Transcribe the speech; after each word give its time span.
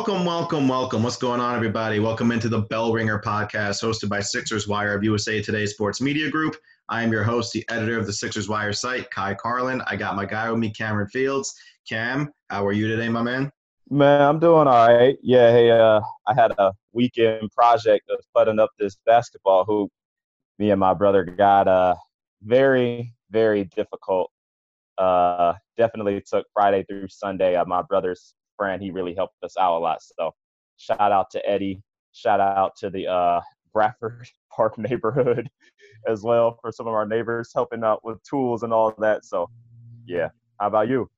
Welcome, 0.00 0.24
welcome, 0.24 0.66
welcome. 0.66 1.02
What's 1.02 1.18
going 1.18 1.40
on, 1.40 1.54
everybody? 1.54 2.00
Welcome 2.00 2.32
into 2.32 2.48
the 2.48 2.62
Bell 2.62 2.90
Ringer 2.90 3.18
podcast 3.18 3.84
hosted 3.84 4.08
by 4.08 4.20
Sixers 4.20 4.66
Wire 4.66 4.94
of 4.94 5.04
USA 5.04 5.42
Today 5.42 5.66
Sports 5.66 6.00
Media 6.00 6.30
Group. 6.30 6.56
I 6.88 7.02
am 7.02 7.12
your 7.12 7.22
host, 7.22 7.52
the 7.52 7.62
editor 7.68 7.98
of 7.98 8.06
the 8.06 8.12
Sixers 8.14 8.48
Wire 8.48 8.72
site, 8.72 9.10
Ky 9.10 9.34
Carlin. 9.34 9.82
I 9.88 9.96
got 9.96 10.16
my 10.16 10.24
guy 10.24 10.50
with 10.50 10.58
me, 10.58 10.70
Cameron 10.70 11.08
Fields. 11.08 11.54
Cam, 11.86 12.32
how 12.48 12.66
are 12.66 12.72
you 12.72 12.88
today, 12.88 13.10
my 13.10 13.20
man? 13.20 13.52
Man, 13.90 14.22
I'm 14.22 14.38
doing 14.38 14.66
all 14.66 14.88
right. 14.88 15.18
Yeah, 15.22 15.50
hey, 15.50 15.70
uh, 15.70 16.00
I 16.26 16.32
had 16.34 16.52
a 16.56 16.72
weekend 16.94 17.50
project 17.50 18.08
of 18.08 18.20
putting 18.34 18.58
up 18.58 18.70
this 18.78 18.96
basketball 19.04 19.66
hoop. 19.66 19.90
Me 20.58 20.70
and 20.70 20.80
my 20.80 20.94
brother 20.94 21.24
got 21.26 21.68
uh, 21.68 21.94
very, 22.42 23.12
very 23.30 23.64
difficult. 23.76 24.30
Uh, 24.96 25.52
definitely 25.76 26.22
took 26.26 26.46
Friday 26.54 26.86
through 26.88 27.08
Sunday. 27.08 27.54
Uh, 27.54 27.66
my 27.66 27.82
brother's 27.82 28.32
friend. 28.60 28.82
He 28.82 28.90
really 28.90 29.14
helped 29.14 29.42
us 29.42 29.56
out 29.58 29.78
a 29.78 29.80
lot. 29.80 30.02
So 30.02 30.34
shout 30.76 31.00
out 31.12 31.30
to 31.30 31.48
Eddie. 31.48 31.82
Shout 32.12 32.40
out 32.40 32.76
to 32.80 32.90
the 32.90 33.06
uh, 33.06 33.40
Bradford 33.72 34.28
Park 34.54 34.76
neighborhood 34.76 35.48
as 36.06 36.22
well 36.22 36.58
for 36.60 36.70
some 36.70 36.86
of 36.86 36.92
our 36.92 37.06
neighbors 37.06 37.52
helping 37.54 37.82
out 37.82 38.04
with 38.04 38.22
tools 38.22 38.62
and 38.62 38.72
all 38.72 38.92
that. 38.98 39.24
So 39.24 39.48
yeah. 40.06 40.28
How 40.60 40.66
about 40.66 40.88
you? 40.88 41.08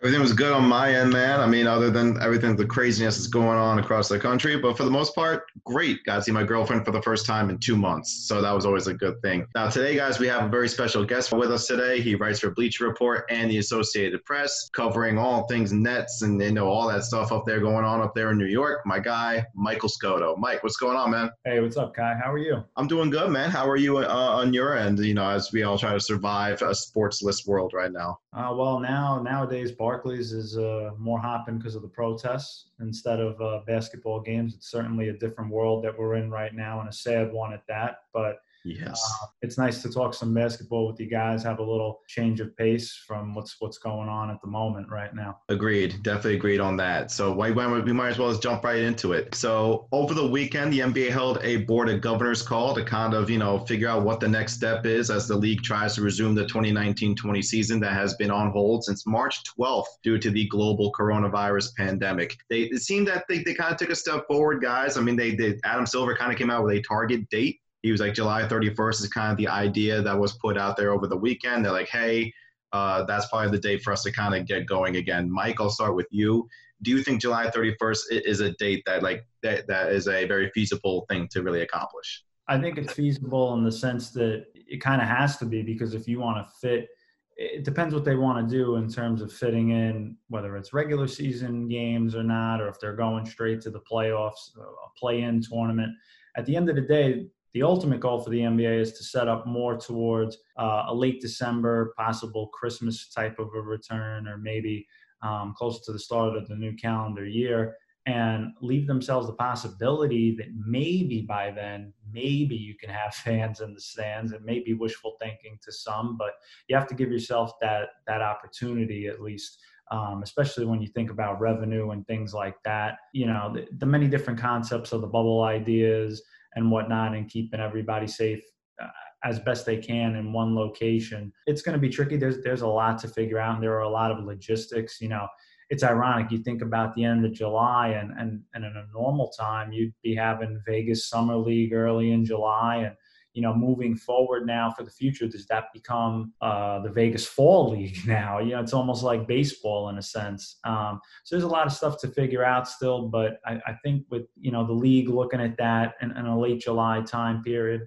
Everything 0.00 0.20
was 0.20 0.32
good 0.32 0.52
on 0.52 0.64
my 0.64 0.94
end, 0.94 1.12
man. 1.12 1.40
I 1.40 1.46
mean, 1.46 1.66
other 1.66 1.90
than 1.90 2.22
everything, 2.22 2.54
the 2.54 2.64
craziness 2.64 3.16
that's 3.16 3.26
going 3.26 3.58
on 3.58 3.80
across 3.80 4.08
the 4.08 4.16
country, 4.16 4.56
but 4.56 4.76
for 4.76 4.84
the 4.84 4.90
most 4.90 5.12
part, 5.12 5.46
great. 5.64 6.04
Got 6.04 6.16
to 6.16 6.22
see 6.22 6.30
my 6.30 6.44
girlfriend 6.44 6.84
for 6.84 6.92
the 6.92 7.02
first 7.02 7.26
time 7.26 7.50
in 7.50 7.58
two 7.58 7.76
months, 7.76 8.28
so 8.28 8.40
that 8.40 8.52
was 8.52 8.64
always 8.64 8.86
a 8.86 8.94
good 8.94 9.20
thing. 9.22 9.44
Now, 9.56 9.68
today, 9.68 9.96
guys, 9.96 10.20
we 10.20 10.28
have 10.28 10.44
a 10.44 10.48
very 10.48 10.68
special 10.68 11.04
guest 11.04 11.32
with 11.32 11.50
us 11.50 11.66
today. 11.66 12.00
He 12.00 12.14
writes 12.14 12.38
for 12.38 12.50
Bleacher 12.50 12.86
Report 12.86 13.24
and 13.28 13.50
the 13.50 13.58
Associated 13.58 14.24
Press, 14.24 14.70
covering 14.72 15.18
all 15.18 15.48
things 15.48 15.72
Nets 15.72 16.22
and 16.22 16.40
you 16.40 16.52
know 16.52 16.68
all 16.68 16.86
that 16.86 17.02
stuff 17.02 17.32
up 17.32 17.44
there 17.44 17.58
going 17.58 17.84
on 17.84 18.00
up 18.00 18.14
there 18.14 18.30
in 18.30 18.38
New 18.38 18.46
York. 18.46 18.86
My 18.86 19.00
guy, 19.00 19.44
Michael 19.56 19.88
Scotto. 19.88 20.36
Mike, 20.36 20.62
what's 20.62 20.76
going 20.76 20.96
on, 20.96 21.10
man? 21.10 21.30
Hey, 21.44 21.58
what's 21.58 21.76
up, 21.76 21.96
Ky? 21.96 22.02
How 22.02 22.32
are 22.32 22.38
you? 22.38 22.62
I'm 22.76 22.86
doing 22.86 23.10
good, 23.10 23.30
man. 23.30 23.50
How 23.50 23.68
are 23.68 23.76
you 23.76 23.98
uh, 23.98 24.06
on 24.06 24.54
your 24.54 24.78
end? 24.78 25.00
You 25.00 25.14
know, 25.14 25.28
as 25.28 25.50
we 25.52 25.64
all 25.64 25.76
try 25.76 25.92
to 25.92 26.00
survive 26.00 26.62
a 26.62 26.70
sportsless 26.70 27.48
world 27.48 27.72
right 27.74 27.90
now. 27.90 28.20
Uh, 28.38 28.54
well, 28.54 28.78
now 28.78 29.20
nowadays 29.20 29.72
Barclays 29.72 30.32
is 30.32 30.56
uh, 30.56 30.92
more 30.96 31.18
hopping 31.18 31.58
because 31.58 31.74
of 31.74 31.82
the 31.82 31.88
protests 31.88 32.66
instead 32.78 33.18
of 33.18 33.40
uh, 33.40 33.62
basketball 33.66 34.20
games. 34.20 34.54
It's 34.54 34.70
certainly 34.70 35.08
a 35.08 35.12
different 35.12 35.50
world 35.50 35.82
that 35.82 35.98
we're 35.98 36.14
in 36.14 36.30
right 36.30 36.54
now, 36.54 36.78
and 36.78 36.88
a 36.88 36.92
sad 36.92 37.32
one 37.32 37.52
at 37.52 37.66
that. 37.66 38.02
But 38.12 38.36
Yes. 38.68 39.02
Uh, 39.22 39.26
it's 39.40 39.56
nice 39.56 39.80
to 39.82 39.90
talk 39.90 40.12
some 40.12 40.34
basketball 40.34 40.86
with 40.86 41.00
you 41.00 41.08
guys, 41.08 41.42
have 41.42 41.58
a 41.58 41.62
little 41.62 42.02
change 42.06 42.40
of 42.40 42.54
pace 42.56 43.02
from 43.06 43.34
what's 43.34 43.56
what's 43.60 43.78
going 43.78 44.08
on 44.08 44.30
at 44.30 44.40
the 44.42 44.48
moment 44.48 44.88
right 44.90 45.14
now. 45.14 45.38
Agreed. 45.48 46.02
Definitely 46.02 46.34
agreed 46.34 46.60
on 46.60 46.76
that. 46.76 47.10
So 47.10 47.32
why, 47.32 47.50
why 47.50 47.66
we 47.80 47.92
might 47.92 48.10
as 48.10 48.18
well 48.18 48.30
just 48.30 48.42
jump 48.42 48.64
right 48.64 48.80
into 48.80 49.12
it. 49.12 49.34
So 49.34 49.88
over 49.92 50.12
the 50.12 50.26
weekend, 50.26 50.72
the 50.72 50.80
NBA 50.80 51.10
held 51.10 51.38
a 51.42 51.58
board 51.64 51.88
of 51.88 52.02
governors 52.02 52.42
call 52.42 52.74
to 52.74 52.84
kind 52.84 53.14
of, 53.14 53.30
you 53.30 53.38
know, 53.38 53.60
figure 53.60 53.88
out 53.88 54.02
what 54.02 54.20
the 54.20 54.28
next 54.28 54.52
step 54.52 54.84
is 54.84 55.10
as 55.10 55.26
the 55.26 55.36
league 55.36 55.62
tries 55.62 55.94
to 55.94 56.02
resume 56.02 56.34
the 56.34 56.44
2019-20 56.44 57.42
season 57.42 57.80
that 57.80 57.92
has 57.92 58.14
been 58.16 58.30
on 58.30 58.50
hold 58.50 58.84
since 58.84 59.06
March 59.06 59.40
12th 59.58 59.86
due 60.02 60.18
to 60.18 60.30
the 60.30 60.46
global 60.48 60.92
coronavirus 60.92 61.74
pandemic. 61.74 62.36
They 62.50 62.62
it 62.62 62.82
seemed 62.82 63.08
that 63.08 63.24
they, 63.28 63.42
they 63.42 63.54
kind 63.54 63.72
of 63.72 63.78
took 63.78 63.90
a 63.90 63.96
step 63.96 64.26
forward, 64.26 64.60
guys. 64.60 64.98
I 64.98 65.00
mean, 65.00 65.16
they 65.16 65.34
did 65.34 65.58
Adam 65.64 65.86
Silver 65.86 66.14
kind 66.14 66.30
of 66.30 66.38
came 66.38 66.50
out 66.50 66.64
with 66.64 66.76
a 66.76 66.82
target 66.82 67.28
date 67.30 67.60
he 67.82 67.92
was 67.92 68.00
like 68.00 68.14
July 68.14 68.42
31st 68.42 69.00
is 69.00 69.08
kind 69.08 69.30
of 69.30 69.36
the 69.38 69.48
idea 69.48 70.02
that 70.02 70.18
was 70.18 70.32
put 70.34 70.58
out 70.58 70.76
there 70.76 70.92
over 70.92 71.06
the 71.06 71.16
weekend. 71.16 71.64
They're 71.64 71.72
like, 71.72 71.88
hey, 71.88 72.32
uh, 72.72 73.04
that's 73.04 73.28
probably 73.28 73.50
the 73.50 73.58
date 73.58 73.82
for 73.82 73.92
us 73.92 74.02
to 74.02 74.12
kind 74.12 74.34
of 74.34 74.46
get 74.46 74.66
going 74.66 74.96
again. 74.96 75.30
Mike, 75.30 75.60
I'll 75.60 75.70
start 75.70 75.94
with 75.94 76.08
you. 76.10 76.48
Do 76.82 76.90
you 76.90 77.02
think 77.02 77.20
July 77.20 77.48
31st 77.48 77.98
is 78.10 78.40
a 78.40 78.52
date 78.52 78.82
that 78.86 79.02
like 79.02 79.24
that, 79.42 79.66
that 79.68 79.92
is 79.92 80.06
a 80.08 80.26
very 80.26 80.50
feasible 80.50 81.06
thing 81.08 81.28
to 81.32 81.42
really 81.42 81.62
accomplish? 81.62 82.24
I 82.48 82.58
think 82.58 82.78
it's 82.78 82.92
feasible 82.92 83.54
in 83.54 83.64
the 83.64 83.72
sense 83.72 84.10
that 84.10 84.46
it 84.54 84.80
kind 84.80 85.02
of 85.02 85.08
has 85.08 85.36
to 85.38 85.44
be 85.44 85.62
because 85.62 85.94
if 85.94 86.08
you 86.08 86.18
want 86.18 86.46
to 86.46 86.52
fit, 86.60 86.88
it 87.36 87.64
depends 87.64 87.94
what 87.94 88.04
they 88.04 88.16
want 88.16 88.48
to 88.48 88.56
do 88.56 88.76
in 88.76 88.88
terms 88.88 89.22
of 89.22 89.32
fitting 89.32 89.70
in 89.70 90.16
whether 90.28 90.56
it's 90.56 90.72
regular 90.72 91.06
season 91.06 91.68
games 91.68 92.16
or 92.16 92.24
not, 92.24 92.60
or 92.60 92.68
if 92.68 92.80
they're 92.80 92.96
going 92.96 93.24
straight 93.24 93.60
to 93.60 93.70
the 93.70 93.80
playoffs, 93.80 94.56
a 94.58 94.98
play-in 94.98 95.40
tournament. 95.40 95.92
At 96.36 96.46
the 96.46 96.56
end 96.56 96.68
of 96.68 96.74
the 96.74 96.82
day, 96.82 97.26
the 97.54 97.62
ultimate 97.62 98.00
goal 98.00 98.20
for 98.20 98.30
the 98.30 98.40
NBA 98.40 98.80
is 98.80 98.92
to 98.94 99.04
set 99.04 99.28
up 99.28 99.46
more 99.46 99.76
towards 99.76 100.38
uh, 100.58 100.84
a 100.88 100.94
late 100.94 101.20
December, 101.20 101.92
possible 101.96 102.48
Christmas 102.48 103.08
type 103.08 103.38
of 103.38 103.48
a 103.54 103.60
return, 103.60 104.28
or 104.28 104.38
maybe 104.38 104.86
um, 105.22 105.54
close 105.56 105.84
to 105.86 105.92
the 105.92 105.98
start 105.98 106.36
of 106.36 106.46
the 106.48 106.56
new 106.56 106.74
calendar 106.74 107.26
year, 107.26 107.76
and 108.06 108.52
leave 108.62 108.86
themselves 108.86 109.26
the 109.26 109.34
possibility 109.34 110.34
that 110.36 110.46
maybe 110.54 111.22
by 111.22 111.50
then, 111.50 111.92
maybe 112.10 112.54
you 112.54 112.74
can 112.74 112.90
have 112.90 113.14
fans 113.14 113.60
in 113.60 113.74
the 113.74 113.80
stands. 113.80 114.32
It 114.32 114.44
may 114.44 114.60
be 114.60 114.74
wishful 114.74 115.16
thinking 115.20 115.58
to 115.62 115.72
some, 115.72 116.16
but 116.16 116.32
you 116.68 116.76
have 116.76 116.88
to 116.88 116.94
give 116.94 117.10
yourself 117.10 117.52
that 117.60 117.88
that 118.06 118.22
opportunity 118.22 119.06
at 119.06 119.20
least. 119.20 119.58
Um, 119.90 120.20
especially 120.22 120.66
when 120.66 120.82
you 120.82 120.88
think 120.88 121.10
about 121.10 121.40
revenue 121.40 121.92
and 121.92 122.06
things 122.06 122.34
like 122.34 122.62
that. 122.62 122.98
You 123.14 123.24
know, 123.24 123.50
the, 123.54 123.66
the 123.78 123.86
many 123.86 124.06
different 124.06 124.38
concepts 124.38 124.92
of 124.92 125.00
the 125.00 125.06
bubble 125.06 125.44
ideas, 125.44 126.22
and 126.58 126.70
whatnot 126.70 127.14
and 127.14 127.30
keeping 127.30 127.60
everybody 127.60 128.06
safe 128.06 128.42
uh, 128.82 128.88
as 129.24 129.38
best 129.40 129.64
they 129.64 129.76
can 129.76 130.16
in 130.16 130.32
one 130.32 130.54
location. 130.54 131.32
It's 131.46 131.62
going 131.62 131.74
to 131.74 131.80
be 131.80 131.88
tricky. 131.88 132.16
There's 132.16 132.42
there's 132.42 132.62
a 132.62 132.68
lot 132.68 132.98
to 132.98 133.08
figure 133.08 133.38
out, 133.38 133.54
and 133.54 133.62
there 133.62 133.74
are 133.74 133.82
a 133.82 133.88
lot 133.88 134.10
of 134.10 134.24
logistics. 134.24 135.00
You 135.00 135.08
know, 135.08 135.26
it's 135.70 135.82
ironic. 135.82 136.30
You 136.30 136.38
think 136.38 136.62
about 136.62 136.94
the 136.94 137.04
end 137.04 137.24
of 137.24 137.32
July, 137.32 137.88
and 137.88 138.12
and 138.18 138.42
and 138.54 138.64
in 138.64 138.76
a 138.76 138.86
normal 138.92 139.30
time, 139.30 139.72
you'd 139.72 139.94
be 140.02 140.14
having 140.14 140.60
Vegas 140.66 141.08
Summer 141.08 141.36
League 141.36 141.72
early 141.72 142.12
in 142.12 142.24
July, 142.24 142.76
and 142.76 142.94
you 143.38 143.42
know, 143.42 143.54
moving 143.54 143.94
forward 143.94 144.48
now 144.48 144.68
for 144.76 144.82
the 144.82 144.90
future, 144.90 145.28
does 145.28 145.46
that 145.46 145.72
become 145.72 146.32
uh, 146.40 146.80
the 146.80 146.90
Vegas 146.90 147.24
Fall 147.24 147.70
League 147.70 148.00
now? 148.04 148.40
You 148.40 148.50
know, 148.50 148.60
it's 148.60 148.72
almost 148.72 149.04
like 149.04 149.28
baseball 149.28 149.90
in 149.90 149.98
a 149.98 150.02
sense. 150.02 150.56
Um, 150.64 151.00
so 151.22 151.36
there's 151.36 151.44
a 151.44 151.48
lot 151.48 151.64
of 151.64 151.72
stuff 151.72 152.00
to 152.00 152.08
figure 152.08 152.44
out 152.44 152.66
still, 152.66 153.06
but 153.06 153.38
I, 153.46 153.60
I 153.64 153.74
think 153.84 154.06
with 154.10 154.26
you 154.40 154.50
know 154.50 154.66
the 154.66 154.72
league 154.72 155.08
looking 155.08 155.40
at 155.40 155.56
that 155.58 155.94
in, 156.02 156.10
in 156.16 156.26
a 156.26 156.36
late 156.36 156.60
July 156.60 157.00
time 157.02 157.44
period, 157.44 157.82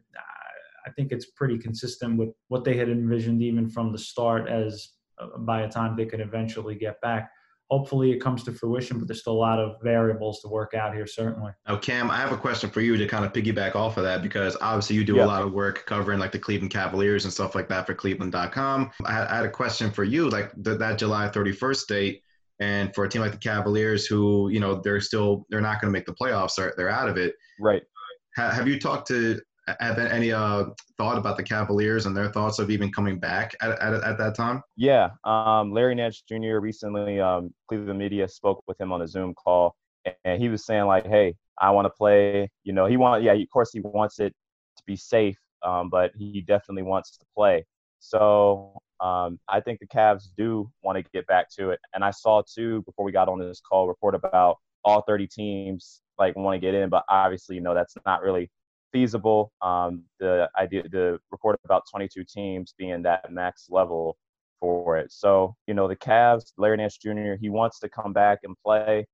I 0.87 0.91
think 0.91 1.11
it's 1.11 1.25
pretty 1.25 1.57
consistent 1.57 2.17
with 2.17 2.29
what 2.47 2.63
they 2.63 2.77
had 2.77 2.87
envisioned 2.87 3.41
even 3.41 3.67
from 3.67 3.91
the 3.91 3.97
start. 3.97 4.47
As 4.47 4.93
uh, 5.19 5.37
by 5.39 5.63
the 5.63 5.67
time 5.67 5.97
they 5.97 6.05
could 6.05 6.21
eventually 6.21 6.75
get 6.75 7.01
back 7.01 7.29
hopefully 7.71 8.11
it 8.11 8.19
comes 8.19 8.43
to 8.43 8.51
fruition, 8.51 8.99
but 8.99 9.07
there's 9.07 9.21
still 9.21 9.31
a 9.31 9.33
lot 9.33 9.57
of 9.57 9.77
variables 9.81 10.41
to 10.41 10.49
work 10.49 10.73
out 10.73 10.93
here, 10.93 11.07
certainly. 11.07 11.53
Now, 11.65 11.77
Cam, 11.77 12.11
I 12.11 12.17
have 12.17 12.33
a 12.33 12.37
question 12.37 12.69
for 12.69 12.81
you 12.81 12.97
to 12.97 13.07
kind 13.07 13.23
of 13.23 13.31
piggyback 13.31 13.77
off 13.77 13.95
of 13.95 14.03
that 14.03 14.21
because 14.21 14.57
obviously 14.59 14.97
you 14.97 15.05
do 15.05 15.15
yeah. 15.15 15.23
a 15.23 15.27
lot 15.27 15.41
of 15.41 15.53
work 15.53 15.85
covering 15.85 16.19
like 16.19 16.33
the 16.33 16.39
Cleveland 16.39 16.73
Cavaliers 16.73 17.23
and 17.23 17.33
stuff 17.33 17.55
like 17.55 17.69
that 17.69 17.87
for 17.87 17.93
Cleveland.com. 17.93 18.91
I 19.05 19.13
had, 19.13 19.27
I 19.27 19.35
had 19.37 19.45
a 19.45 19.49
question 19.49 19.89
for 19.89 20.03
you, 20.03 20.29
like 20.29 20.51
the, 20.57 20.75
that 20.75 20.99
July 20.99 21.29
31st 21.29 21.87
date. 21.87 22.23
And 22.59 22.93
for 22.93 23.05
a 23.05 23.09
team 23.09 23.21
like 23.21 23.31
the 23.31 23.37
Cavaliers, 23.37 24.05
who 24.05 24.49
you 24.49 24.59
know 24.59 24.81
they're 24.83 25.01
still 25.01 25.47
they're 25.49 25.61
not 25.61 25.81
going 25.81 25.91
to 25.91 25.97
make 25.97 26.05
the 26.05 26.13
playoffs, 26.13 26.55
they're, 26.55 26.75
they're 26.77 26.91
out 26.91 27.09
of 27.09 27.17
it. 27.17 27.33
Right. 27.59 27.81
Have 28.35 28.67
you 28.67 28.79
talked 28.79 29.07
to 29.07 29.41
have 29.79 29.97
any 29.97 30.31
uh, 30.31 30.65
thought 30.97 31.17
about 31.17 31.37
the 31.37 31.43
Cavaliers 31.43 32.05
and 32.05 32.15
their 32.15 32.31
thoughts 32.31 32.59
of 32.59 32.69
even 32.69 32.91
coming 32.91 33.19
back 33.19 33.55
at, 33.61 33.71
at, 33.81 33.93
at 33.93 34.17
that 34.17 34.35
time? 34.35 34.61
Yeah. 34.75 35.09
Um, 35.23 35.71
Larry 35.71 35.95
Nance 35.95 36.23
Jr. 36.27 36.59
recently, 36.59 37.19
um, 37.19 37.53
Cleveland 37.67 37.99
media 37.99 38.27
spoke 38.27 38.63
with 38.67 38.79
him 38.79 38.91
on 38.91 39.01
a 39.01 39.07
Zoom 39.07 39.33
call, 39.33 39.75
and 40.25 40.41
he 40.41 40.49
was 40.49 40.65
saying, 40.65 40.85
like, 40.85 41.05
hey, 41.07 41.35
I 41.59 41.71
want 41.71 41.85
to 41.85 41.89
play. 41.89 42.49
You 42.63 42.73
know, 42.73 42.85
he 42.85 42.97
want, 42.97 43.23
yeah, 43.23 43.33
of 43.33 43.49
course, 43.51 43.71
he 43.71 43.81
wants 43.81 44.19
it 44.19 44.33
to 44.77 44.83
be 44.85 44.95
safe, 44.95 45.37
um, 45.63 45.89
but 45.89 46.11
he 46.15 46.41
definitely 46.41 46.83
wants 46.83 47.17
to 47.17 47.25
play. 47.35 47.65
So 47.99 48.81
um, 48.99 49.39
I 49.47 49.59
think 49.59 49.79
the 49.79 49.87
Cavs 49.87 50.29
do 50.37 50.71
want 50.83 50.97
to 50.97 51.03
get 51.13 51.27
back 51.27 51.47
to 51.57 51.69
it. 51.69 51.79
And 51.93 52.03
I 52.03 52.11
saw, 52.11 52.41
too, 52.41 52.81
before 52.83 53.05
we 53.05 53.11
got 53.11 53.29
on 53.29 53.39
this 53.39 53.61
call, 53.61 53.87
report 53.87 54.15
about 54.15 54.57
all 54.83 55.01
30 55.01 55.27
teams 55.27 56.01
like 56.17 56.35
want 56.35 56.55
to 56.55 56.59
get 56.59 56.73
in, 56.73 56.89
but 56.89 57.03
obviously, 57.09 57.55
you 57.55 57.61
know, 57.61 57.73
that's 57.73 57.95
not 58.05 58.21
really 58.21 58.49
feasible. 58.91 59.51
Um, 59.61 60.03
the 60.19 60.49
idea, 60.57 60.83
the 60.87 61.19
report 61.31 61.59
about 61.65 61.83
22 61.91 62.23
teams 62.23 62.73
being 62.77 63.01
that 63.03 63.31
max 63.31 63.67
level 63.69 64.17
for 64.59 64.97
it. 64.97 65.11
So, 65.11 65.55
you 65.67 65.73
know, 65.73 65.87
the 65.87 65.95
Cavs, 65.95 66.53
Larry 66.57 66.77
Nance 66.77 66.97
Jr., 66.97 67.33
he 67.39 67.49
wants 67.49 67.79
to 67.79 67.89
come 67.89 68.13
back 68.13 68.39
and 68.43 68.55
play, 68.63 69.05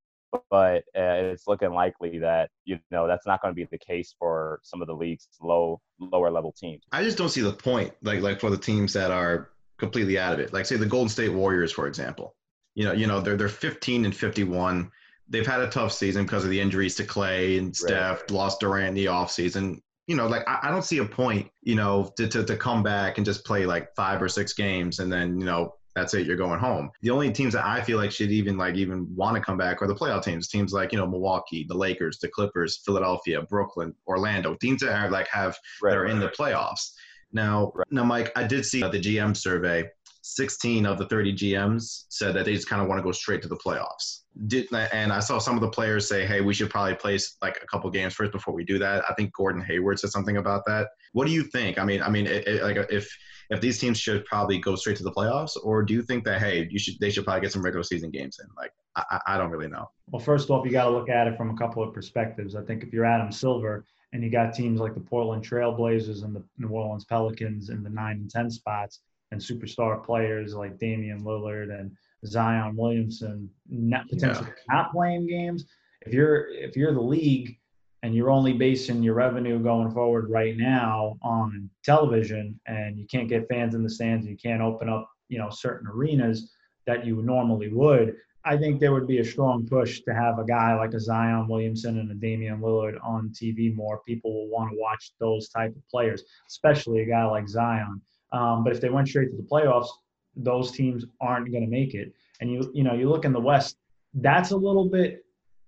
but 0.51 0.83
uh, 0.95 1.31
it's 1.31 1.47
looking 1.47 1.71
likely 1.71 2.19
that, 2.19 2.49
you 2.65 2.79
know, 2.91 3.07
that's 3.07 3.25
not 3.25 3.41
going 3.41 3.53
to 3.53 3.55
be 3.55 3.67
the 3.71 3.77
case 3.77 4.13
for 4.19 4.59
some 4.63 4.81
of 4.81 4.87
the 4.87 4.95
league's 4.95 5.27
low, 5.41 5.79
lower 5.99 6.29
level 6.29 6.53
teams. 6.57 6.83
I 6.91 7.03
just 7.03 7.17
don't 7.17 7.29
see 7.29 7.41
the 7.41 7.53
point, 7.53 7.93
like, 8.03 8.21
like 8.21 8.39
for 8.39 8.49
the 8.49 8.57
teams 8.57 8.93
that 8.93 9.11
are 9.11 9.49
completely 9.77 10.19
out 10.19 10.33
of 10.33 10.39
it. 10.39 10.53
Like, 10.53 10.65
say, 10.65 10.75
the 10.75 10.85
Golden 10.85 11.09
State 11.09 11.33
Warriors, 11.33 11.71
for 11.71 11.87
example. 11.87 12.35
You 12.75 12.85
know, 12.85 12.91
you 12.91 13.07
know, 13.07 13.19
they're 13.19 13.35
they're 13.35 13.49
15 13.49 14.05
and 14.05 14.15
51 14.15 14.91
they've 15.29 15.47
had 15.47 15.61
a 15.61 15.67
tough 15.69 15.91
season 15.91 16.23
because 16.23 16.43
of 16.43 16.49
the 16.49 16.59
injuries 16.59 16.95
to 16.95 17.03
Clay 17.03 17.57
and 17.57 17.75
Steph, 17.75 18.21
right. 18.21 18.31
lost 18.31 18.59
Durant 18.59 18.89
in 18.89 18.93
the 18.93 19.05
offseason. 19.05 19.79
You 20.07 20.15
know, 20.15 20.27
like 20.27 20.47
I, 20.47 20.59
I, 20.63 20.71
don't 20.71 20.85
see 20.85 20.99
a 20.99 21.05
point, 21.05 21.49
you 21.63 21.75
know, 21.75 22.11
to, 22.15 22.27
to, 22.29 22.43
to 22.45 22.55
come 22.55 22.81
back 22.81 23.17
and 23.17 23.25
just 23.25 23.43
play 23.43 23.65
like 23.65 23.93
five 23.95 24.21
or 24.21 24.29
six 24.29 24.53
games 24.53 24.99
and 24.99 25.11
then, 25.11 25.37
you 25.37 25.45
know, 25.45 25.73
That's 25.97 26.13
it. 26.13 26.27
You're 26.27 26.37
going 26.37 26.59
home. 26.59 26.91
The 27.01 27.09
only 27.09 27.31
teams 27.31 27.53
that 27.53 27.65
I 27.65 27.81
feel 27.81 27.97
like 27.97 28.11
should 28.11 28.31
even 28.31 28.55
like 28.55 28.75
even 28.75 29.07
want 29.15 29.35
to 29.35 29.41
come 29.41 29.57
back 29.57 29.81
are 29.81 29.87
the 29.87 29.95
playoff 29.95 30.23
teams. 30.23 30.47
Teams 30.47 30.71
like 30.71 30.91
you 30.91 30.99
know 30.99 31.07
Milwaukee, 31.07 31.65
the 31.67 31.75
Lakers, 31.75 32.19
the 32.19 32.27
Clippers, 32.27 32.77
Philadelphia, 32.85 33.41
Brooklyn, 33.41 33.95
Orlando. 34.05 34.53
Teams 34.61 34.81
that 34.81 34.93
are 34.93 35.09
like 35.09 35.27
have 35.29 35.57
right, 35.81 35.89
that 35.89 35.97
are 35.97 36.05
in 36.05 36.19
the 36.19 36.29
playoffs. 36.29 36.91
Now, 37.31 37.71
right. 37.73 37.87
now, 37.89 38.03
Mike, 38.03 38.31
I 38.35 38.43
did 38.43 38.63
see 38.63 38.83
uh, 38.83 38.89
the 38.89 38.99
GM 38.99 39.35
survey. 39.35 39.89
16 40.35 40.85
of 40.85 40.97
the 40.97 41.05
30 41.07 41.33
GMs 41.33 42.05
said 42.09 42.35
that 42.35 42.45
they 42.45 42.53
just 42.53 42.67
kind 42.67 42.81
of 42.81 42.87
want 42.87 42.99
to 42.99 43.03
go 43.03 43.11
straight 43.11 43.41
to 43.41 43.47
the 43.47 43.55
playoffs. 43.55 44.23
Did, 44.47 44.67
and 44.73 45.11
I 45.11 45.19
saw 45.19 45.39
some 45.39 45.55
of 45.55 45.61
the 45.61 45.69
players 45.69 46.07
say, 46.07 46.25
"Hey, 46.25 46.41
we 46.41 46.53
should 46.53 46.69
probably 46.69 46.95
play 46.95 47.17
like 47.41 47.59
a 47.63 47.65
couple 47.65 47.89
games 47.89 48.13
first 48.13 48.31
before 48.31 48.53
we 48.53 48.63
do 48.63 48.77
that." 48.77 49.03
I 49.09 49.13
think 49.13 49.33
Gordon 49.33 49.61
Hayward 49.61 49.99
said 49.99 50.11
something 50.11 50.37
about 50.37 50.63
that. 50.67 50.89
What 51.13 51.25
do 51.25 51.31
you 51.33 51.43
think? 51.43 51.79
I 51.79 51.85
mean, 51.85 52.03
I 52.03 52.09
mean, 52.09 52.27
it, 52.27 52.47
it, 52.47 52.63
like 52.63 52.77
if 52.91 53.09
if 53.49 53.61
these 53.61 53.79
teams 53.79 53.97
should 53.97 54.25
probably 54.25 54.59
go 54.59 54.75
straight 54.75 54.97
to 54.97 55.03
the 55.03 55.11
playoffs, 55.11 55.57
or 55.63 55.81
do 55.81 55.93
you 55.93 56.01
think 56.01 56.23
that 56.25 56.41
hey, 56.41 56.67
you 56.69 56.77
should 56.77 56.99
they 56.99 57.09
should 57.09 57.23
probably 57.23 57.41
get 57.41 57.51
some 57.51 57.63
regular 57.63 57.83
season 57.83 58.11
games 58.11 58.39
in? 58.41 58.47
Like, 58.55 58.71
I, 58.95 59.19
I 59.27 59.37
don't 59.37 59.49
really 59.49 59.69
know. 59.69 59.89
Well, 60.07 60.19
first 60.19 60.49
off, 60.49 60.65
you 60.65 60.71
got 60.71 60.85
to 60.85 60.91
look 60.91 61.09
at 61.09 61.27
it 61.27 61.37
from 61.37 61.49
a 61.49 61.57
couple 61.57 61.81
of 61.81 61.93
perspectives. 61.93 62.55
I 62.55 62.63
think 62.63 62.83
if 62.83 62.93
you're 62.93 63.05
Adam 63.05 63.31
Silver 63.31 63.85
and 64.13 64.23
you 64.23 64.29
got 64.29 64.53
teams 64.53 64.79
like 64.79 64.93
the 64.93 64.99
Portland 64.99 65.47
Trailblazers 65.47 66.23
and 66.23 66.35
the 66.35 66.43
New 66.57 66.69
Orleans 66.69 67.05
Pelicans 67.05 67.69
in 67.69 67.83
the 67.83 67.89
nine 67.89 68.17
and 68.17 68.29
ten 68.29 68.51
spots, 68.51 68.99
and 69.31 69.41
superstar 69.41 70.03
players 70.03 70.53
like 70.53 70.77
Damian 70.77 71.23
Lillard 71.23 71.77
and 71.77 71.91
Zion 72.25 72.75
Williamson 72.75 73.49
not 73.69 74.07
potentially 74.09 74.47
yeah. 74.47 74.75
not 74.75 74.91
playing 74.91 75.27
games. 75.27 75.65
If 76.01 76.13
you're 76.13 76.47
if 76.49 76.75
you're 76.75 76.93
the 76.93 77.01
league 77.01 77.57
and 78.03 78.15
you're 78.15 78.29
only 78.29 78.53
basing 78.53 79.03
your 79.03 79.15
revenue 79.15 79.59
going 79.59 79.91
forward 79.91 80.29
right 80.29 80.55
now 80.55 81.17
on 81.21 81.69
television 81.83 82.59
and 82.67 82.97
you 82.97 83.05
can't 83.07 83.27
get 83.27 83.49
fans 83.49 83.75
in 83.75 83.83
the 83.83 83.89
stands, 83.89 84.25
and 84.25 84.31
you 84.31 84.37
can't 84.37 84.61
open 84.61 84.87
up, 84.87 85.09
you 85.29 85.37
know, 85.37 85.49
certain 85.49 85.87
arenas 85.87 86.51
that 86.85 87.05
you 87.05 87.21
normally 87.21 87.69
would, 87.69 88.15
I 88.47 88.55
think 88.55 88.79
there 88.79 88.93
would 88.93 89.07
be 89.07 89.19
a 89.19 89.25
strong 89.25 89.67
push 89.67 90.01
to 90.03 90.13
have 90.13 90.39
a 90.39 90.45
guy 90.45 90.73
like 90.73 90.93
a 90.93 90.99
Zion 91.01 91.49
Williamson 91.49 91.99
and 91.99 92.09
a 92.09 92.15
Damian 92.15 92.61
Lillard 92.61 92.97
on 93.03 93.29
TV 93.29 93.75
more. 93.75 93.99
People 94.07 94.33
will 94.33 94.47
want 94.47 94.71
to 94.71 94.77
watch 94.79 95.11
those 95.19 95.49
type 95.49 95.75
of 95.75 95.89
players, 95.89 96.23
especially 96.47 97.01
a 97.01 97.05
guy 97.05 97.25
like 97.25 97.49
Zion. 97.49 98.01
Um, 98.31 98.63
but 98.63 98.73
if 98.73 98.81
they 98.81 98.89
went 98.89 99.07
straight 99.07 99.31
to 99.31 99.37
the 99.37 99.43
playoffs, 99.43 99.87
those 100.35 100.71
teams 100.71 101.05
aren't 101.19 101.51
going 101.51 101.63
to 101.63 101.69
make 101.69 101.93
it. 101.93 102.13
And 102.39 102.51
you 102.51 102.71
you 102.73 102.83
know 102.83 102.93
you 102.93 103.09
look 103.09 103.25
in 103.25 103.33
the 103.33 103.39
West, 103.39 103.77
that's 104.13 104.51
a 104.51 104.57
little 104.57 104.89
bit. 104.89 105.23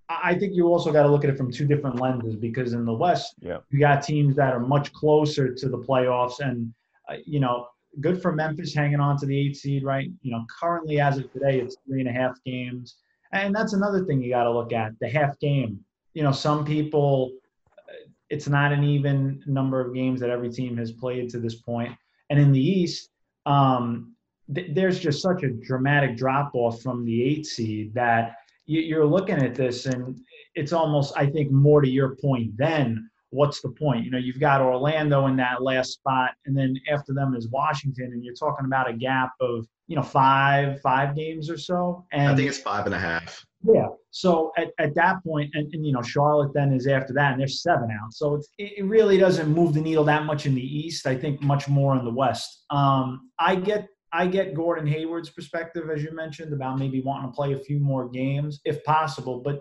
I 0.09 0.33
think 0.33 0.55
you 0.55 0.67
also 0.67 0.91
got 0.91 1.03
to 1.03 1.09
look 1.09 1.23
at 1.23 1.29
it 1.29 1.37
from 1.37 1.51
two 1.51 1.65
different 1.65 1.99
lenses 1.99 2.35
because 2.35 2.73
in 2.73 2.83
the 2.83 2.93
West, 2.93 3.35
yeah. 3.41 3.57
you 3.69 3.79
got 3.79 4.01
teams 4.01 4.35
that 4.37 4.53
are 4.53 4.59
much 4.59 4.91
closer 4.91 5.53
to 5.53 5.69
the 5.69 5.77
playoffs, 5.77 6.39
and 6.39 6.73
uh, 7.07 7.15
you 7.25 7.39
know, 7.39 7.67
good 8.01 8.21
for 8.21 8.31
Memphis 8.31 8.73
hanging 8.73 8.99
on 8.99 9.17
to 9.19 9.25
the 9.25 9.39
eight 9.39 9.55
seed, 9.55 9.83
right? 9.83 10.09
You 10.21 10.31
know, 10.31 10.45
currently 10.59 10.99
as 10.99 11.17
of 11.17 11.31
today, 11.31 11.59
it's 11.59 11.75
three 11.87 11.99
and 11.99 12.09
a 12.09 12.11
half 12.11 12.35
games, 12.43 12.97
and 13.33 13.55
that's 13.55 13.73
another 13.73 14.05
thing 14.05 14.21
you 14.21 14.29
got 14.29 14.43
to 14.43 14.51
look 14.51 14.73
at 14.73 14.93
the 14.99 15.09
half 15.09 15.39
game. 15.39 15.79
You 16.13 16.23
know, 16.23 16.31
some 16.31 16.65
people, 16.65 17.31
uh, 17.77 18.09
it's 18.29 18.47
not 18.47 18.71
an 18.71 18.83
even 18.83 19.43
number 19.45 19.79
of 19.79 19.93
games 19.93 20.19
that 20.21 20.31
every 20.31 20.49
team 20.49 20.75
has 20.77 20.91
played 20.91 21.29
to 21.29 21.39
this 21.39 21.55
point, 21.55 21.95
and 22.29 22.39
in 22.39 22.51
the 22.51 22.61
East, 22.61 23.09
um, 23.45 24.15
th- 24.53 24.71
there's 24.73 24.99
just 24.99 25.21
such 25.21 25.43
a 25.43 25.49
dramatic 25.49 26.17
drop 26.17 26.51
off 26.53 26.81
from 26.81 27.05
the 27.05 27.23
eight 27.23 27.45
seed 27.45 27.93
that 27.93 28.35
you're 28.65 29.05
looking 29.05 29.43
at 29.43 29.55
this 29.55 29.87
and 29.87 30.19
it's 30.55 30.73
almost, 30.73 31.13
I 31.15 31.25
think, 31.25 31.51
more 31.51 31.81
to 31.81 31.89
your 31.89 32.15
point 32.15 32.55
then. 32.57 33.09
What's 33.31 33.61
the 33.61 33.69
point? 33.69 34.05
You 34.05 34.11
know, 34.11 34.17
you've 34.17 34.39
got 34.39 34.59
Orlando 34.59 35.27
in 35.27 35.35
that 35.37 35.61
last 35.61 35.93
spot, 35.93 36.31
and 36.45 36.57
then 36.57 36.75
after 36.91 37.13
them 37.13 37.35
is 37.35 37.47
Washington, 37.49 38.05
and 38.05 38.23
you're 38.23 38.33
talking 38.33 38.65
about 38.65 38.89
a 38.89 38.93
gap 38.93 39.31
of 39.39 39.67
you 39.87 39.95
know 39.95 40.01
five 40.01 40.81
five 40.81 41.15
games 41.15 41.47
or 41.47 41.57
so. 41.57 42.05
And 42.11 42.31
I 42.31 42.35
think 42.35 42.49
it's 42.49 42.57
five 42.57 42.87
and 42.87 42.95
a 42.95 42.99
half. 42.99 43.45
Yeah. 43.63 43.87
So 44.11 44.51
at, 44.57 44.69
at 44.79 44.95
that 44.95 45.23
point, 45.23 45.51
and, 45.53 45.71
and 45.73 45.85
you 45.85 45.91
know, 45.91 46.01
Charlotte 46.01 46.53
then 46.53 46.73
is 46.73 46.87
after 46.87 47.13
that, 47.13 47.33
and 47.33 47.39
there's 47.39 47.61
seven 47.61 47.89
out. 47.91 48.13
So 48.13 48.35
it's, 48.35 48.49
it 48.57 48.85
really 48.85 49.17
doesn't 49.17 49.49
move 49.49 49.73
the 49.73 49.81
needle 49.81 50.03
that 50.05 50.25
much 50.25 50.45
in 50.45 50.55
the 50.55 50.61
East. 50.61 51.05
I 51.05 51.15
think 51.15 51.41
much 51.41 51.67
more 51.67 51.97
in 51.97 52.05
the 52.05 52.13
West. 52.13 52.65
Um, 52.69 53.29
I 53.37 53.55
get 53.55 53.87
I 54.11 54.27
get 54.27 54.55
Gordon 54.55 54.87
Hayward's 54.87 55.29
perspective, 55.29 55.89
as 55.89 56.03
you 56.03 56.11
mentioned, 56.15 56.53
about 56.53 56.79
maybe 56.79 57.01
wanting 57.01 57.29
to 57.29 57.35
play 57.35 57.53
a 57.53 57.59
few 57.59 57.79
more 57.79 58.09
games 58.09 58.59
if 58.65 58.83
possible. 58.83 59.41
But 59.41 59.59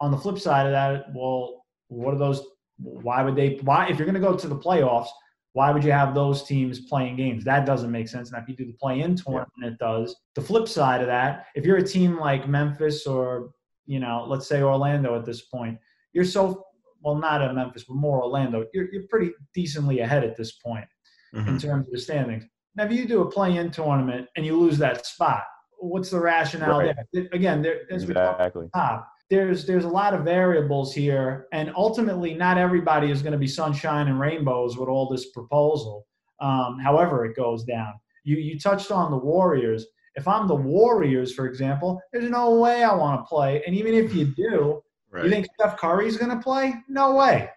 on 0.00 0.10
the 0.10 0.16
flip 0.16 0.38
side 0.38 0.66
of 0.66 0.72
that, 0.72 1.06
well, 1.14 1.64
what 1.88 2.14
are 2.14 2.18
those? 2.18 2.42
Why 2.78 3.22
would 3.22 3.36
they? 3.36 3.58
Why 3.62 3.88
if 3.88 3.98
you're 3.98 4.06
going 4.06 4.14
to 4.14 4.20
go 4.20 4.36
to 4.36 4.48
the 4.48 4.56
playoffs? 4.56 5.08
Why 5.52 5.72
would 5.72 5.82
you 5.82 5.92
have 5.92 6.14
those 6.14 6.44
teams 6.44 6.80
playing 6.80 7.16
games? 7.16 7.44
That 7.44 7.66
doesn't 7.66 7.90
make 7.90 8.08
sense. 8.08 8.30
Now, 8.30 8.38
if 8.38 8.48
you 8.48 8.54
do 8.54 8.66
the 8.66 8.76
play-in 8.80 9.16
tournament, 9.16 9.50
yeah. 9.60 9.68
it 9.68 9.78
does. 9.78 10.14
The 10.36 10.42
flip 10.42 10.68
side 10.68 11.00
of 11.00 11.08
that, 11.08 11.46
if 11.54 11.64
you're 11.64 11.78
a 11.78 11.86
team 11.86 12.18
like 12.18 12.48
Memphis 12.48 13.06
or 13.06 13.50
you 13.86 13.98
know, 13.98 14.24
let's 14.28 14.46
say 14.46 14.62
Orlando 14.62 15.18
at 15.18 15.24
this 15.24 15.42
point, 15.42 15.76
you're 16.12 16.24
so 16.24 16.64
well, 17.02 17.16
not 17.16 17.42
at 17.42 17.54
Memphis, 17.54 17.84
but 17.88 17.96
more 17.96 18.22
Orlando. 18.22 18.66
You're 18.72 18.92
you're 18.92 19.08
pretty 19.08 19.32
decently 19.54 20.00
ahead 20.00 20.22
at 20.22 20.36
this 20.36 20.52
point 20.52 20.86
mm-hmm. 21.34 21.48
in 21.48 21.58
terms 21.58 21.86
of 21.86 21.92
the 21.92 21.98
standings. 21.98 22.44
Now, 22.76 22.84
if 22.84 22.92
you 22.92 23.06
do 23.06 23.22
a 23.22 23.30
play-in 23.30 23.70
tournament 23.70 24.28
and 24.36 24.46
you 24.46 24.56
lose 24.56 24.78
that 24.78 25.04
spot, 25.04 25.42
what's 25.78 26.10
the 26.10 26.20
rationale 26.20 26.78
right. 26.78 26.96
there? 27.12 27.28
Again, 27.32 27.62
there, 27.62 27.80
as 27.90 28.04
exactly. 28.04 28.64
we 28.64 28.70
top, 28.74 29.08
there's 29.30 29.64
there's 29.64 29.84
a 29.84 29.88
lot 29.88 30.12
of 30.12 30.24
variables 30.24 30.92
here, 30.92 31.46
and 31.52 31.72
ultimately, 31.76 32.34
not 32.34 32.58
everybody 32.58 33.10
is 33.10 33.22
going 33.22 33.32
to 33.32 33.38
be 33.38 33.46
sunshine 33.46 34.08
and 34.08 34.18
rainbows 34.18 34.76
with 34.76 34.88
all 34.88 35.08
this 35.08 35.30
proposal. 35.30 36.06
Um, 36.40 36.78
however, 36.82 37.24
it 37.24 37.36
goes 37.36 37.64
down. 37.64 37.92
You 38.24 38.36
you 38.36 38.58
touched 38.58 38.90
on 38.90 39.10
the 39.10 39.16
Warriors. 39.16 39.86
If 40.16 40.26
I'm 40.26 40.48
the 40.48 40.56
Warriors, 40.56 41.32
for 41.32 41.46
example, 41.46 42.00
there's 42.12 42.28
no 42.28 42.56
way 42.56 42.82
I 42.82 42.92
want 42.92 43.20
to 43.20 43.28
play. 43.28 43.62
And 43.64 43.76
even 43.76 43.94
if 43.94 44.12
you 44.12 44.26
do, 44.26 44.82
right. 45.10 45.24
you 45.24 45.30
think 45.30 45.46
Steph 45.54 45.78
Curry's 45.78 46.16
going 46.16 46.36
to 46.36 46.42
play? 46.42 46.74
No 46.88 47.14
way. 47.14 47.48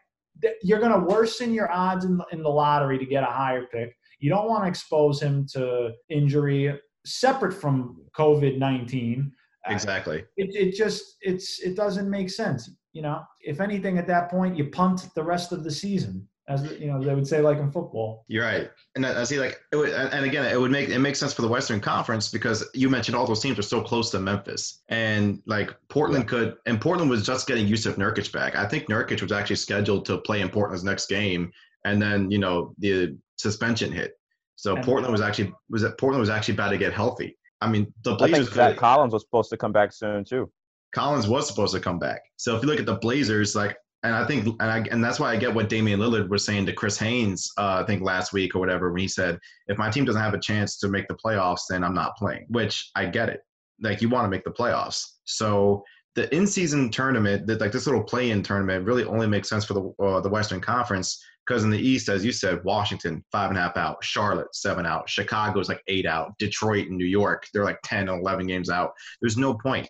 You're 0.61 0.79
going 0.79 0.91
to 0.91 1.07
worsen 1.07 1.53
your 1.53 1.71
odds 1.71 2.05
in 2.05 2.17
the, 2.17 2.25
in 2.31 2.43
the 2.43 2.49
lottery 2.49 2.99
to 2.99 3.05
get 3.05 3.23
a 3.23 3.27
higher 3.27 3.65
pick. 3.71 3.95
You 4.19 4.29
don't 4.29 4.47
want 4.47 4.63
to 4.63 4.69
expose 4.69 5.19
him 5.19 5.47
to 5.53 5.93
injury 6.09 6.79
separate 7.05 7.53
from 7.53 7.97
COVID 8.15 8.59
19. 8.59 9.31
Exactly. 9.67 10.25
It, 10.37 10.55
it 10.55 10.75
just 10.75 11.17
it's 11.21 11.59
it 11.59 11.75
doesn't 11.75 12.09
make 12.09 12.29
sense. 12.29 12.69
You 12.91 13.01
know, 13.01 13.23
if 13.41 13.59
anything, 13.59 13.97
at 13.97 14.07
that 14.07 14.29
point, 14.29 14.57
you 14.57 14.65
punt 14.65 15.09
the 15.15 15.23
rest 15.23 15.51
of 15.51 15.63
the 15.63 15.71
season, 15.71 16.27
as 16.47 16.63
you 16.79 16.87
know 16.87 17.01
they 17.01 17.15
would 17.15 17.27
say, 17.27 17.41
like 17.41 17.57
in 17.57 17.71
football. 17.71 18.25
You're 18.27 18.45
right, 18.45 18.69
and 18.95 19.05
I 19.05 19.23
see 19.23 19.39
like, 19.39 19.59
would, 19.73 19.89
and 19.89 20.25
again, 20.25 20.45
it 20.45 20.59
would 20.59 20.71
make 20.71 20.89
it 20.89 20.99
makes 20.99 21.19
sense 21.19 21.33
for 21.33 21.41
the 21.41 21.47
Western 21.47 21.79
Conference 21.79 22.29
because 22.29 22.63
you 22.73 22.89
mentioned 22.89 23.15
all 23.15 23.25
those 23.25 23.39
teams 23.39 23.57
are 23.57 23.63
so 23.63 23.81
close 23.81 24.11
to 24.11 24.19
Memphis, 24.19 24.81
and 24.89 25.41
like 25.45 25.75
Portland 25.89 26.25
yeah. 26.25 26.29
could, 26.29 26.55
and 26.65 26.79
Portland 26.81 27.09
was 27.09 27.25
just 27.25 27.47
getting 27.47 27.67
Jusuf 27.67 27.95
Nurkic 27.95 28.31
back. 28.31 28.55
I 28.55 28.67
think 28.67 28.87
Nurkic 28.89 29.21
was 29.21 29.31
actually 29.31 29.55
scheduled 29.55 30.05
to 30.05 30.17
play 30.19 30.41
in 30.41 30.49
Portland's 30.49 30.83
next 30.83 31.07
game, 31.07 31.51
and 31.85 32.01
then 32.01 32.29
you 32.29 32.37
know 32.37 32.75
the 32.77 33.17
suspension 33.37 33.91
hit. 33.91 34.19
So 34.55 34.75
and 34.75 34.85
Portland 34.85 35.11
was 35.11 35.21
actually 35.21 35.53
was 35.69 35.81
that 35.81 35.97
Portland 35.97 36.19
was 36.19 36.29
actually 36.29 36.55
about 36.55 36.69
to 36.69 36.77
get 36.77 36.93
healthy. 36.93 37.37
I 37.63 37.69
mean, 37.69 37.93
the 38.03 38.15
Blazers. 38.15 38.57
I 38.57 38.67
think 38.67 38.79
Collins 38.79 39.13
was 39.13 39.23
supposed 39.23 39.49
to 39.51 39.57
come 39.57 39.71
back 39.71 39.93
soon 39.93 40.25
too. 40.25 40.51
Collins 40.93 41.27
was 41.27 41.47
supposed 41.47 41.73
to 41.73 41.79
come 41.79 41.97
back. 41.97 42.21
So 42.37 42.55
if 42.55 42.61
you 42.61 42.67
look 42.67 42.79
at 42.79 42.85
the 42.85 42.95
Blazers, 42.95 43.55
like, 43.55 43.75
and 44.03 44.13
I 44.13 44.27
think, 44.27 44.45
and, 44.45 44.69
I, 44.69 44.85
and 44.91 45.03
that's 45.03 45.19
why 45.19 45.31
I 45.31 45.37
get 45.37 45.53
what 45.53 45.69
Damian 45.69 45.99
Lillard 45.99 46.29
was 46.29 46.43
saying 46.43 46.65
to 46.65 46.73
Chris 46.73 46.97
Haynes, 46.99 47.49
uh, 47.57 47.81
I 47.81 47.85
think 47.85 48.03
last 48.03 48.33
week 48.33 48.53
or 48.53 48.59
whatever, 48.59 48.91
when 48.91 49.01
he 49.01 49.07
said, 49.07 49.39
if 49.67 49.77
my 49.77 49.89
team 49.89 50.05
doesn't 50.05 50.21
have 50.21 50.33
a 50.33 50.39
chance 50.39 50.77
to 50.79 50.89
make 50.89 51.07
the 51.07 51.15
playoffs, 51.15 51.61
then 51.69 51.83
I'm 51.83 51.95
not 51.95 52.17
playing. 52.17 52.45
Which 52.49 52.91
I 52.95 53.05
get 53.05 53.29
it. 53.29 53.39
Like 53.81 54.01
you 54.01 54.09
want 54.09 54.25
to 54.25 54.29
make 54.29 54.43
the 54.43 54.51
playoffs. 54.51 55.03
So 55.23 55.83
the 56.15 56.33
in-season 56.35 56.91
tournament, 56.91 57.47
that 57.47 57.61
like 57.61 57.71
this 57.71 57.87
little 57.87 58.03
play-in 58.03 58.43
tournament, 58.43 58.85
really 58.85 59.05
only 59.05 59.25
makes 59.25 59.49
sense 59.49 59.65
for 59.65 59.73
the 59.73 60.03
uh, 60.03 60.19
the 60.19 60.29
Western 60.29 60.61
Conference 60.61 61.23
because 61.45 61.63
in 61.63 61.69
the 61.69 61.79
East, 61.79 62.09
as 62.09 62.23
you 62.23 62.31
said, 62.31 62.63
Washington 62.63 63.23
five 63.31 63.49
and 63.49 63.57
a 63.57 63.61
half 63.61 63.77
out, 63.77 64.03
Charlotte 64.03 64.55
seven 64.55 64.85
out, 64.85 65.09
Chicago's 65.09 65.69
like 65.69 65.81
eight 65.87 66.05
out, 66.05 66.37
Detroit 66.39 66.87
and 66.87 66.97
New 66.97 67.05
York 67.05 67.47
they're 67.53 67.63
like 67.63 67.79
10 67.83 68.09
and 68.09 68.21
11 68.21 68.47
games 68.47 68.69
out. 68.69 68.93
There's 69.21 69.37
no 69.37 69.53
point. 69.53 69.89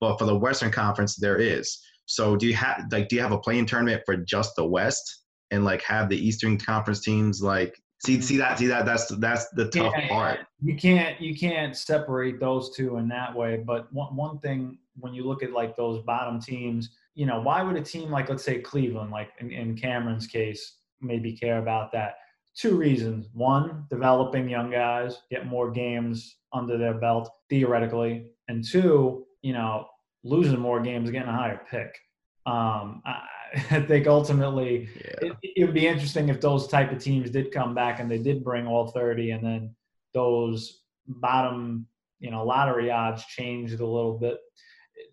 But 0.00 0.18
for 0.18 0.24
the 0.24 0.36
Western 0.36 0.70
Conference, 0.70 1.16
there 1.16 1.36
is. 1.36 1.78
So 2.06 2.36
do 2.36 2.46
you 2.46 2.54
have 2.54 2.86
like 2.90 3.08
do 3.08 3.16
you 3.16 3.22
have 3.22 3.32
a 3.32 3.38
play-in 3.38 3.66
tournament 3.66 4.02
for 4.04 4.16
just 4.16 4.56
the 4.56 4.64
West 4.64 5.24
and 5.50 5.64
like 5.64 5.82
have 5.82 6.08
the 6.08 6.16
Eastern 6.16 6.58
Conference 6.58 7.00
teams 7.00 7.42
like 7.42 7.74
see 8.04 8.20
see 8.20 8.36
that 8.38 8.58
see 8.58 8.66
that 8.66 8.84
that's 8.84 9.08
that's 9.18 9.48
the 9.50 9.68
tough 9.68 9.94
part. 10.08 10.40
You 10.60 10.76
can't 10.76 11.20
you 11.20 11.36
can't 11.36 11.76
separate 11.76 12.40
those 12.40 12.74
two 12.74 12.96
in 12.96 13.08
that 13.08 13.34
way. 13.34 13.62
But 13.64 13.92
one 13.92 14.14
one 14.16 14.38
thing 14.40 14.78
when 14.98 15.14
you 15.14 15.24
look 15.24 15.42
at 15.42 15.52
like 15.52 15.76
those 15.76 16.02
bottom 16.02 16.40
teams, 16.40 16.90
you 17.14 17.26
know, 17.26 17.40
why 17.40 17.62
would 17.62 17.76
a 17.76 17.82
team 17.82 18.10
like 18.10 18.28
let's 18.28 18.44
say 18.44 18.58
Cleveland, 18.58 19.10
like 19.10 19.30
in, 19.38 19.50
in 19.50 19.76
Cameron's 19.76 20.26
case, 20.26 20.78
maybe 21.02 21.32
care 21.32 21.58
about 21.58 21.92
that. 21.92 22.16
Two 22.54 22.76
reasons. 22.76 23.28
One, 23.32 23.86
developing 23.90 24.48
young 24.48 24.70
guys, 24.70 25.22
get 25.30 25.46
more 25.46 25.70
games 25.70 26.36
under 26.52 26.76
their 26.76 26.94
belt 26.94 27.30
theoretically. 27.48 28.26
And 28.48 28.64
two, 28.66 29.26
you 29.40 29.52
know, 29.52 29.86
losing 30.24 30.60
more 30.60 30.80
games, 30.80 31.10
getting 31.10 31.28
a 31.28 31.32
higher 31.32 31.60
pick. 31.70 31.98
Um, 32.46 33.02
I, 33.06 33.22
I 33.70 33.80
think 33.80 34.06
ultimately 34.06 34.88
yeah. 34.96 35.30
it, 35.30 35.36
it, 35.56 35.64
would 35.64 35.74
be 35.74 35.86
interesting 35.86 36.28
if 36.28 36.40
those 36.40 36.68
type 36.68 36.90
of 36.92 36.98
teams 36.98 37.30
did 37.30 37.52
come 37.52 37.74
back 37.74 38.00
and 38.00 38.10
they 38.10 38.18
did 38.18 38.44
bring 38.44 38.66
all 38.66 38.88
30 38.88 39.32
and 39.32 39.44
then 39.44 39.74
those 40.14 40.80
bottom 41.06 41.86
you 42.22 42.30
know 42.30 42.44
lottery 42.44 42.90
odds 42.90 43.24
changed 43.26 43.80
a 43.80 43.86
little 43.86 44.16
bit, 44.18 44.38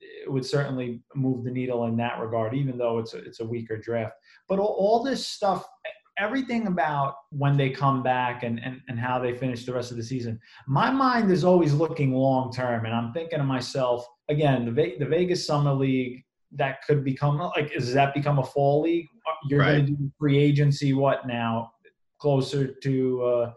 it 0.02 0.32
would 0.32 0.46
certainly 0.46 1.02
move 1.16 1.44
the 1.44 1.52
needle 1.52 1.86
in 1.86 1.98
that 1.98 2.20
regard, 2.20 2.54
even 2.54 2.78
though 2.78 3.00
it's 3.00 3.14
a, 3.14 3.18
it's 3.18 3.40
a 3.40 3.46
weaker 3.46 3.78
draft. 3.78 4.14
But 4.48 4.60
all, 4.60 4.76
all 4.80 5.04
this 5.04 5.26
stuff, 5.26 5.66
everything 6.18 6.68
about 6.68 7.16
when 7.32 7.58
they 7.58 7.70
come 7.70 8.04
back 8.04 8.44
and, 8.44 8.60
and, 8.64 8.82
and 8.90 9.00
how 9.00 9.20
they 9.20 9.36
finish 9.36 9.66
the 9.66 9.74
rest 9.74 9.92
of 9.92 9.98
the 9.98 10.04
season, 10.04 10.40
my 10.68 10.92
mind 10.92 11.32
is 11.32 11.44
always 11.44 11.74
looking 11.74 12.14
long 12.14 12.52
term. 12.52 12.86
And 12.86 12.94
I'm 12.94 13.14
thinking 13.14 13.40
to 13.40 13.46
myself, 13.46 14.06
again, 14.28 14.66
the, 14.66 14.96
the 15.00 15.06
Vegas 15.06 15.46
Summer 15.46 15.74
League, 15.74 16.24
that 16.52 16.84
could 16.86 17.04
become 17.04 17.38
like, 17.38 17.72
does 17.72 17.94
that 17.94 18.14
become 18.14 18.40
a 18.40 18.44
fall 18.44 18.82
league? 18.82 19.06
You're 19.48 19.60
right. 19.60 19.74
going 19.74 19.86
to 19.86 19.92
do 19.92 20.12
free 20.18 20.38
agency, 20.38 20.94
what 20.94 21.28
now? 21.28 21.72
Closer 22.20 22.68
to 22.68 23.24
uh, 23.24 23.52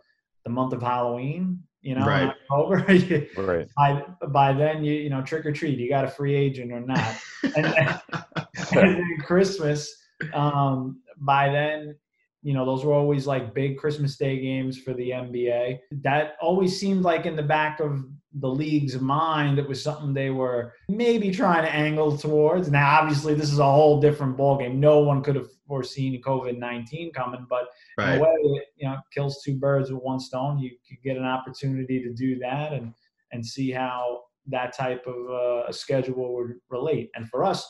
the 0.45 0.51
month 0.51 0.75
of 0.75 0.83
Halloween? 0.83 1.63
You 1.83 1.97
know, 1.97 2.07
right. 2.07 2.33
October. 2.51 2.85
right. 3.37 3.69
By 3.77 4.05
by 4.29 4.53
then, 4.53 4.85
you 4.85 4.95
you 4.95 5.11
know, 5.11 5.23
trick 5.23 5.45
or 5.45 5.53
treat, 5.53 5.79
you 5.79 5.89
got 5.89 6.05
a 6.05 6.09
free 6.09 6.35
agent 6.35 6.73
or 6.73 6.81
not, 6.81 7.17
and 7.57 7.65
then, 7.65 8.01
and 8.73 8.97
then 8.97 9.17
Christmas. 9.25 9.95
Um, 10.33 11.01
by 11.19 11.51
then, 11.51 11.97
you 12.43 12.55
know, 12.55 12.65
those 12.65 12.85
were 12.85 12.93
always 12.93 13.27
like 13.27 13.55
big 13.55 13.79
Christmas 13.79 14.17
Day 14.17 14.41
games 14.41 14.77
for 14.77 14.93
the 14.95 15.11
NBA. 15.11 15.79
That 16.03 16.37
always 16.41 16.79
seemed 16.79 17.03
like 17.03 17.25
in 17.25 17.37
the 17.37 17.43
back 17.43 17.79
of 17.81 18.05
the 18.35 18.49
league's 18.49 18.99
mind, 19.01 19.59
it 19.59 19.69
was 19.69 19.83
something 19.83 20.13
they 20.13 20.31
were 20.31 20.73
maybe 20.89 21.31
trying 21.31 21.65
to 21.65 21.73
angle 21.73 22.17
towards. 22.17 22.71
Now, 22.71 23.01
obviously, 23.01 23.35
this 23.35 23.53
is 23.53 23.59
a 23.59 23.65
whole 23.65 24.01
different 24.01 24.37
ballgame. 24.37 24.77
No 24.77 25.01
one 25.01 25.23
could 25.23 25.37
have 25.37 25.49
foreseen 25.69 26.21
COVID 26.23 26.59
nineteen 26.59 27.13
coming, 27.13 27.47
but 27.49 27.69
right. 27.99 28.15
in 28.15 28.19
a 28.19 28.23
way, 28.23 28.35
it 28.43 28.65
you 28.77 28.89
know 28.89 28.97
kills 29.13 29.43
two 29.45 29.57
birds 29.59 29.91
with 29.91 30.03
one 30.03 30.19
stone. 30.19 30.59
You 30.59 30.71
could 30.89 31.03
get 31.03 31.17
an 31.17 31.25
opportunity 31.25 32.03
to 32.03 32.13
do 32.13 32.39
that 32.39 32.73
and 32.73 32.93
and 33.33 33.45
see 33.45 33.71
how 33.71 34.23
that 34.49 34.77
type 34.77 35.07
of 35.07 35.31
uh, 35.31 35.69
a 35.69 35.73
schedule 35.73 36.35
would 36.35 36.55
relate. 36.71 37.11
And 37.15 37.29
for 37.29 37.45
us, 37.45 37.67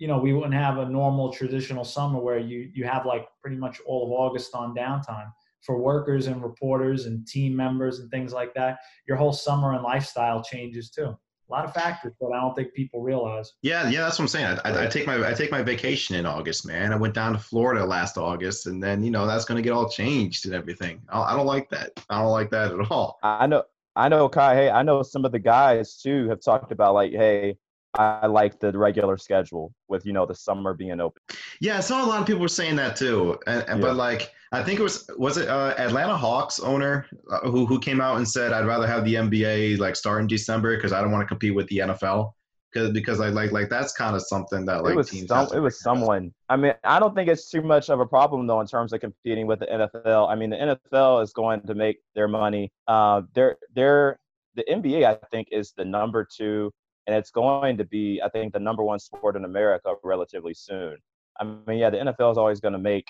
you 0.00 0.08
know, 0.08 0.18
we 0.18 0.32
wouldn't 0.32 0.54
have 0.54 0.78
a 0.78 0.88
normal 0.88 1.30
traditional 1.30 1.84
summer 1.84 2.18
where 2.18 2.38
you 2.38 2.70
you 2.74 2.84
have 2.84 3.04
like 3.04 3.28
pretty 3.40 3.56
much 3.56 3.80
all 3.86 4.06
of 4.06 4.12
August 4.12 4.54
on 4.54 4.74
downtime 4.74 5.30
for 5.60 5.78
workers 5.78 6.26
and 6.26 6.42
reporters 6.42 7.04
and 7.04 7.28
team 7.28 7.54
members 7.54 8.00
and 8.00 8.10
things 8.10 8.32
like 8.32 8.54
that. 8.54 8.78
Your 9.06 9.18
whole 9.18 9.34
summer 9.34 9.74
and 9.74 9.82
lifestyle 9.82 10.42
changes 10.42 10.90
too. 10.90 11.04
A 11.04 11.52
lot 11.52 11.66
of 11.66 11.74
factors 11.74 12.14
that 12.18 12.32
I 12.34 12.40
don't 12.40 12.54
think 12.54 12.72
people 12.72 13.02
realize. 13.02 13.52
Yeah, 13.60 13.90
yeah, 13.90 14.02
that's 14.02 14.18
what 14.18 14.24
I'm 14.24 14.28
saying. 14.28 14.58
I, 14.64 14.70
I, 14.70 14.84
I, 14.84 14.86
take 14.86 15.06
my 15.06 15.28
I 15.28 15.34
take 15.34 15.50
my 15.50 15.62
vacation 15.62 16.16
in 16.16 16.24
August, 16.24 16.66
man. 16.66 16.94
I 16.94 16.96
went 16.96 17.12
down 17.12 17.34
to 17.34 17.38
Florida 17.38 17.84
last 17.84 18.16
August, 18.16 18.66
and 18.68 18.82
then 18.82 19.04
you 19.04 19.10
know 19.10 19.26
that's 19.26 19.44
going 19.44 19.56
to 19.56 19.62
get 19.62 19.72
all 19.72 19.88
changed 19.88 20.46
and 20.46 20.54
everything. 20.54 21.02
I, 21.10 21.20
I 21.20 21.36
don't 21.36 21.46
like 21.46 21.68
that. 21.70 21.90
I 22.08 22.22
don't 22.22 22.30
like 22.30 22.50
that 22.52 22.72
at 22.72 22.90
all. 22.90 23.18
I 23.22 23.46
know, 23.46 23.64
I 23.96 24.08
know, 24.08 24.30
Ky. 24.30 24.40
Hey, 24.40 24.70
I 24.70 24.82
know 24.82 25.02
some 25.02 25.26
of 25.26 25.32
the 25.32 25.38
guys 25.38 25.98
too 25.98 26.30
have 26.30 26.40
talked 26.40 26.72
about 26.72 26.94
like, 26.94 27.12
hey, 27.12 27.58
I 27.94 28.26
like 28.26 28.60
the 28.60 28.76
regular 28.76 29.18
schedule 29.18 29.72
with 29.88 30.06
you 30.06 30.12
know 30.12 30.24
the 30.24 30.34
summer 30.34 30.74
being 30.74 31.00
open. 31.00 31.22
Yeah, 31.60 31.78
I 31.78 31.80
saw 31.80 32.04
a 32.04 32.06
lot 32.06 32.20
of 32.20 32.26
people 32.26 32.42
were 32.42 32.48
saying 32.48 32.76
that 32.76 32.96
too, 32.96 33.38
and, 33.46 33.64
and 33.68 33.80
yeah. 33.80 33.88
but 33.88 33.96
like 33.96 34.32
I 34.52 34.62
think 34.62 34.78
it 34.78 34.82
was 34.82 35.10
was 35.16 35.36
it 35.36 35.48
uh, 35.48 35.74
Atlanta 35.76 36.16
Hawks 36.16 36.60
owner 36.60 37.06
uh, 37.30 37.50
who 37.50 37.66
who 37.66 37.78
came 37.80 38.00
out 38.00 38.16
and 38.16 38.28
said 38.28 38.52
I'd 38.52 38.66
rather 38.66 38.86
have 38.86 39.04
the 39.04 39.14
NBA 39.14 39.78
like 39.78 39.96
start 39.96 40.20
in 40.20 40.26
December 40.28 40.76
because 40.76 40.92
I 40.92 41.00
don't 41.00 41.10
want 41.10 41.22
to 41.22 41.26
compete 41.28 41.54
with 41.54 41.66
the 41.68 41.78
NFL 41.78 42.32
because 42.72 42.92
because 42.92 43.20
I 43.20 43.28
like 43.28 43.52
like 43.52 43.68
that's 43.68 43.92
kind 43.92 44.14
of 44.14 44.22
something 44.22 44.64
that 44.66 44.84
like 44.84 44.92
it 44.92 44.96
was 44.96 45.26
some, 45.26 45.48
it 45.52 45.60
was 45.60 45.80
someone. 45.80 46.32
I 46.48 46.56
mean, 46.56 46.74
I 46.84 47.00
don't 47.00 47.14
think 47.14 47.28
it's 47.28 47.50
too 47.50 47.62
much 47.62 47.90
of 47.90 48.00
a 48.00 48.06
problem 48.06 48.46
though 48.46 48.60
in 48.60 48.66
terms 48.66 48.92
of 48.92 49.00
competing 49.00 49.46
with 49.46 49.60
the 49.60 49.66
NFL. 49.66 50.28
I 50.28 50.34
mean, 50.34 50.50
the 50.50 50.78
NFL 50.92 51.22
is 51.22 51.32
going 51.32 51.62
to 51.62 51.74
make 51.74 51.98
their 52.14 52.28
money. 52.28 52.72
Uh, 52.86 53.22
they're 53.34 53.56
they're 53.74 54.18
the 54.54 54.64
NBA 54.70 55.04
I 55.04 55.16
think 55.30 55.48
is 55.52 55.72
the 55.76 55.84
number 55.84 56.24
two 56.24 56.72
and 57.06 57.16
it's 57.16 57.30
going 57.30 57.76
to 57.78 57.84
be, 57.84 58.20
I 58.24 58.28
think, 58.28 58.52
the 58.52 58.60
number 58.60 58.82
one 58.82 58.98
sport 58.98 59.36
in 59.36 59.44
America 59.44 59.94
relatively 60.04 60.54
soon. 60.54 60.96
I 61.40 61.44
mean, 61.44 61.78
yeah, 61.78 61.90
the 61.90 61.98
NFL 61.98 62.32
is 62.32 62.38
always 62.38 62.60
going 62.60 62.72
to 62.72 62.78
make 62.78 63.06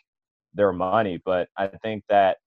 their 0.55 0.73
money, 0.73 1.21
but 1.25 1.49
I 1.57 1.67
think 1.67 2.05
that 2.09 2.39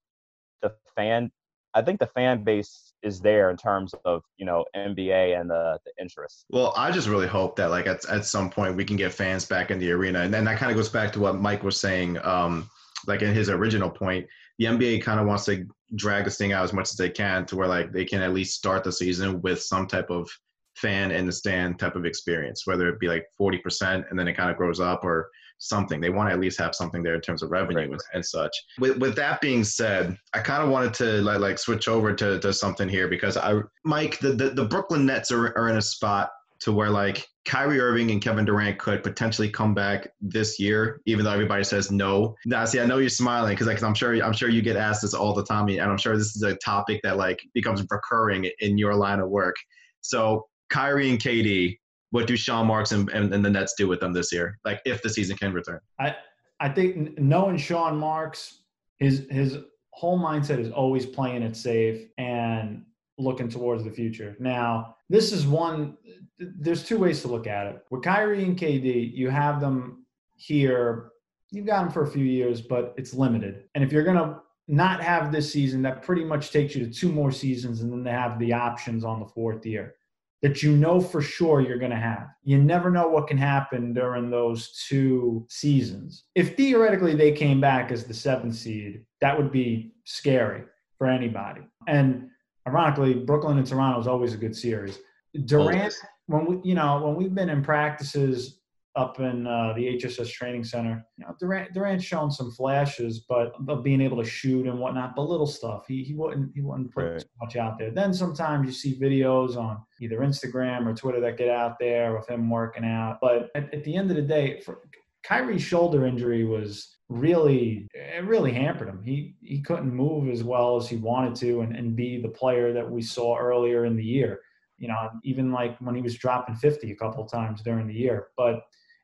the 0.62 0.72
fan, 0.96 1.30
I 1.74 1.82
think 1.82 2.00
the 2.00 2.06
fan 2.06 2.44
base 2.44 2.92
is 3.02 3.20
there 3.20 3.50
in 3.50 3.56
terms 3.56 3.94
of 4.04 4.22
you 4.38 4.46
know 4.46 4.64
NBA 4.74 5.38
and 5.38 5.50
the, 5.50 5.78
the 5.84 5.92
interest. 6.00 6.46
Well, 6.48 6.72
I 6.76 6.90
just 6.90 7.08
really 7.08 7.26
hope 7.26 7.56
that 7.56 7.70
like 7.70 7.86
at 7.86 8.04
at 8.08 8.24
some 8.24 8.50
point 8.50 8.76
we 8.76 8.84
can 8.84 8.96
get 8.96 9.12
fans 9.12 9.44
back 9.44 9.70
in 9.70 9.78
the 9.78 9.92
arena, 9.92 10.20
and 10.20 10.32
then 10.32 10.44
that 10.44 10.58
kind 10.58 10.70
of 10.70 10.76
goes 10.76 10.88
back 10.88 11.12
to 11.12 11.20
what 11.20 11.40
Mike 11.40 11.62
was 11.62 11.78
saying. 11.78 12.18
Um, 12.24 12.70
like 13.06 13.22
in 13.22 13.34
his 13.34 13.50
original 13.50 13.90
point, 13.90 14.26
the 14.58 14.66
NBA 14.66 15.02
kind 15.02 15.20
of 15.20 15.26
wants 15.26 15.44
to 15.46 15.66
drag 15.94 16.24
this 16.24 16.38
thing 16.38 16.52
out 16.52 16.64
as 16.64 16.72
much 16.72 16.90
as 16.90 16.96
they 16.96 17.10
can 17.10 17.44
to 17.46 17.56
where 17.56 17.68
like 17.68 17.92
they 17.92 18.04
can 18.04 18.22
at 18.22 18.32
least 18.32 18.54
start 18.54 18.84
the 18.84 18.92
season 18.92 19.42
with 19.42 19.62
some 19.62 19.86
type 19.86 20.10
of 20.10 20.28
fan 20.76 21.10
in 21.10 21.26
the 21.26 21.32
stand 21.32 21.78
type 21.78 21.96
of 21.96 22.04
experience, 22.04 22.66
whether 22.66 22.88
it 22.88 23.00
be 23.00 23.08
like 23.08 23.26
40% 23.40 24.04
and 24.10 24.18
then 24.18 24.28
it 24.28 24.34
kind 24.34 24.50
of 24.50 24.56
grows 24.56 24.80
up 24.80 25.04
or 25.04 25.28
something. 25.58 26.00
They 26.00 26.10
want 26.10 26.28
to 26.28 26.34
at 26.34 26.40
least 26.40 26.58
have 26.58 26.74
something 26.74 27.02
there 27.02 27.14
in 27.14 27.20
terms 27.20 27.42
of 27.42 27.50
revenue 27.50 27.78
right. 27.78 27.90
and, 27.90 28.00
and, 28.12 28.24
such. 28.24 28.52
With, 28.78 28.98
with 28.98 29.16
that 29.16 29.40
being 29.40 29.64
said, 29.64 30.18
I 30.32 30.40
kind 30.40 30.62
of 30.62 30.68
wanted 30.68 30.94
to 30.94 31.22
like, 31.22 31.38
like 31.38 31.58
switch 31.58 31.88
over 31.88 32.14
to, 32.14 32.38
to 32.40 32.52
something 32.52 32.88
here 32.88 33.08
because 33.08 33.36
I, 33.36 33.60
Mike, 33.84 34.18
the, 34.18 34.32
the, 34.32 34.50
the 34.50 34.64
Brooklyn 34.64 35.06
Nets 35.06 35.30
are, 35.30 35.56
are 35.56 35.68
in 35.68 35.76
a 35.76 35.82
spot 35.82 36.30
to 36.60 36.72
where 36.72 36.90
like 36.90 37.26
Kyrie 37.44 37.80
Irving 37.80 38.10
and 38.10 38.22
Kevin 38.22 38.44
Durant 38.44 38.78
could 38.78 39.02
potentially 39.02 39.50
come 39.50 39.74
back 39.74 40.08
this 40.20 40.58
year, 40.58 41.00
even 41.04 41.24
though 41.24 41.32
everybody 41.32 41.62
says 41.62 41.90
no. 41.90 42.34
Now, 42.46 42.64
see, 42.64 42.80
I 42.80 42.86
know 42.86 42.98
you're 42.98 43.10
smiling 43.10 43.52
because 43.52 43.66
like, 43.66 43.82
I'm 43.82 43.94
sure 43.94 44.14
I'm 44.24 44.32
sure 44.32 44.48
you 44.48 44.62
get 44.62 44.76
asked 44.76 45.02
this 45.02 45.12
all 45.12 45.34
the 45.34 45.44
time, 45.44 45.68
and 45.68 45.80
I'm 45.82 45.98
sure 45.98 46.16
this 46.16 46.34
is 46.34 46.42
a 46.42 46.56
topic 46.56 47.00
that 47.02 47.18
like 47.18 47.40
becomes 47.52 47.84
recurring 47.90 48.48
in 48.60 48.78
your 48.78 48.94
line 48.94 49.20
of 49.20 49.28
work. 49.28 49.56
So 50.00 50.46
Kyrie 50.70 51.10
and 51.10 51.18
KD, 51.18 51.78
what 52.10 52.26
do 52.26 52.36
Sean 52.36 52.66
Marks 52.66 52.92
and, 52.92 53.08
and, 53.10 53.32
and, 53.34 53.44
the 53.44 53.50
Nets 53.50 53.74
do 53.76 53.88
with 53.88 54.00
them 54.00 54.12
this 54.12 54.32
year? 54.32 54.58
Like 54.64 54.80
if 54.84 55.02
the 55.02 55.10
season 55.10 55.36
can 55.36 55.52
return. 55.52 55.80
I 55.98 56.14
I 56.60 56.68
think 56.68 57.18
knowing 57.18 57.56
Sean 57.56 57.96
Marks, 57.96 58.60
his 58.98 59.26
his 59.30 59.58
whole 59.90 60.18
mindset 60.18 60.60
is 60.60 60.70
always 60.70 61.06
playing 61.06 61.42
it 61.42 61.56
safe 61.56 62.06
and 62.18 62.84
looking 63.18 63.48
towards 63.48 63.84
the 63.84 63.90
future. 63.90 64.36
Now, 64.38 64.96
this 65.08 65.32
is 65.32 65.46
one 65.46 65.96
there's 66.38 66.84
two 66.84 66.98
ways 66.98 67.20
to 67.22 67.28
look 67.28 67.46
at 67.46 67.66
it. 67.66 67.84
With 67.90 68.02
Kyrie 68.02 68.44
and 68.44 68.56
KD, 68.56 69.12
you 69.12 69.30
have 69.30 69.60
them 69.60 70.04
here. 70.36 71.10
You've 71.50 71.66
got 71.66 71.82
them 71.82 71.92
for 71.92 72.02
a 72.02 72.10
few 72.10 72.24
years, 72.24 72.60
but 72.60 72.94
it's 72.96 73.14
limited. 73.14 73.64
And 73.74 73.82
if 73.82 73.92
you're 73.92 74.04
gonna 74.04 74.40
not 74.68 75.02
have 75.02 75.32
this 75.32 75.52
season, 75.52 75.82
that 75.82 76.02
pretty 76.02 76.24
much 76.24 76.50
takes 76.50 76.74
you 76.74 76.86
to 76.86 76.92
two 76.92 77.10
more 77.10 77.30
seasons, 77.32 77.80
and 77.80 77.92
then 77.92 78.04
they 78.04 78.10
have 78.10 78.38
the 78.38 78.52
options 78.52 79.04
on 79.04 79.20
the 79.20 79.26
fourth 79.26 79.66
year 79.66 79.96
that 80.42 80.62
you 80.62 80.76
know 80.76 81.00
for 81.00 81.22
sure 81.22 81.60
you're 81.60 81.78
going 81.78 81.90
to 81.90 81.96
have. 81.96 82.28
You 82.42 82.58
never 82.58 82.90
know 82.90 83.08
what 83.08 83.28
can 83.28 83.38
happen 83.38 83.94
during 83.94 84.30
those 84.30 84.84
two 84.88 85.46
seasons. 85.48 86.24
If 86.34 86.56
theoretically 86.56 87.14
they 87.14 87.32
came 87.32 87.60
back 87.60 87.90
as 87.90 88.04
the 88.04 88.14
seventh 88.14 88.54
seed, 88.54 89.04
that 89.20 89.36
would 89.36 89.50
be 89.50 89.94
scary 90.04 90.64
for 90.98 91.06
anybody. 91.06 91.62
And 91.88 92.28
ironically, 92.68 93.14
Brooklyn 93.14 93.58
and 93.58 93.66
Toronto 93.66 94.00
is 94.00 94.06
always 94.06 94.34
a 94.34 94.38
good 94.38 94.54
series. 94.54 94.98
Durant, 95.46 95.94
when 96.26 96.46
we, 96.46 96.60
you 96.62 96.74
know, 96.74 97.02
when 97.02 97.16
we've 97.16 97.34
been 97.34 97.48
in 97.48 97.62
practices 97.62 98.60
up 98.96 99.18
in 99.18 99.46
uh, 99.46 99.72
the 99.74 99.96
HSS 99.96 100.30
training 100.30 100.64
center. 100.64 101.04
You 101.16 101.26
know, 101.26 101.34
Durant 101.40 101.72
Durant's 101.72 102.04
shown 102.04 102.30
some 102.30 102.52
flashes, 102.52 103.24
but 103.28 103.54
of 103.68 103.82
being 103.82 104.00
able 104.00 104.22
to 104.22 104.28
shoot 104.28 104.66
and 104.66 104.78
whatnot, 104.78 105.16
but 105.16 105.22
little 105.22 105.46
stuff. 105.46 105.84
He 105.88 106.04
he 106.04 106.14
wouldn't 106.14 106.52
he 106.54 106.60
wouldn't 106.60 106.92
put 106.92 107.04
right. 107.04 107.24
much 107.40 107.56
out 107.56 107.78
there. 107.78 107.90
Then 107.90 108.14
sometimes 108.14 108.66
you 108.66 108.72
see 108.72 108.98
videos 108.98 109.56
on 109.56 109.78
either 110.00 110.18
Instagram 110.18 110.86
or 110.86 110.94
Twitter 110.94 111.20
that 111.20 111.36
get 111.36 111.48
out 111.48 111.78
there 111.78 112.16
of 112.16 112.26
him 112.28 112.48
working 112.48 112.84
out. 112.84 113.18
But 113.20 113.50
at, 113.54 113.72
at 113.74 113.84
the 113.84 113.96
end 113.96 114.10
of 114.10 114.16
the 114.16 114.22
day, 114.22 114.60
for, 114.60 114.78
Kyrie's 115.24 115.62
shoulder 115.62 116.06
injury 116.06 116.44
was 116.44 116.96
really 117.08 117.88
it 117.94 118.24
really 118.24 118.52
hampered 118.52 118.88
him. 118.88 119.02
He 119.02 119.34
he 119.40 119.60
couldn't 119.60 119.92
move 119.92 120.28
as 120.28 120.44
well 120.44 120.76
as 120.76 120.88
he 120.88 120.96
wanted 120.96 121.34
to 121.36 121.62
and, 121.62 121.74
and 121.74 121.96
be 121.96 122.20
the 122.20 122.28
player 122.28 122.72
that 122.72 122.88
we 122.88 123.02
saw 123.02 123.36
earlier 123.36 123.86
in 123.86 123.96
the 123.96 124.04
year. 124.04 124.40
You 124.78 124.88
know, 124.88 125.10
even 125.24 125.50
like 125.50 125.78
when 125.78 125.94
he 125.94 126.02
was 126.02 126.16
dropping 126.16 126.56
50 126.56 126.92
a 126.92 126.96
couple 126.96 127.24
of 127.24 127.30
times 127.30 127.62
during 127.62 127.86
the 127.86 127.94
year. 127.94 128.28
But 128.36 128.62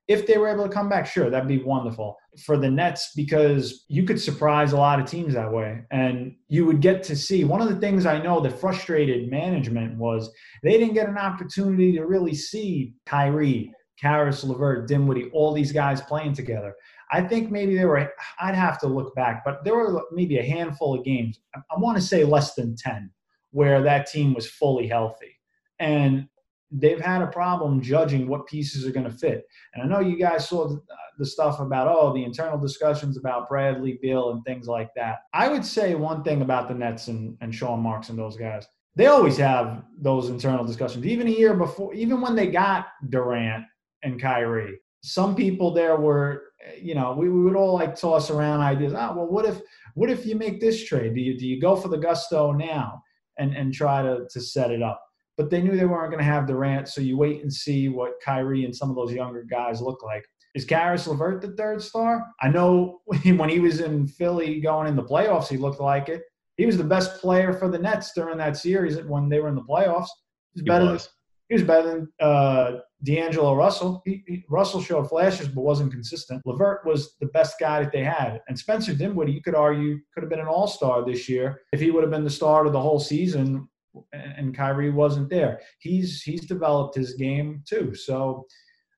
if 0.08 0.26
they 0.26 0.38
were 0.38 0.48
able 0.48 0.64
to 0.64 0.74
come 0.74 0.88
back, 0.88 1.06
sure, 1.06 1.30
that'd 1.30 1.48
be 1.48 1.62
wonderful 1.62 2.16
for 2.44 2.56
the 2.56 2.70
Nets 2.70 3.12
because 3.14 3.84
you 3.88 4.04
could 4.04 4.20
surprise 4.20 4.72
a 4.72 4.76
lot 4.76 5.00
of 5.00 5.06
teams 5.06 5.34
that 5.34 5.52
way. 5.52 5.82
And 5.90 6.34
you 6.48 6.64
would 6.66 6.80
get 6.80 7.02
to 7.04 7.16
see 7.16 7.44
one 7.44 7.60
of 7.60 7.68
the 7.68 7.80
things 7.80 8.06
I 8.06 8.20
know 8.20 8.40
that 8.40 8.58
frustrated 8.58 9.30
management 9.30 9.96
was 9.98 10.32
they 10.62 10.72
didn't 10.72 10.94
get 10.94 11.08
an 11.08 11.18
opportunity 11.18 11.92
to 11.92 12.06
really 12.06 12.34
see 12.34 12.94
Kyrie, 13.06 13.72
Caris 14.00 14.42
LeVert, 14.44 14.88
Dinwiddie, 14.88 15.30
all 15.32 15.52
these 15.52 15.72
guys 15.72 16.00
playing 16.00 16.34
together. 16.34 16.74
I 17.12 17.22
think 17.22 17.50
maybe 17.50 17.76
there 17.76 17.88
were, 17.88 18.12
I'd 18.40 18.54
have 18.54 18.80
to 18.80 18.86
look 18.86 19.14
back, 19.14 19.42
but 19.44 19.64
there 19.64 19.74
were 19.74 20.02
maybe 20.12 20.38
a 20.38 20.44
handful 20.44 20.98
of 20.98 21.04
games, 21.04 21.40
I, 21.54 21.60
I 21.70 21.78
want 21.78 21.98
to 21.98 22.02
say 22.02 22.24
less 22.24 22.54
than 22.54 22.76
10, 22.76 23.10
where 23.50 23.82
that 23.82 24.06
team 24.06 24.32
was 24.32 24.48
fully 24.48 24.86
healthy. 24.86 25.36
And 25.78 26.28
they've 26.70 27.00
had 27.00 27.22
a 27.22 27.26
problem 27.26 27.80
judging 27.80 28.28
what 28.28 28.46
pieces 28.46 28.86
are 28.86 28.92
going 28.92 29.10
to 29.10 29.16
fit. 29.16 29.44
And 29.74 29.82
I 29.82 29.86
know 29.86 30.00
you 30.00 30.16
guys 30.16 30.48
saw 30.48 30.68
the, 30.68 30.80
the, 31.18 31.26
stuff 31.26 31.60
about, 31.60 31.88
oh, 31.88 32.12
the 32.14 32.24
internal 32.24 32.58
discussions 32.58 33.16
about 33.16 33.48
Bradley, 33.48 33.98
Beal, 34.00 34.30
and 34.30 34.44
things 34.44 34.68
like 34.68 34.90
that. 34.94 35.20
I 35.32 35.48
would 35.48 35.64
say 35.64 35.94
one 35.94 36.22
thing 36.22 36.42
about 36.42 36.68
the 36.68 36.74
Nets 36.74 37.08
and, 37.08 37.36
and 37.40 37.54
Sean 37.54 37.80
Marks 37.80 38.08
and 38.08 38.18
those 38.18 38.36
guys. 38.36 38.66
they 38.94 39.06
always 39.06 39.36
have 39.36 39.82
those 39.98 40.28
internal 40.28 40.64
discussions. 40.64 41.04
Even 41.06 41.26
a 41.26 41.30
year 41.30 41.54
before, 41.54 41.92
even 41.94 42.20
when 42.20 42.36
they 42.36 42.46
got 42.46 42.86
Durant 43.08 43.64
and 44.02 44.20
Kyrie, 44.20 44.78
some 45.02 45.34
people 45.34 45.72
there 45.72 45.96
were, 45.96 46.44
you 46.80 46.94
know, 46.94 47.14
we, 47.14 47.28
we 47.28 47.42
would 47.42 47.56
all 47.56 47.74
like 47.74 47.96
toss 47.96 48.30
around 48.30 48.60
ideas. 48.60 48.92
Ah, 48.94 49.12
well, 49.14 49.26
what 49.26 49.44
if 49.44 49.60
what 49.94 50.10
if 50.10 50.26
you 50.26 50.36
make 50.36 50.60
this 50.60 50.84
trade? 50.84 51.14
Do 51.14 51.20
you 51.20 51.38
do 51.38 51.46
you 51.46 51.60
go 51.60 51.74
for 51.74 51.88
the 51.88 51.96
gusto 51.96 52.52
now 52.52 53.02
and 53.38 53.56
and 53.56 53.72
try 53.72 54.02
to 54.02 54.26
to 54.30 54.40
set 54.40 54.70
it 54.70 54.82
up? 54.82 55.02
But 55.36 55.50
they 55.50 55.62
knew 55.62 55.76
they 55.76 55.86
weren't 55.86 56.10
going 56.10 56.24
to 56.24 56.30
have 56.30 56.46
Durant, 56.46 56.88
so 56.88 57.00
you 57.00 57.16
wait 57.16 57.42
and 57.42 57.52
see 57.52 57.88
what 57.88 58.20
Kyrie 58.24 58.64
and 58.64 58.76
some 58.76 58.90
of 58.90 58.96
those 58.96 59.12
younger 59.12 59.42
guys 59.42 59.80
look 59.80 60.02
like. 60.02 60.24
Is 60.54 60.64
Caris 60.64 61.06
LeVert 61.06 61.40
the 61.40 61.52
third 61.52 61.82
star? 61.82 62.26
I 62.40 62.48
know 62.48 63.00
when 63.06 63.48
he 63.48 63.60
was 63.60 63.80
in 63.80 64.06
Philly 64.06 64.60
going 64.60 64.88
in 64.88 64.96
the 64.96 65.04
playoffs, 65.04 65.48
he 65.48 65.56
looked 65.56 65.80
like 65.80 66.08
it. 66.08 66.22
He 66.56 66.66
was 66.66 66.76
the 66.76 66.84
best 66.84 67.20
player 67.20 67.52
for 67.52 67.70
the 67.70 67.78
Nets 67.78 68.12
during 68.14 68.36
that 68.38 68.56
series 68.56 69.00
when 69.04 69.28
they 69.28 69.40
were 69.40 69.48
in 69.48 69.54
the 69.54 69.62
playoffs. 69.62 70.08
He 70.52 70.60
was 70.60 70.62
better. 70.64 70.86
He 70.86 70.92
was. 70.92 71.04
Than, 71.04 71.12
he 71.48 71.54
was 71.54 71.62
better 71.64 71.88
than 71.88 72.08
uh, 72.20 72.72
D'Angelo 73.02 73.56
Russell. 73.56 74.02
He, 74.04 74.22
he, 74.26 74.44
Russell 74.48 74.80
showed 74.80 75.08
flashes 75.08 75.48
but 75.48 75.62
wasn't 75.62 75.90
consistent. 75.90 76.42
LeVert 76.46 76.86
was 76.86 77.16
the 77.18 77.26
best 77.26 77.56
guy 77.58 77.82
that 77.82 77.90
they 77.90 78.04
had. 78.04 78.40
And 78.46 78.56
Spencer 78.56 78.94
Dinwiddie, 78.94 79.32
you 79.32 79.42
could 79.42 79.56
argue, 79.56 79.98
could 80.14 80.22
have 80.22 80.30
been 80.30 80.38
an 80.38 80.46
all 80.46 80.68
star 80.68 81.04
this 81.04 81.28
year 81.28 81.62
if 81.72 81.80
he 81.80 81.90
would 81.90 82.04
have 82.04 82.12
been 82.12 82.22
the 82.22 82.30
starter 82.30 82.70
the 82.70 82.80
whole 82.80 83.00
season 83.00 83.68
and 84.12 84.54
Kyrie 84.54 84.90
wasn't 84.90 85.30
there. 85.30 85.60
He's 85.78 86.22
he's 86.22 86.46
developed 86.46 86.94
his 86.94 87.14
game 87.14 87.62
too. 87.68 87.94
So 87.94 88.46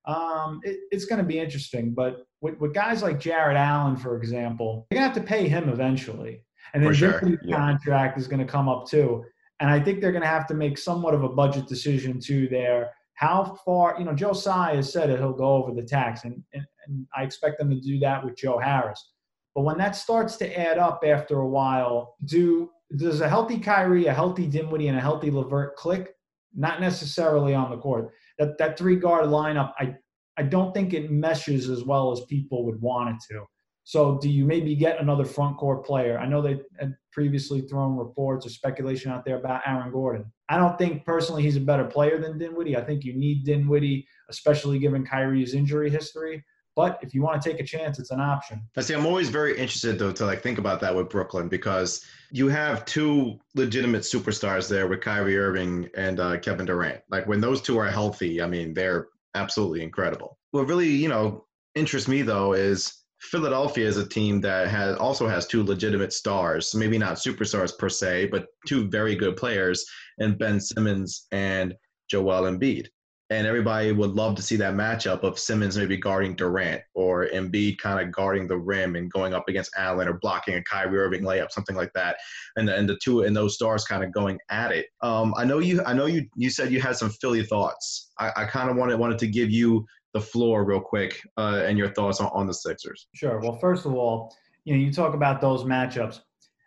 um, 0.07 0.61
it, 0.65 0.81
it's 0.91 1.05
going 1.05 1.21
to 1.21 1.27
be 1.27 1.39
interesting. 1.39 1.95
But 1.95 2.27
with, 2.41 2.59
with, 2.59 2.75
guys 2.75 3.03
like 3.03 3.21
Jarrett 3.21 3.57
Allen, 3.57 3.97
for 3.97 4.17
example, 4.17 4.87
they're 4.91 4.99
going 4.99 5.11
to 5.13 5.15
have 5.15 5.27
to 5.27 5.29
pay 5.29 5.49
him 5.49 5.69
eventually. 5.69 6.45
And 6.75 6.85
then 6.85 6.95
sure. 6.95 7.21
yeah. 7.43 7.57
contract 7.57 8.19
is 8.19 8.27
going 8.27 8.45
to 8.45 8.51
come 8.51 8.69
up 8.69 8.89
too. 8.89 9.25
And 9.61 9.71
I 9.71 9.79
think 9.79 10.01
they're 10.01 10.13
going 10.13 10.23
to 10.23 10.29
have 10.29 10.47
to 10.49 10.55
make 10.55 10.77
somewhat 10.77 11.15
of 11.15 11.23
a 11.23 11.29
budget 11.29 11.69
decision 11.69 12.19
too 12.19 12.49
there. 12.49 12.91
How 13.15 13.57
far, 13.65 13.97
you 13.99 14.05
know, 14.05 14.15
Joe 14.15 14.33
Tsai 14.33 14.77
has 14.77 14.93
said 14.93 15.11
that 15.11 15.19
he'll 15.19 15.33
go 15.33 15.55
over 15.55 15.73
the 15.73 15.83
tax, 15.83 16.25
and, 16.25 16.43
and, 16.55 16.67
and 16.87 17.07
I 17.17 17.23
expect 17.23 17.59
them 17.59 17.71
to 17.71 17.79
do 17.79 18.01
that 18.01 18.25
with 18.25 18.37
Joe 18.37 18.59
Harris. 18.59 19.13
But 19.55 19.63
when 19.63 19.79
that 19.79 19.95
starts 19.95 20.37
to 20.39 20.59
add 20.59 20.79
up 20.79 21.05
after 21.07 21.41
a 21.41 21.49
while, 21.49 22.17
do 22.25 22.71
does 22.97 23.21
a 23.21 23.29
healthy 23.29 23.59
Kyrie, 23.59 24.07
a 24.07 24.15
healthy 24.15 24.47
Dinwiddie, 24.47 24.89
and 24.89 24.99
a 24.99 25.01
healthy 25.01 25.31
LeVert 25.31 25.77
click? 25.77 26.15
Not 26.55 26.81
necessarily 26.81 27.55
on 27.55 27.71
the 27.71 27.79
court. 27.79 28.11
That 28.39 28.59
that 28.59 28.79
three 28.79 28.97
guard 28.97 29.27
lineup, 29.27 29.73
I 29.79 29.95
I 30.37 30.43
don't 30.43 30.73
think 30.73 30.95
it 30.95 31.11
meshes 31.11 31.69
as 31.69 31.85
well 31.85 32.13
as 32.13 32.23
people 32.29 32.65
would 32.67 32.81
want 32.81 33.11
it 33.11 33.17
to. 33.31 33.45
So 33.85 34.19
do 34.19 34.31
you 34.31 34.45
maybe 34.45 34.77
get 34.77 35.01
another 35.01 35.25
front 35.25 35.57
court 35.57 35.85
player? 35.85 36.19
I 36.19 36.27
know 36.27 36.41
they 36.41 36.61
had 36.79 36.95
previously 37.13 37.63
thrown 37.63 37.97
reports 37.97 38.47
or 38.47 38.51
speculation 38.51 39.11
out 39.11 39.25
there 39.25 39.39
about 39.39 39.63
Aaron 39.67 39.91
Gordon. 39.91 40.25
I 40.49 40.57
don't 40.57 40.79
think 40.79 41.05
personally 41.05 41.43
he's 41.43 41.57
a 41.57 41.61
better 41.61 41.85
player 41.85 42.21
than 42.21 42.39
Dinwiddie. 42.39 42.77
I 42.77 42.85
think 42.85 43.05
you 43.05 43.15
need 43.15 43.45
Dinwiddie, 43.45 44.07
especially 44.31 44.79
given 44.79 45.05
Kyrie's 45.05 45.55
injury 45.55 45.91
history. 45.91 46.45
But 46.75 46.99
if 47.03 47.15
you 47.15 47.23
want 47.23 47.43
to 47.43 47.51
take 47.51 47.61
a 47.61 47.65
chance, 47.65 47.99
it's 47.99 48.11
an 48.11 48.21
option. 48.21 48.63
I 48.77 48.81
see. 48.81 48.95
I'm 48.95 49.07
always 49.07 49.29
very 49.29 49.53
interested 49.53 49.99
though 49.99 50.13
to 50.13 50.25
like 50.25 50.43
think 50.43 50.59
about 50.59 50.81
that 50.81 50.95
with 50.95 51.11
Brooklyn 51.11 51.49
because 51.49 52.05
you 52.31 52.49
have 52.49 52.85
two 52.85 53.39
legitimate 53.55 54.03
superstars 54.03 54.69
there 54.69 54.87
with 54.87 55.03
Kyrie 55.03 55.39
Irving 55.39 55.89
and 55.97 56.19
uh, 56.19 56.39
Kevin 56.39 56.67
Durant. 56.67 57.03
Like 57.11 57.27
when 57.27 57.41
those 57.41 57.61
two 57.61 57.79
are 57.79 57.91
healthy, 57.91 58.41
I 58.41 58.47
mean 58.47 58.73
they're 58.73 59.09
absolutely 59.35 59.83
incredible. 59.83 60.39
What 60.53 60.67
really 60.67 60.89
you 60.89 61.09
know 61.09 61.45
interests 61.75 62.09
me 62.09 62.23
though 62.23 62.55
is 62.55 63.03
Philadelphia 63.21 63.87
is 63.87 63.99
a 63.99 64.09
team 64.09 64.41
that 64.41 64.69
has 64.69 64.97
also 64.97 65.29
has 65.29 65.47
two 65.47 65.63
legitimate 65.63 66.13
stars, 66.13 66.75
maybe 66.75 66.99
not 66.99 67.17
superstars 67.17 67.77
per 67.79 67.89
se, 67.89 68.27
but 68.27 68.47
two 68.67 68.89
very 68.89 69.15
good 69.15 69.37
players, 69.37 69.85
and 70.19 70.39
Ben 70.39 70.59
Simmons 70.59 71.27
and 71.33 71.75
Joel 72.09 72.51
Embiid 72.51 72.89
and 73.33 73.47
everybody 73.47 73.93
would 73.93 74.11
love 74.11 74.35
to 74.35 74.43
see 74.43 74.57
that 74.57 74.75
matchup 74.75 75.23
of 75.23 75.39
Simmons 75.39 75.77
maybe 75.77 75.97
guarding 75.97 76.35
Durant 76.35 76.83
or 76.95 77.29
Embiid 77.29 77.79
kind 77.79 77.99
of 77.99 78.13
guarding 78.13 78.47
the 78.47 78.59
rim 78.59 78.95
and 78.95 79.11
going 79.11 79.33
up 79.33 79.49
against 79.49 79.71
Allen 79.77 80.07
or 80.07 80.19
blocking 80.19 80.55
a 80.55 80.63
Kyrie 80.63 80.99
Irving 80.99 81.23
layup, 81.23 81.51
something 81.51 81.75
like 81.75 81.93
that, 81.95 82.17
and 82.57 82.69
the, 82.69 82.77
and 82.77 82.89
the 82.89 82.99
two 83.03 83.23
and 83.23 83.35
those 83.35 83.55
stars 83.55 83.85
kind 83.85 84.05
of 84.05 84.13
going 84.13 84.39
at 84.51 84.71
it. 84.71 84.87
Um, 85.01 85.33
I 85.37 85.45
know 85.45 85.61
you. 85.61 85.83
I 85.85 85.95
know 85.95 86.07
you. 86.07 86.27
You 86.37 86.51
said 86.51 86.71
you 86.71 86.81
had 86.81 86.97
some 86.97 87.11
Philly 87.11 87.43
thoughts. 87.45 88.11
I, 88.19 88.33
I 88.37 88.45
kind 88.45 88.71
of 88.71 88.77
wanted 88.77 88.99
wanted 88.99 89.19
to 89.21 89.27
give 89.27 89.51
you 89.51 89.87
the 90.13 90.21
floor 90.21 90.65
real 90.65 90.81
quick 90.81 91.21
uh, 91.39 91.63
and 91.65 91.79
your 91.79 91.89
thoughts 91.95 92.21
on, 92.21 92.31
on 92.35 92.47
the 92.47 92.55
Sixers. 92.55 93.09
Sure. 93.15 93.41
Well, 93.41 93.59
first 93.59 93.87
of 93.87 93.95
all, 93.95 94.37
you 94.65 94.75
know, 94.75 94.81
you 94.81 94.93
talk 94.93 95.15
about 95.15 95.41
those 95.41 95.65
matchups. 95.65 96.21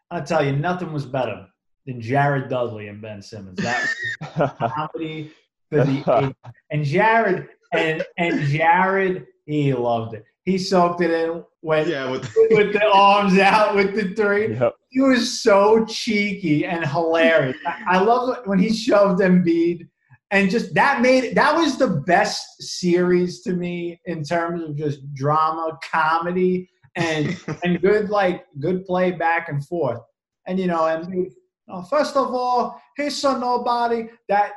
I'll 0.09 0.23
tell 0.23 0.43
you, 0.43 0.55
nothing 0.55 0.91
was 0.91 1.05
better 1.05 1.45
than 1.85 2.01
Jared 2.01 2.49
Dudley 2.49 2.87
and 2.87 3.01
Ben 3.01 3.21
Simmons. 3.21 3.61
That 3.61 3.87
was 4.37 4.51
comedy 4.73 5.31
for 5.69 5.83
the 5.83 6.35
and 6.71 6.83
Jared 6.83 7.47
and 7.73 8.03
and 8.17 8.41
Jared 8.47 9.25
he 9.45 9.73
loved 9.73 10.15
it. 10.15 10.25
He 10.43 10.57
soaked 10.57 11.01
it 11.01 11.11
in 11.11 11.43
when 11.61 11.89
yeah, 11.89 12.09
with, 12.09 12.23
with 12.51 12.73
the 12.73 12.85
arms 12.85 13.37
out 13.39 13.75
with 13.75 13.95
the 13.95 14.13
three. 14.15 14.55
Yep. 14.55 14.75
He 14.89 15.01
was 15.01 15.41
so 15.41 15.85
cheeky 15.85 16.65
and 16.65 16.85
hilarious. 16.85 17.57
I, 17.65 17.97
I 17.97 17.99
love 17.99 18.37
when 18.45 18.59
he 18.59 18.71
shoved 18.71 19.21
Embiid 19.21 19.87
and 20.31 20.49
just 20.49 20.73
that 20.73 21.01
made 21.01 21.35
that 21.35 21.55
was 21.55 21.77
the 21.77 22.03
best 22.05 22.61
series 22.61 23.41
to 23.41 23.53
me 23.53 23.99
in 24.05 24.23
terms 24.23 24.63
of 24.63 24.75
just 24.75 25.13
drama, 25.13 25.77
comedy, 25.91 26.69
and 26.95 27.37
and 27.63 27.81
good 27.81 28.09
like 28.09 28.45
good 28.59 28.85
play 28.85 29.11
back 29.11 29.49
and 29.49 29.65
forth. 29.65 30.01
And 30.47 30.59
you 30.59 30.67
know, 30.67 30.85
and 30.87 31.31
first 31.89 32.15
of 32.15 32.33
all, 32.33 32.81
he's 32.97 33.23
a 33.23 33.37
nobody. 33.37 34.09
That 34.29 34.53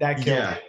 that 0.00 0.16
killed 0.16 0.38
yeah. 0.38 0.50
me. 0.50 0.60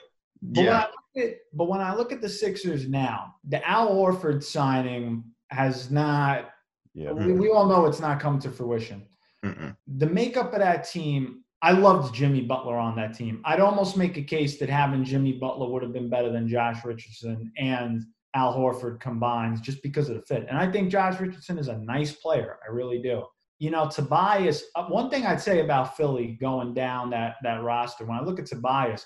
But 0.41 0.63
yeah. 0.63 0.85
When 1.13 1.25
at, 1.25 1.35
but 1.53 1.67
when 1.67 1.81
I 1.81 1.95
look 1.95 2.11
at 2.11 2.21
the 2.21 2.29
Sixers 2.29 2.87
now, 2.87 3.35
the 3.47 3.67
Al 3.67 3.89
Horford 3.89 4.43
signing 4.43 5.23
has 5.49 5.89
not. 5.91 6.49
Yeah. 6.93 7.11
We, 7.11 7.33
we 7.33 7.49
all 7.49 7.65
know 7.65 7.85
it's 7.85 7.99
not 7.99 8.19
come 8.19 8.39
to 8.39 8.49
fruition. 8.49 9.05
Mm-mm. 9.45 9.75
The 9.97 10.07
makeup 10.07 10.53
of 10.53 10.59
that 10.59 10.89
team, 10.89 11.43
I 11.61 11.71
loved 11.71 12.13
Jimmy 12.13 12.41
Butler 12.41 12.77
on 12.77 12.95
that 12.97 13.13
team. 13.13 13.41
I'd 13.45 13.59
almost 13.59 13.95
make 13.95 14.17
a 14.17 14.21
case 14.21 14.59
that 14.59 14.69
having 14.69 15.03
Jimmy 15.03 15.33
Butler 15.33 15.69
would 15.69 15.83
have 15.83 15.93
been 15.93 16.09
better 16.09 16.31
than 16.31 16.47
Josh 16.47 16.83
Richardson 16.83 17.51
and 17.57 18.03
Al 18.35 18.55
Horford 18.55 18.99
combined 18.99 19.61
just 19.63 19.81
because 19.81 20.09
of 20.09 20.15
the 20.15 20.21
fit. 20.23 20.45
And 20.49 20.57
I 20.57 20.71
think 20.71 20.91
Josh 20.91 21.19
Richardson 21.19 21.57
is 21.57 21.67
a 21.67 21.77
nice 21.77 22.13
player. 22.13 22.59
I 22.67 22.71
really 22.71 23.01
do. 23.01 23.23
You 23.59 23.71
know, 23.71 23.89
Tobias, 23.89 24.63
uh, 24.75 24.85
one 24.85 25.09
thing 25.09 25.25
I'd 25.25 25.41
say 25.41 25.61
about 25.61 25.97
Philly 25.97 26.37
going 26.39 26.73
down 26.73 27.09
that, 27.11 27.35
that 27.43 27.61
roster, 27.63 28.05
when 28.05 28.17
I 28.17 28.23
look 28.23 28.39
at 28.39 28.45
Tobias, 28.45 29.05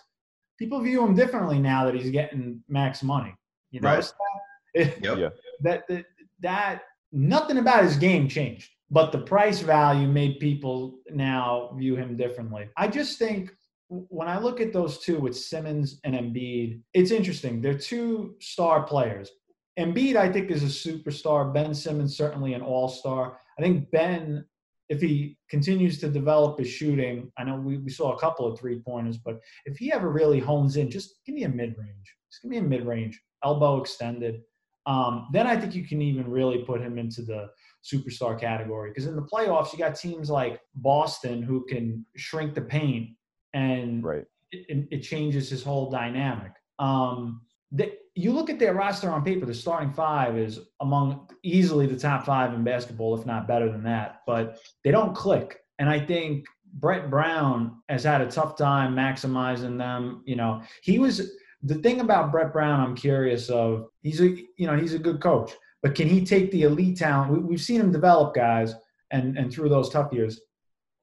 people 0.63 0.80
view 0.80 1.04
him 1.04 1.13
differently 1.13 1.60
now 1.60 1.84
that 1.84 1.93
he's 1.93 2.10
getting 2.10 2.63
max 2.69 3.04
money. 3.04 3.36
You 3.71 3.82
know, 3.82 3.89
right. 3.89 4.13
that? 4.76 5.04
Yep. 5.04 5.36
that, 5.62 5.88
that 5.89 6.06
that 6.39 6.84
nothing 7.12 7.58
about 7.58 7.84
his 7.84 7.97
game 7.97 8.30
changed, 8.30 8.71
but 8.89 9.12
the 9.12 9.17
price 9.17 9.60
value 9.60 10.08
made 10.08 10.39
people 10.39 10.99
now 11.10 11.76
view 11.78 11.97
him 11.97 12.15
differently. 12.15 12.69
I 12.78 12.88
just 12.88 13.19
think 13.19 13.52
when 13.89 14.30
I 14.30 14.39
look 14.39 14.62
at 14.62 14.71
those 14.71 14.99
two 14.99 15.19
with 15.19 15.36
Simmons 15.36 15.99
and 16.06 16.15
Embiid, 16.15 16.80
it's 16.93 17.12
interesting. 17.12 17.62
They're 17.62 17.78
two 17.78 18.36
star 18.39 18.84
players. 18.84 19.30
Embiid, 19.78 20.15
I 20.15 20.32
think, 20.32 20.49
is 20.49 20.63
a 20.63 20.67
superstar. 20.67 21.54
Ben 21.54 21.73
Simmons, 21.73 22.15
certainly 22.15 22.54
an 22.54 22.62
all 22.62 22.88
star. 22.88 23.38
I 23.60 23.62
think 23.62 23.91
Ben 23.91 24.45
if 24.89 25.02
he 25.02 25.38
continues 25.50 26.00
to 26.00 26.10
develop 26.10 26.60
his 26.60 26.67
shooting, 26.67 27.32
I 27.38 27.43
know 27.43 27.56
we, 27.56 27.78
we 27.78 27.89
saw 27.89 28.13
a 28.13 28.19
couple 28.19 28.46
of 28.46 28.60
three 28.60 28.80
pointers, 28.80 29.17
but 29.17 29.39
if 29.65 29.78
he 29.78 29.91
ever 29.91 30.10
really 30.10 30.39
hones 30.39 30.78
in, 30.78 30.89
just 30.89 31.22
give 31.26 31.36
me 31.36 31.43
a 31.43 31.50
mid 31.50 31.76
range. 31.78 32.15
Just 32.32 32.41
give 32.41 32.52
me 32.52 32.58
a 32.58 32.63
mid 32.63 32.86
range, 32.86 33.22
elbow 33.43 33.80
extended. 33.80 34.41
Um, 34.86 35.28
then 35.32 35.48
I 35.48 35.56
think 35.56 35.76
you 35.76 35.88
can 35.88 36.02
even 36.02 36.30
really 36.30 36.60
put 36.60 36.82
him 36.82 36.98
into 36.98 37.22
the 37.22 37.50
superstar 37.84 38.39
category 38.39 38.89
because 38.89 39.06
in 39.06 39.15
the 39.15 39.22
playoffs, 39.22 39.72
you 39.72 39.80
got 39.80 39.96
teams 39.96 40.30
like 40.30 40.60
Boston 40.76 41.41
who 41.41 41.65
can 41.65 42.06
shrink 42.17 42.54
the 42.54 42.62
paint 42.62 43.12
and 43.54 44.04
right. 44.04 44.26
it, 44.52 44.88
it 44.91 45.00
changes 45.02 45.50
his 45.50 45.63
whole 45.63 45.89
dynamic. 45.89 46.52
Um, 46.80 47.41
they, 47.72 47.93
you 48.15 48.32
look 48.32 48.49
at 48.49 48.60
their 48.60 48.73
roster 48.73 49.10
on 49.10 49.23
paper, 49.23 49.45
the 49.45 49.54
starting 49.54 49.91
five 49.91 50.38
is 50.38 50.60
among 50.82 51.30
easily 51.43 51.88
the 51.88 51.97
top 51.97 52.26
five 52.26 52.54
in 52.54 52.63
basketball, 52.63 53.17
if 53.17 53.26
not 53.26 53.47
better 53.47 53.71
than 53.71 53.84
that. 53.84 54.21
But 54.28 54.60
they 54.84 54.91
don't 54.91 55.15
click. 55.15 55.60
And 55.80 55.89
I 55.89 55.99
think 55.99 56.45
Brett 56.73 57.10
Brown 57.10 57.82
has 57.89 58.04
had 58.04 58.21
a 58.21 58.30
tough 58.30 58.56
time 58.56 58.95
maximizing 58.95 59.78
them. 59.78 60.21
You 60.26 60.36
know, 60.36 60.62
he 60.84 60.99
was 60.99 61.32
the 61.63 61.76
thing 61.76 62.02
about 62.02 62.32
Brett 62.32 62.54
Brown. 62.54 62.80
I'm 62.80 62.95
curious 62.95 63.49
of. 63.49 63.88
He's 64.02 64.21
a 64.21 64.30
you 64.30 64.67
know 64.67 64.78
he's 64.78 64.93
a 64.93 64.99
good 64.99 65.19
coach, 65.21 65.52
but 65.82 65.95
can 65.95 66.08
he 66.08 66.23
take 66.23 66.52
the 66.52 66.63
elite 66.63 66.97
talent? 66.97 67.47
We, 67.47 67.54
have 67.54 67.62
seen 67.62 67.82
him 67.82 67.91
develop 67.91 68.36
guys, 68.36 68.76
and 69.12 69.38
and 69.38 69.52
through 69.52 69.69
those 69.69 69.89
tough 69.89 70.13
years, 70.13 70.41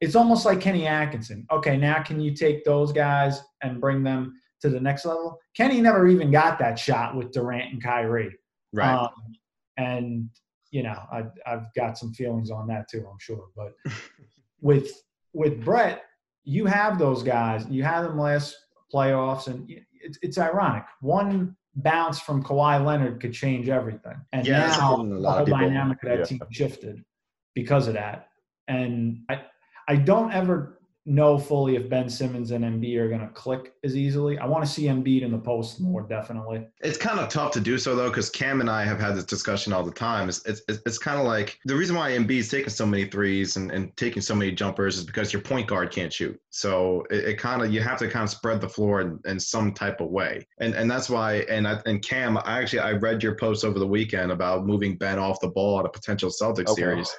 it's 0.01 0.16
almost 0.16 0.44
like 0.44 0.61
Kenny 0.61 0.87
Atkinson. 0.87 1.46
Okay, 1.51 1.77
now 1.77 2.03
can 2.03 2.20
you 2.20 2.35
take 2.35 2.64
those 2.64 2.92
guys 2.92 3.40
and 3.62 3.81
bring 3.81 4.05
them 4.05 4.35
to 4.61 4.68
the 4.68 4.81
next 4.81 5.05
level. 5.05 5.38
Kenny 5.57 5.81
never 5.81 6.07
even 6.09 6.31
got 6.31 6.59
that 6.59 6.79
shot 6.79 7.16
with 7.16 7.33
Durant 7.33 7.73
and 7.73 7.83
Kyrie. 7.83 8.37
Right. 8.73 8.94
Um, 8.94 9.11
and 9.77 10.31
you 10.70 10.83
know, 10.85 10.96
I, 11.12 11.25
I've 11.46 11.73
got 11.75 11.99
some 11.99 12.12
feelings 12.12 12.51
on 12.51 12.68
that 12.68 12.88
too. 12.88 13.05
I'm 13.11 13.18
sure, 13.18 13.46
but 13.57 13.73
with 14.61 14.90
with 15.33 15.64
Brett, 15.64 16.03
you 16.44 16.66
have 16.66 16.99
those 16.99 17.23
guys. 17.23 17.66
You 17.68 17.83
had 17.83 18.03
them 18.03 18.18
last 18.18 18.57
playoffs, 18.92 19.46
and 19.49 19.68
it's, 19.92 20.18
it's 20.23 20.38
ironic. 20.38 20.85
One 21.01 21.57
bounce 21.77 22.20
from 22.20 22.42
Kawhi 22.42 22.85
Leonard 22.85 23.20
could 23.20 23.33
change 23.33 23.68
everything, 23.68 24.16
and 24.33 24.46
Yeah, 24.46 24.66
now 24.66 24.90
happened 24.90 25.11
to 25.12 25.16
a 25.18 25.20
the 25.20 25.31
whole 25.31 25.44
dynamic 25.46 26.03
of 26.03 26.09
that 26.09 26.18
Yeah. 26.20 26.25
team 26.25 26.40
shifted 26.51 27.05
because 27.55 27.88
of 27.88 27.94
that. 27.94 28.29
And 28.68 29.23
I, 29.29 29.42
I 29.88 29.96
don't 29.96 30.33
ever 30.33 30.80
know 31.06 31.38
fully 31.38 31.76
if 31.76 31.88
Ben 31.88 32.10
Simmons 32.10 32.50
and 32.50 32.64
Embiid 32.64 32.98
are 32.98 33.08
going 33.08 33.20
to 33.20 33.28
click 33.28 33.72
as 33.84 33.96
easily. 33.96 34.38
I 34.38 34.46
want 34.46 34.64
to 34.64 34.70
see 34.70 34.84
Embiid 34.84 35.22
in 35.22 35.32
the 35.32 35.38
post 35.38 35.80
more, 35.80 36.02
definitely. 36.02 36.66
It's 36.82 36.98
kind 36.98 37.18
of 37.18 37.28
tough 37.28 37.52
to 37.52 37.60
do 37.60 37.78
so 37.78 37.96
though, 37.96 38.10
because 38.10 38.28
Cam 38.28 38.60
and 38.60 38.68
I 38.68 38.84
have 38.84 39.00
had 39.00 39.16
this 39.16 39.24
discussion 39.24 39.72
all 39.72 39.82
the 39.82 39.92
time. 39.92 40.28
It's 40.28 40.44
it's, 40.44 40.60
it's, 40.68 40.80
it's 40.84 40.98
kind 40.98 41.18
of 41.18 41.26
like 41.26 41.58
the 41.64 41.74
reason 41.74 41.96
why 41.96 42.10
Embiid's 42.10 42.48
taking 42.48 42.68
so 42.68 42.84
many 42.84 43.06
threes 43.06 43.56
and, 43.56 43.70
and 43.72 43.96
taking 43.96 44.20
so 44.20 44.34
many 44.34 44.52
jumpers 44.52 44.98
is 44.98 45.04
because 45.04 45.32
your 45.32 45.42
point 45.42 45.66
guard 45.66 45.90
can't 45.90 46.12
shoot. 46.12 46.38
So 46.50 47.04
it, 47.10 47.24
it 47.30 47.38
kind 47.38 47.62
of 47.62 47.72
you 47.72 47.80
have 47.80 47.98
to 48.00 48.08
kind 48.08 48.24
of 48.24 48.30
spread 48.30 48.60
the 48.60 48.68
floor 48.68 49.00
in, 49.00 49.18
in 49.24 49.40
some 49.40 49.72
type 49.72 50.00
of 50.00 50.10
way, 50.10 50.46
and 50.60 50.74
and 50.74 50.90
that's 50.90 51.08
why. 51.08 51.46
And 51.48 51.66
I, 51.66 51.80
and 51.86 52.02
Cam, 52.02 52.36
I 52.38 52.60
actually 52.60 52.80
I 52.80 52.92
read 52.92 53.22
your 53.22 53.36
post 53.36 53.64
over 53.64 53.78
the 53.78 53.86
weekend 53.86 54.32
about 54.32 54.66
moving 54.66 54.96
Ben 54.96 55.18
off 55.18 55.40
the 55.40 55.48
ball 55.48 55.80
at 55.80 55.86
a 55.86 55.90
potential 55.90 56.28
Celtics 56.28 56.64
oh, 56.68 56.72
Okay. 56.72 56.82
series, 56.82 57.16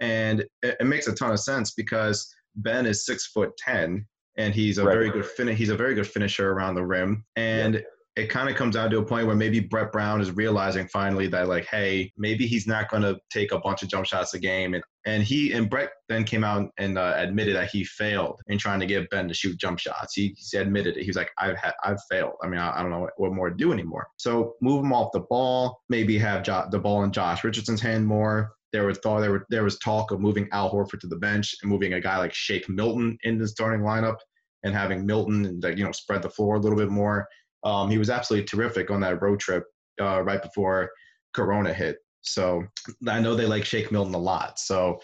and 0.00 0.40
it, 0.62 0.76
it 0.80 0.86
makes 0.86 1.06
a 1.06 1.14
ton 1.14 1.30
of 1.30 1.38
sense 1.38 1.70
because 1.72 2.34
Ben 2.56 2.86
is 2.86 3.04
six 3.06 3.26
foot 3.26 3.50
ten. 3.58 4.06
And 4.36 4.54
he's 4.54 4.78
a 4.78 4.84
Right. 4.84 4.92
very 4.94 5.10
good 5.10 5.26
fin- 5.26 5.48
He's 5.48 5.68
a 5.70 5.76
very 5.76 5.94
good 5.94 6.06
finisher 6.06 6.52
around 6.52 6.76
the 6.76 6.84
rim, 6.86 7.24
and 7.36 7.82
it 8.16 8.28
kind 8.30 8.48
of 8.48 8.54
comes 8.56 8.74
down 8.74 8.90
to 8.90 8.98
a 8.98 9.04
point 9.04 9.26
where 9.26 9.36
maybe 9.36 9.60
Brett 9.60 9.92
Brown 9.92 10.20
is 10.20 10.30
realizing 10.30 10.86
finally 10.88 11.26
that 11.28 11.48
like, 11.48 11.66
hey, 11.66 12.12
maybe 12.16 12.46
he's 12.46 12.66
not 12.66 12.88
going 12.90 13.02
to 13.02 13.18
take 13.30 13.52
a 13.52 13.58
bunch 13.58 13.82
of 13.82 13.88
jump 13.88 14.06
shots 14.06 14.32
a 14.34 14.38
game, 14.38 14.74
and 14.74 14.82
and 15.04 15.22
he 15.24 15.52
and 15.52 15.68
Brett 15.68 15.90
then 16.08 16.24
came 16.24 16.44
out 16.44 16.70
and 16.78 16.96
uh, 16.96 17.14
admitted 17.16 17.56
that 17.56 17.70
he 17.70 17.84
failed 17.84 18.40
in 18.46 18.56
trying 18.56 18.80
to 18.80 18.86
get 18.86 19.10
Ben 19.10 19.26
to 19.28 19.34
shoot 19.34 19.58
jump 19.58 19.78
shots. 19.78 20.14
He, 20.14 20.34
he 20.38 20.56
admitted 20.58 20.96
it. 20.96 21.02
He 21.02 21.08
was 21.08 21.16
like, 21.16 21.30
I've 21.38 21.56
had, 21.56 21.72
I've 21.82 21.98
failed. 22.10 22.34
I 22.42 22.46
mean, 22.48 22.60
I, 22.60 22.78
I 22.78 22.82
don't 22.82 22.90
know 22.92 23.00
what, 23.00 23.12
what 23.16 23.32
more 23.32 23.50
to 23.50 23.56
do 23.56 23.72
anymore. 23.72 24.06
So 24.16 24.54
move 24.62 24.84
him 24.84 24.92
off 24.92 25.10
the 25.12 25.20
ball. 25.20 25.80
Maybe 25.88 26.16
have 26.18 26.42
jo- 26.44 26.68
the 26.70 26.78
ball 26.78 27.02
in 27.04 27.12
Josh 27.12 27.42
Richardson's 27.44 27.80
hand 27.80 28.06
more. 28.06 28.52
There 28.72 28.86
was 28.86 28.98
thought 28.98 29.20
there, 29.20 29.32
were, 29.32 29.46
there 29.50 29.64
was 29.64 29.78
talk 29.78 30.10
of 30.10 30.20
moving 30.20 30.48
Al 30.52 30.70
Horford 30.72 31.00
to 31.00 31.06
the 31.06 31.16
bench 31.16 31.54
and 31.62 31.70
moving 31.70 31.94
a 31.94 32.00
guy 32.00 32.18
like 32.18 32.32
Shake 32.32 32.68
Milton 32.68 33.18
in 33.24 33.38
the 33.38 33.48
starting 33.48 33.80
lineup 33.80 34.16
and 34.62 34.74
having 34.74 35.06
Milton 35.06 35.46
and 35.46 35.78
you 35.78 35.84
know 35.84 35.92
spread 35.92 36.22
the 36.22 36.30
floor 36.30 36.56
a 36.56 36.60
little 36.60 36.78
bit 36.78 36.90
more. 36.90 37.26
Um, 37.64 37.90
he 37.90 37.98
was 37.98 38.10
absolutely 38.10 38.46
terrific 38.46 38.90
on 38.90 39.00
that 39.00 39.20
road 39.20 39.40
trip 39.40 39.64
uh, 40.00 40.22
right 40.22 40.42
before 40.42 40.90
Corona 41.34 41.72
hit. 41.72 41.98
So 42.22 42.64
I 43.08 43.20
know 43.20 43.34
they 43.34 43.46
like 43.46 43.64
Shake 43.64 43.90
Milton 43.90 44.14
a 44.14 44.18
lot. 44.18 44.58
So 44.58 45.00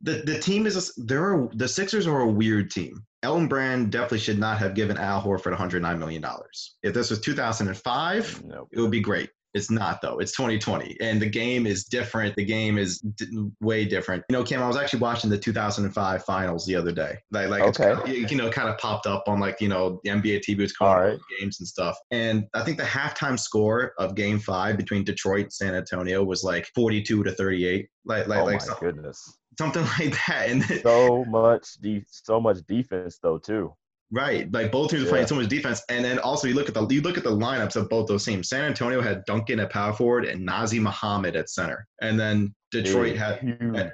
the 0.00 0.22
the 0.24 0.38
team 0.38 0.66
is 0.66 0.76
a, 0.76 1.02
they're 1.02 1.48
the 1.54 1.68
Sixers 1.68 2.06
are 2.06 2.20
a 2.20 2.26
weird 2.26 2.70
team. 2.70 3.04
Elton 3.22 3.46
Brand 3.46 3.92
definitely 3.92 4.18
should 4.18 4.38
not 4.38 4.58
have 4.58 4.74
given 4.74 4.98
Al 4.98 5.22
Horford 5.22 5.50
109 5.50 5.98
million 5.98 6.20
dollars. 6.22 6.76
If 6.82 6.92
this 6.92 7.10
was 7.10 7.20
2005, 7.20 8.44
Nope. 8.44 8.68
it 8.72 8.80
would 8.80 8.90
be 8.90 9.00
great. 9.00 9.30
It's 9.54 9.70
not 9.70 10.00
though. 10.00 10.18
It's 10.18 10.32
2020, 10.32 10.96
and 11.00 11.20
the 11.20 11.28
game 11.28 11.66
is 11.66 11.84
different. 11.84 12.34
The 12.36 12.44
game 12.44 12.78
is 12.78 13.00
d- 13.00 13.50
way 13.60 13.84
different. 13.84 14.24
You 14.30 14.36
know, 14.36 14.44
Cam, 14.44 14.62
I 14.62 14.66
was 14.66 14.76
actually 14.78 15.00
watching 15.00 15.28
the 15.28 15.38
2005 15.38 16.24
finals 16.24 16.64
the 16.66 16.74
other 16.76 16.92
day. 16.92 17.18
Like, 17.30 17.48
like 17.48 17.62
Okay. 17.64 17.94
kinda- 18.04 18.30
you 18.32 18.36
know, 18.36 18.48
kind 18.50 18.68
of 18.68 18.78
popped 18.78 19.06
up 19.06 19.24
on 19.28 19.40
like 19.40 19.60
you 19.60 19.68
know 19.68 20.00
the 20.04 20.10
NBA 20.10 20.40
TV 20.40 20.60
was 20.62 20.72
All 20.80 20.88
calling 20.94 21.10
right. 21.10 21.18
games 21.38 21.60
and 21.60 21.68
stuff. 21.68 21.98
And 22.10 22.46
I 22.54 22.62
think 22.62 22.78
the 22.78 22.84
halftime 22.84 23.38
score 23.38 23.92
of 23.98 24.14
Game 24.14 24.38
Five 24.38 24.76
between 24.76 25.04
Detroit 25.04 25.42
and 25.44 25.52
San 25.52 25.74
Antonio 25.74 26.22
was 26.24 26.42
like 26.42 26.66
42 26.74 27.22
to 27.24 27.32
38. 27.32 27.88
Like, 28.04 28.26
like, 28.28 28.40
oh 28.40 28.44
like 28.44 28.54
my 28.54 28.58
so- 28.66 28.76
goodness. 28.80 29.38
something 29.58 29.82
like 29.98 30.16
that. 30.26 30.48
And 30.48 30.64
So 30.82 31.24
much 31.26 31.66
de- 31.80 32.04
so 32.08 32.40
much 32.40 32.58
defense 32.66 33.18
though 33.22 33.36
too. 33.38 33.74
Right, 34.14 34.52
like 34.52 34.70
both 34.70 34.90
teams 34.90 35.04
Yeah. 35.04 35.08
playing 35.08 35.26
so 35.26 35.34
much 35.36 35.48
defense, 35.48 35.82
and 35.88 36.04
then 36.04 36.18
also 36.18 36.46
you 36.46 36.52
look 36.54 36.68
at 36.68 36.74
the 36.74 36.86
you 36.88 37.00
look 37.00 37.16
at 37.16 37.24
the 37.24 37.30
lineups 37.30 37.76
of 37.76 37.88
both 37.88 38.08
those 38.08 38.24
teams. 38.24 38.48
San 38.50 38.64
Antonio 38.64 39.00
had 39.00 39.24
Duncan 39.24 39.58
at 39.58 39.70
power 39.70 39.94
forward 39.94 40.26
and 40.26 40.46
Nazr 40.46 40.80
Mohammed 40.80 41.34
at 41.34 41.48
center, 41.48 41.86
and 42.02 42.20
then 42.20 42.54
Detroit 42.70 43.16
had 43.16 43.38
huge, 43.40 43.88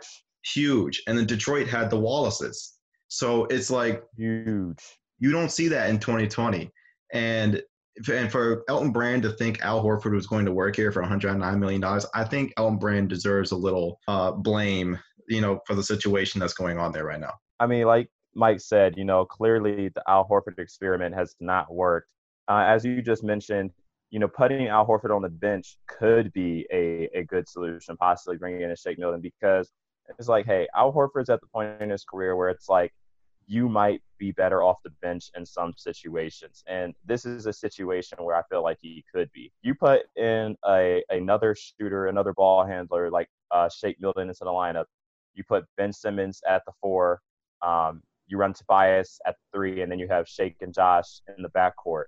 huge, 0.54 1.02
and 1.06 1.16
then 1.16 1.24
Detroit 1.24 1.68
had 1.68 1.88
the 1.88 1.98
Wallaces. 1.98 2.74
So 3.06 3.44
it's 3.46 3.70
like 3.70 4.02
huge. 4.16 4.82
you 5.20 5.30
don't 5.30 5.50
see 5.52 5.68
that 5.68 5.88
in 5.88 6.00
2020, 6.00 6.68
and 7.12 7.62
and 8.12 8.30
for 8.32 8.64
Elton 8.68 8.90
Brand 8.90 9.22
to 9.22 9.30
think 9.30 9.60
Al 9.62 9.82
Horford 9.84 10.14
was 10.14 10.26
going 10.26 10.44
to 10.46 10.52
work 10.52 10.74
here 10.76 10.90
for 10.90 11.00
109 11.02 11.60
million 11.60 11.80
dollars, 11.80 12.06
I 12.14 12.24
think 12.24 12.52
Elton 12.56 12.78
Brand 12.78 13.08
deserves 13.08 13.52
a 13.52 13.56
little 13.56 14.00
uh, 14.08 14.32
blame, 14.32 14.98
you 15.28 15.40
know, 15.40 15.60
for 15.66 15.74
the 15.76 15.82
situation 15.82 16.40
that's 16.40 16.54
going 16.54 16.76
on 16.78 16.90
there 16.92 17.04
right 17.04 17.20
now. 17.20 17.34
I 17.60 17.66
mean, 17.66 17.86
like 17.86 18.08
Mike 18.38 18.60
said, 18.60 18.96
you 18.96 19.04
know, 19.04 19.24
clearly 19.24 19.88
the 19.88 20.02
Al 20.08 20.26
Horford 20.26 20.58
experiment 20.58 21.14
has 21.14 21.34
not 21.40 21.74
worked. 21.74 22.12
Uh, 22.46 22.64
as 22.66 22.84
you 22.84 23.02
just 23.02 23.24
mentioned, 23.24 23.72
you 24.10 24.20
know, 24.20 24.28
putting 24.28 24.68
Al 24.68 24.86
Horford 24.86 25.14
on 25.14 25.22
the 25.22 25.28
bench 25.28 25.76
could 25.88 26.32
be 26.32 26.64
a, 26.72 27.08
a 27.18 27.24
good 27.24 27.48
solution, 27.48 27.96
possibly 27.96 28.36
bringing 28.36 28.62
in 28.62 28.70
a 28.70 28.76
Shake 28.76 28.98
Milton 28.98 29.20
because 29.20 29.72
it's 30.18 30.28
like, 30.28 30.46
hey, 30.46 30.68
Al 30.74 30.92
Horford's 30.92 31.28
at 31.30 31.40
the 31.40 31.48
point 31.48 31.82
in 31.82 31.90
his 31.90 32.04
career 32.04 32.36
where 32.36 32.48
it's 32.48 32.68
like 32.68 32.94
you 33.48 33.68
might 33.68 34.02
be 34.18 34.30
better 34.30 34.62
off 34.62 34.76
the 34.84 34.90
bench 35.02 35.30
in 35.36 35.44
some 35.44 35.74
situations. 35.76 36.62
And 36.68 36.94
this 37.04 37.26
is 37.26 37.46
a 37.46 37.52
situation 37.52 38.18
where 38.22 38.36
I 38.36 38.42
feel 38.48 38.62
like 38.62 38.78
he 38.80 39.04
could 39.12 39.30
be. 39.32 39.50
You 39.62 39.74
put 39.74 40.02
in 40.16 40.56
a 40.64 41.02
another 41.10 41.56
shooter, 41.56 42.06
another 42.06 42.34
ball 42.34 42.64
handler 42.64 43.10
like 43.10 43.28
uh, 43.50 43.68
Shake 43.68 44.00
Milton 44.00 44.28
into 44.28 44.44
the 44.44 44.50
lineup. 44.50 44.84
You 45.34 45.42
put 45.42 45.64
Ben 45.76 45.92
Simmons 45.92 46.40
at 46.48 46.62
the 46.66 46.72
four. 46.80 47.20
Um, 47.62 48.02
you 48.28 48.36
run 48.38 48.52
Tobias 48.52 49.20
at 49.26 49.36
three, 49.52 49.82
and 49.82 49.90
then 49.90 49.98
you 49.98 50.06
have 50.08 50.28
Shake 50.28 50.56
and 50.60 50.72
Josh 50.72 51.20
in 51.36 51.42
the 51.42 51.48
backcourt. 51.50 52.04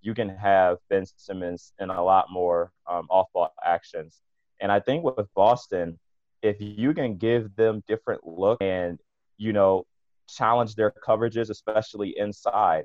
You 0.00 0.14
can 0.14 0.28
have 0.28 0.78
Ben 0.88 1.04
Simmons 1.16 1.72
in 1.78 1.90
a 1.90 2.02
lot 2.02 2.26
more 2.30 2.72
um, 2.88 3.06
off-ball 3.10 3.52
actions. 3.64 4.22
And 4.60 4.72
I 4.72 4.80
think 4.80 5.04
with 5.04 5.28
Boston, 5.34 5.98
if 6.42 6.56
you 6.60 6.94
can 6.94 7.16
give 7.16 7.54
them 7.56 7.82
different 7.86 8.26
look 8.26 8.62
and 8.62 8.98
you 9.36 9.52
know 9.52 9.86
challenge 10.28 10.74
their 10.74 10.92
coverages, 11.06 11.50
especially 11.50 12.14
inside, 12.16 12.84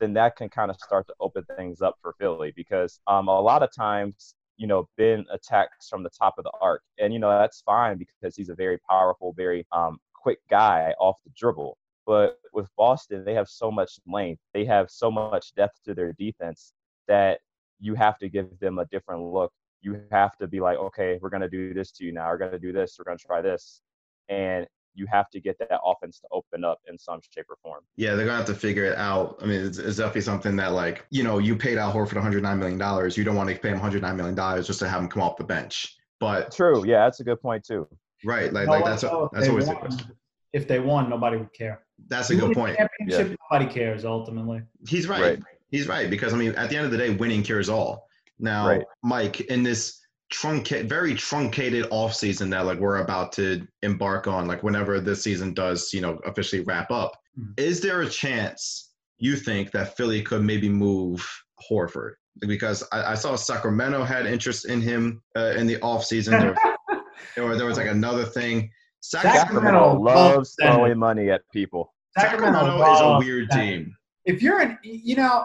then 0.00 0.12
that 0.14 0.36
can 0.36 0.48
kind 0.48 0.70
of 0.70 0.76
start 0.76 1.06
to 1.06 1.14
open 1.20 1.44
things 1.56 1.80
up 1.80 1.96
for 2.02 2.14
Philly 2.18 2.52
because 2.56 3.00
um, 3.06 3.28
a 3.28 3.40
lot 3.40 3.62
of 3.62 3.70
times, 3.74 4.34
you 4.56 4.66
know, 4.66 4.88
Ben 4.96 5.24
attacks 5.32 5.88
from 5.88 6.02
the 6.02 6.10
top 6.10 6.34
of 6.38 6.44
the 6.44 6.52
arc, 6.60 6.82
and 6.98 7.12
you 7.12 7.18
know 7.18 7.30
that's 7.30 7.62
fine 7.62 7.98
because 7.98 8.36
he's 8.36 8.48
a 8.48 8.54
very 8.54 8.78
powerful, 8.88 9.32
very 9.36 9.66
um, 9.72 9.98
quick 10.14 10.38
guy 10.50 10.94
off 10.98 11.16
the 11.24 11.30
dribble. 11.36 11.76
But 12.06 12.38
with 12.52 12.68
Boston, 12.76 13.24
they 13.24 13.34
have 13.34 13.48
so 13.48 13.70
much 13.70 13.98
length, 14.06 14.40
they 14.54 14.64
have 14.64 14.90
so 14.90 15.10
much 15.10 15.54
depth 15.54 15.82
to 15.84 15.94
their 15.94 16.12
defense 16.14 16.72
that 17.08 17.40
you 17.80 17.94
have 17.94 18.18
to 18.18 18.28
give 18.28 18.58
them 18.60 18.78
a 18.78 18.86
different 18.86 19.22
look. 19.22 19.52
You 19.80 20.00
have 20.10 20.36
to 20.38 20.46
be 20.46 20.60
like, 20.60 20.78
okay, 20.78 21.18
we're 21.20 21.30
going 21.30 21.42
to 21.42 21.48
do 21.48 21.74
this 21.74 21.90
to 21.92 22.04
you 22.04 22.12
now. 22.12 22.28
We're 22.28 22.38
going 22.38 22.52
to 22.52 22.58
do 22.58 22.72
this. 22.72 22.96
We're 22.98 23.04
going 23.04 23.18
to 23.18 23.24
try 23.24 23.40
this. 23.40 23.80
And 24.28 24.66
you 24.94 25.06
have 25.10 25.30
to 25.30 25.40
get 25.40 25.58
that 25.58 25.80
offense 25.84 26.20
to 26.20 26.28
open 26.32 26.64
up 26.64 26.80
in 26.86 26.98
some 26.98 27.20
shape 27.34 27.46
or 27.48 27.56
form. 27.62 27.80
Yeah, 27.96 28.14
they're 28.14 28.26
gonna 28.26 28.36
have 28.36 28.46
to 28.46 28.54
figure 28.54 28.84
it 28.84 28.98
out. 28.98 29.38
I 29.42 29.46
mean, 29.46 29.64
it's, 29.64 29.78
it's 29.78 29.96
definitely 29.96 30.22
something 30.22 30.56
that, 30.56 30.72
like, 30.72 31.06
you 31.10 31.22
know, 31.22 31.38
you 31.38 31.56
paid 31.56 31.78
Al 31.78 31.92
Horford 31.92 32.14
109 32.14 32.58
million 32.58 32.78
dollars. 32.78 33.16
You 33.16 33.24
don't 33.24 33.36
want 33.36 33.48
to 33.48 33.56
pay 33.56 33.68
him 33.68 33.74
109 33.74 34.16
million 34.16 34.34
dollars 34.34 34.66
just 34.66 34.78
to 34.80 34.88
have 34.88 35.00
him 35.00 35.08
come 35.08 35.22
off 35.22 35.36
the 35.36 35.44
bench. 35.44 35.96
But 36.20 36.52
True. 36.52 36.84
Yeah, 36.86 37.04
that's 37.04 37.20
a 37.20 37.24
good 37.24 37.40
point 37.40 37.64
too. 37.64 37.88
right, 38.24 38.52
like, 38.52 38.62
You 38.62 38.66
know 38.66 38.72
like 38.72 38.84
that's 38.84 39.02
though? 39.02 39.24
a, 39.24 39.28
that's 39.32 39.46
they 39.46 39.50
always 39.50 39.68
the 39.68 39.74
question. 39.74 40.12
If 40.52 40.68
they 40.68 40.80
won, 40.80 41.08
nobody 41.08 41.38
would 41.38 41.52
care. 41.52 41.80
That's 42.08 42.30
a 42.30 42.34
You 42.34 42.40
good 42.40 42.54
point. 42.54 42.76
Championship, 42.76 43.38
nobody 43.50 43.72
cares 43.72 44.04
ultimately. 44.04 44.62
He's 44.86 45.06
right. 45.08 45.20
Right. 45.20 45.38
He's 45.70 45.88
right 45.88 46.10
because 46.10 46.34
I 46.34 46.36
mean, 46.36 46.54
at 46.56 46.68
the 46.70 46.76
end 46.76 46.84
of 46.84 46.90
the 46.92 46.98
day, 46.98 47.10
winning 47.10 47.42
cures 47.42 47.68
all. 47.68 48.06
Now, 48.38 48.68
Right. 48.68 48.82
Mike, 49.02 49.40
in 49.42 49.62
this 49.62 50.00
truncated, 50.30 50.88
very 50.88 51.14
truncated 51.14 51.86
off 51.90 52.14
season 52.14 52.50
that 52.50 52.66
like 52.66 52.78
we're 52.78 52.98
about 52.98 53.32
to 53.32 53.66
embark 53.82 54.26
on, 54.26 54.46
like 54.46 54.62
whenever 54.62 55.00
this 55.00 55.22
season 55.22 55.54
does, 55.54 55.92
you 55.92 56.00
know, 56.00 56.18
officially 56.26 56.62
wrap 56.62 56.90
up, 56.90 57.12
Mhm. 57.38 57.58
is 57.58 57.80
there 57.80 58.02
a 58.02 58.08
chance 58.08 58.90
you 59.18 59.36
think 59.36 59.70
that 59.72 59.96
Philly 59.96 60.22
could 60.22 60.42
maybe 60.42 60.68
move 60.68 61.26
Horford? 61.70 62.14
Because 62.40 62.82
I, 62.92 63.12
I 63.12 63.14
saw 63.14 63.36
Sacramento 63.36 64.04
had 64.04 64.26
interest 64.26 64.64
in 64.66 64.80
him 64.80 65.22
uh, 65.36 65.52
in 65.56 65.66
the 65.66 65.80
off 65.80 66.04
season, 66.04 66.32
there, 67.36 67.44
or 67.44 67.56
there 67.56 67.66
was 67.66 67.76
like 67.78 67.86
another 67.88 68.24
thing. 68.24 68.70
Sacramento 69.02 69.38
Sacramento 69.40 70.00
loves 70.00 70.36
loves 70.36 70.54
Bennett. 70.58 70.74
throwing 70.74 70.98
money 70.98 71.30
at 71.30 71.42
people. 71.52 71.92
Sacramento 72.16 72.76
is 72.92 73.00
a 73.00 73.18
weird 73.18 73.48
Bennett. 73.48 73.84
team. 73.84 73.96
If 74.24 74.40
you're 74.42 74.60
an, 74.60 74.78
you 74.82 75.16
know, 75.16 75.44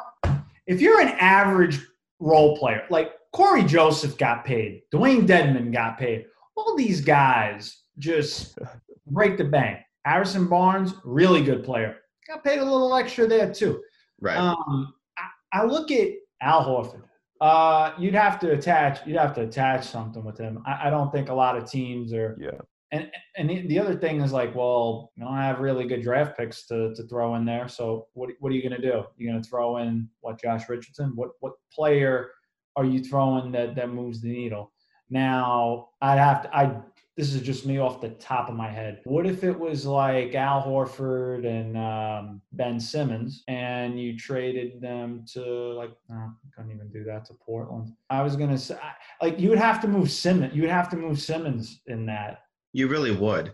if 0.68 0.80
you're 0.80 1.02
an 1.02 1.10
average 1.20 1.80
role 2.20 2.56
player, 2.58 2.84
like 2.90 3.14
Cory 3.34 3.64
Joseph 3.64 4.18
got 4.18 4.46
paid, 4.46 4.84
Dewayne 4.94 5.28
Dedmon 5.28 5.74
got 5.74 5.98
paid, 5.98 6.26
all 6.56 6.76
these 6.78 7.02
guys 7.02 7.82
just 7.98 8.58
break 9.08 9.38
the 9.38 9.44
bank. 9.44 9.80
Harrison 10.06 10.48
Barnes, 10.48 10.94
really 11.04 11.44
good 11.44 11.64
player, 11.64 11.98
got 12.28 12.44
paid 12.44 12.60
a 12.60 12.64
little 12.64 12.96
extra 12.96 13.26
there 13.28 13.52
too. 13.52 13.82
Right. 14.22 14.38
Um, 14.38 14.94
I, 15.18 15.62
I 15.62 15.64
look 15.66 15.90
at 15.92 16.10
Al 16.42 16.64
Horford. 16.64 17.02
Uh, 17.42 17.92
you'd 18.00 18.16
have 18.16 18.40
to 18.40 18.52
attach. 18.52 19.06
You'd 19.06 19.18
have 19.18 19.34
to 19.36 19.42
attach 19.42 19.86
something 19.86 20.24
with 20.24 20.38
him. 20.38 20.62
I, 20.66 20.88
I 20.88 20.90
don't 20.90 21.12
think 21.12 21.30
a 21.30 21.34
lot 21.34 21.58
of 21.58 21.70
teams 21.70 22.14
are 22.14 22.38
Yeah. 22.40 22.52
And 22.92 23.12
and 23.36 23.50
the 23.50 23.80
other 23.80 23.96
thing 23.96 24.22
is 24.22 24.32
like, 24.32 24.56
well, 24.56 25.12
you 25.16 25.24
don't 25.24 25.36
have 25.36 25.60
really 25.60 25.86
good 25.86 26.02
draft 26.02 26.38
picks 26.38 26.66
to, 26.68 26.94
to 26.96 27.04
throw 27.04 27.36
in 27.36 27.46
there. 27.46 27.68
So 27.68 28.08
what 28.14 28.30
what 28.40 28.52
are 28.52 28.56
you 28.56 28.62
to 28.70 28.82
do? 28.82 29.04
You're 29.18 29.34
to 29.42 29.48
throw 29.48 29.78
in 29.78 30.10
what 30.22 30.42
Josh 30.42 30.70
Richardson? 30.70 31.12
What 31.16 31.32
what 31.40 31.54
player 31.72 32.32
are 32.76 32.86
you 32.86 33.00
throwing 33.00 33.52
that 33.54 33.76
that 33.76 33.90
moves 33.90 34.22
the 34.22 34.30
needle? 34.30 34.72
Now 35.10 35.90
I'd 36.02 36.18
have 36.18 36.44
to. 36.44 36.56
I 36.56 36.82
this 37.18 37.34
is 37.34 37.42
just 37.42 37.66
me 37.66 37.80
off 37.80 38.00
the 38.00 38.10
top 38.10 38.48
of 38.48 38.56
my 38.56 38.70
head. 38.70 39.02
What 39.06 39.26
if 39.26 39.44
it 39.44 39.60
was 39.60 39.88
like 39.88 40.36
Al 40.36 40.62
Horford 40.62 41.48
and 41.48 41.76
um, 41.76 42.42
Ben 42.52 42.80
Simmons, 42.80 43.44
and 43.48 44.00
you 44.00 44.16
traded 44.16 44.80
them 44.80 45.26
to 45.34 45.42
like, 45.74 45.92
no, 46.10 46.32
couldn't 46.56 46.72
even 46.72 46.90
do 46.90 47.04
that 47.06 47.26
to 47.26 47.34
Portland. 47.34 47.92
I 48.12 48.22
was 48.22 48.36
gonna 48.36 48.58
say, 48.58 48.78
like, 49.20 49.40
you 49.40 49.50
would 49.50 49.58
have 49.58 49.82
to 49.82 49.88
move 49.88 50.12
Simmons. 50.12 50.56
You 50.56 50.62
would 50.62 50.72
have 50.72 50.90
to 50.90 50.96
move 50.96 51.20
Simmons 51.20 51.82
in 51.88 52.06
that. 52.06 52.44
You 52.78 52.88
really 52.88 53.10
would. 53.10 53.54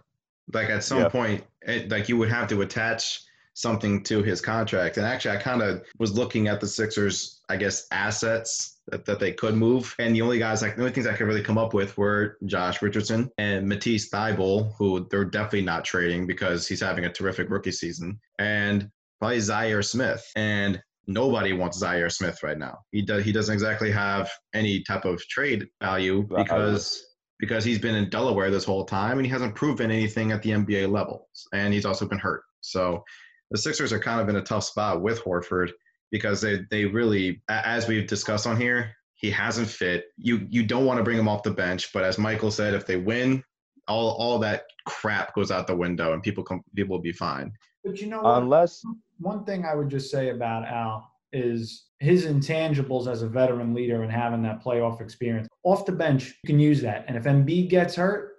Like 0.52 0.70
at 0.70 0.84
some 0.84 1.04
yeah. 1.04 1.08
point, 1.08 1.46
it, 1.62 1.90
like 1.90 2.10
you 2.10 2.18
would 2.18 2.30
have 2.30 2.50
to 2.50 2.62
attach 2.62 3.24
something 3.54 4.04
to 4.04 4.22
his 4.22 4.42
contract. 4.42 4.98
And 4.98 5.06
actually, 5.06 5.38
I 5.38 5.40
kind 5.40 5.62
of 5.62 5.86
was 5.98 6.12
looking 6.12 6.50
at 6.50 6.60
the 6.60 6.68
Sixers, 6.68 7.40
I 7.48 7.56
guess, 7.56 7.88
assets 7.92 8.82
that, 8.88 9.06
that 9.06 9.22
they 9.22 9.32
could 9.32 9.56
move. 9.56 9.96
And 9.98 10.14
the 10.14 10.22
only 10.22 10.40
guys, 10.40 10.62
like 10.62 10.76
the 10.76 10.82
only 10.82 10.94
things 10.94 11.08
I 11.08 11.14
could 11.14 11.26
really 11.26 11.42
come 11.42 11.58
up 11.58 11.74
with 11.74 11.98
were 11.98 12.38
Josh 12.48 12.82
Richardson 12.82 13.32
and 13.38 13.66
Matisse 13.66 14.10
Thybulle, 14.10 14.74
who 14.78 15.08
they're 15.10 15.24
definitely 15.24 15.62
not 15.62 15.86
trading 15.86 16.28
because 16.28 16.68
he's 16.68 16.82
having 16.82 17.06
a 17.06 17.14
terrific 17.14 17.50
rookie 17.50 17.72
season, 17.72 18.20
and 18.40 18.90
probably 19.20 19.38
Zhaire 19.38 19.86
Smith. 19.86 20.30
And 20.36 20.84
nobody 21.08 21.54
wants 21.54 21.82
Zhaire 21.82 22.12
Smith 22.12 22.44
right 22.44 22.58
now. 22.58 22.80
He 22.92 23.02
does. 23.02 23.24
He 23.24 23.32
doesn't 23.32 23.54
exactly 23.54 23.92
have 23.92 24.30
any 24.54 24.84
type 24.84 25.06
of 25.06 25.26
trade 25.30 25.70
value 25.82 26.24
because 26.24 27.06
because 27.44 27.66
he's 27.66 27.78
been 27.78 27.96
in 27.96 28.08
Delaware 28.08 28.50
this 28.50 28.64
whole 28.64 28.86
time 28.86 29.18
and 29.18 29.26
he 29.26 29.30
hasn't 29.30 29.54
proven 29.54 29.92
anything 29.92 30.32
at 30.32 30.42
the 30.42 30.52
NBA 30.52 30.90
level. 30.90 31.28
And 31.52 31.74
he's 31.74 31.86
also 31.86 32.08
been 32.08 32.18
hurt. 32.18 32.44
So 32.62 33.04
the 33.52 33.58
Sixers 33.58 33.92
are 33.92 34.00
kind 34.00 34.22
of 34.22 34.30
in 34.30 34.38
a 34.38 34.42
tough 34.42 34.64
spot 34.64 35.02
with 35.02 35.22
Horford 35.22 35.72
because 36.10 36.40
they 36.40 36.62
they 36.72 36.86
really, 36.86 37.44
as 37.50 37.86
we've 37.86 38.08
discussed 38.08 38.48
on 38.48 38.56
here, 38.56 38.96
he 39.16 39.30
hasn't 39.30 39.68
fit. 39.68 40.06
You 40.16 40.48
you 40.50 40.64
don't 40.64 40.86
want 40.86 41.00
to 41.00 41.04
bring 41.04 41.20
him 41.20 41.28
off 41.28 41.44
the 41.44 41.52
bench, 41.52 41.92
but 41.92 42.06
as 42.06 42.18
Michael 42.18 42.50
said, 42.50 42.76
if 42.76 42.88
they 42.88 42.96
win, 42.96 43.44
all 43.90 44.12
all 44.12 44.40
that 44.40 44.64
crap 44.86 45.36
goes 45.36 45.52
out 45.52 45.68
the 45.68 45.76
window 45.76 46.14
and 46.14 46.24
people 46.24 46.46
come 46.46 46.64
people 46.74 46.96
will 46.96 47.04
be 47.04 47.12
fine. 47.12 47.52
But 47.84 48.00
you 48.00 48.08
know, 48.08 48.22
what? 48.22 48.42
unless 48.42 48.82
one 49.20 49.44
thing 49.44 49.66
I 49.66 49.76
would 49.76 49.90
just 49.90 50.10
say 50.10 50.30
about 50.30 50.66
Al 50.66 51.12
is 51.34 51.88
his 52.00 52.26
intangibles 52.26 53.08
as 53.08 53.22
a 53.22 53.28
veteran 53.28 53.74
leader 53.74 54.04
and 54.04 54.12
having 54.12 54.42
that 54.44 54.64
playoff 54.64 55.02
experience. 55.02 55.48
Off 55.64 55.86
the 55.86 55.92
bench, 55.92 56.28
you 56.44 56.48
can 56.48 56.60
use 56.60 56.82
that. 56.82 57.06
And 57.08 57.18
if 57.18 57.24
Embiid 57.24 57.70
gets 57.70 57.96
hurt, 57.96 58.32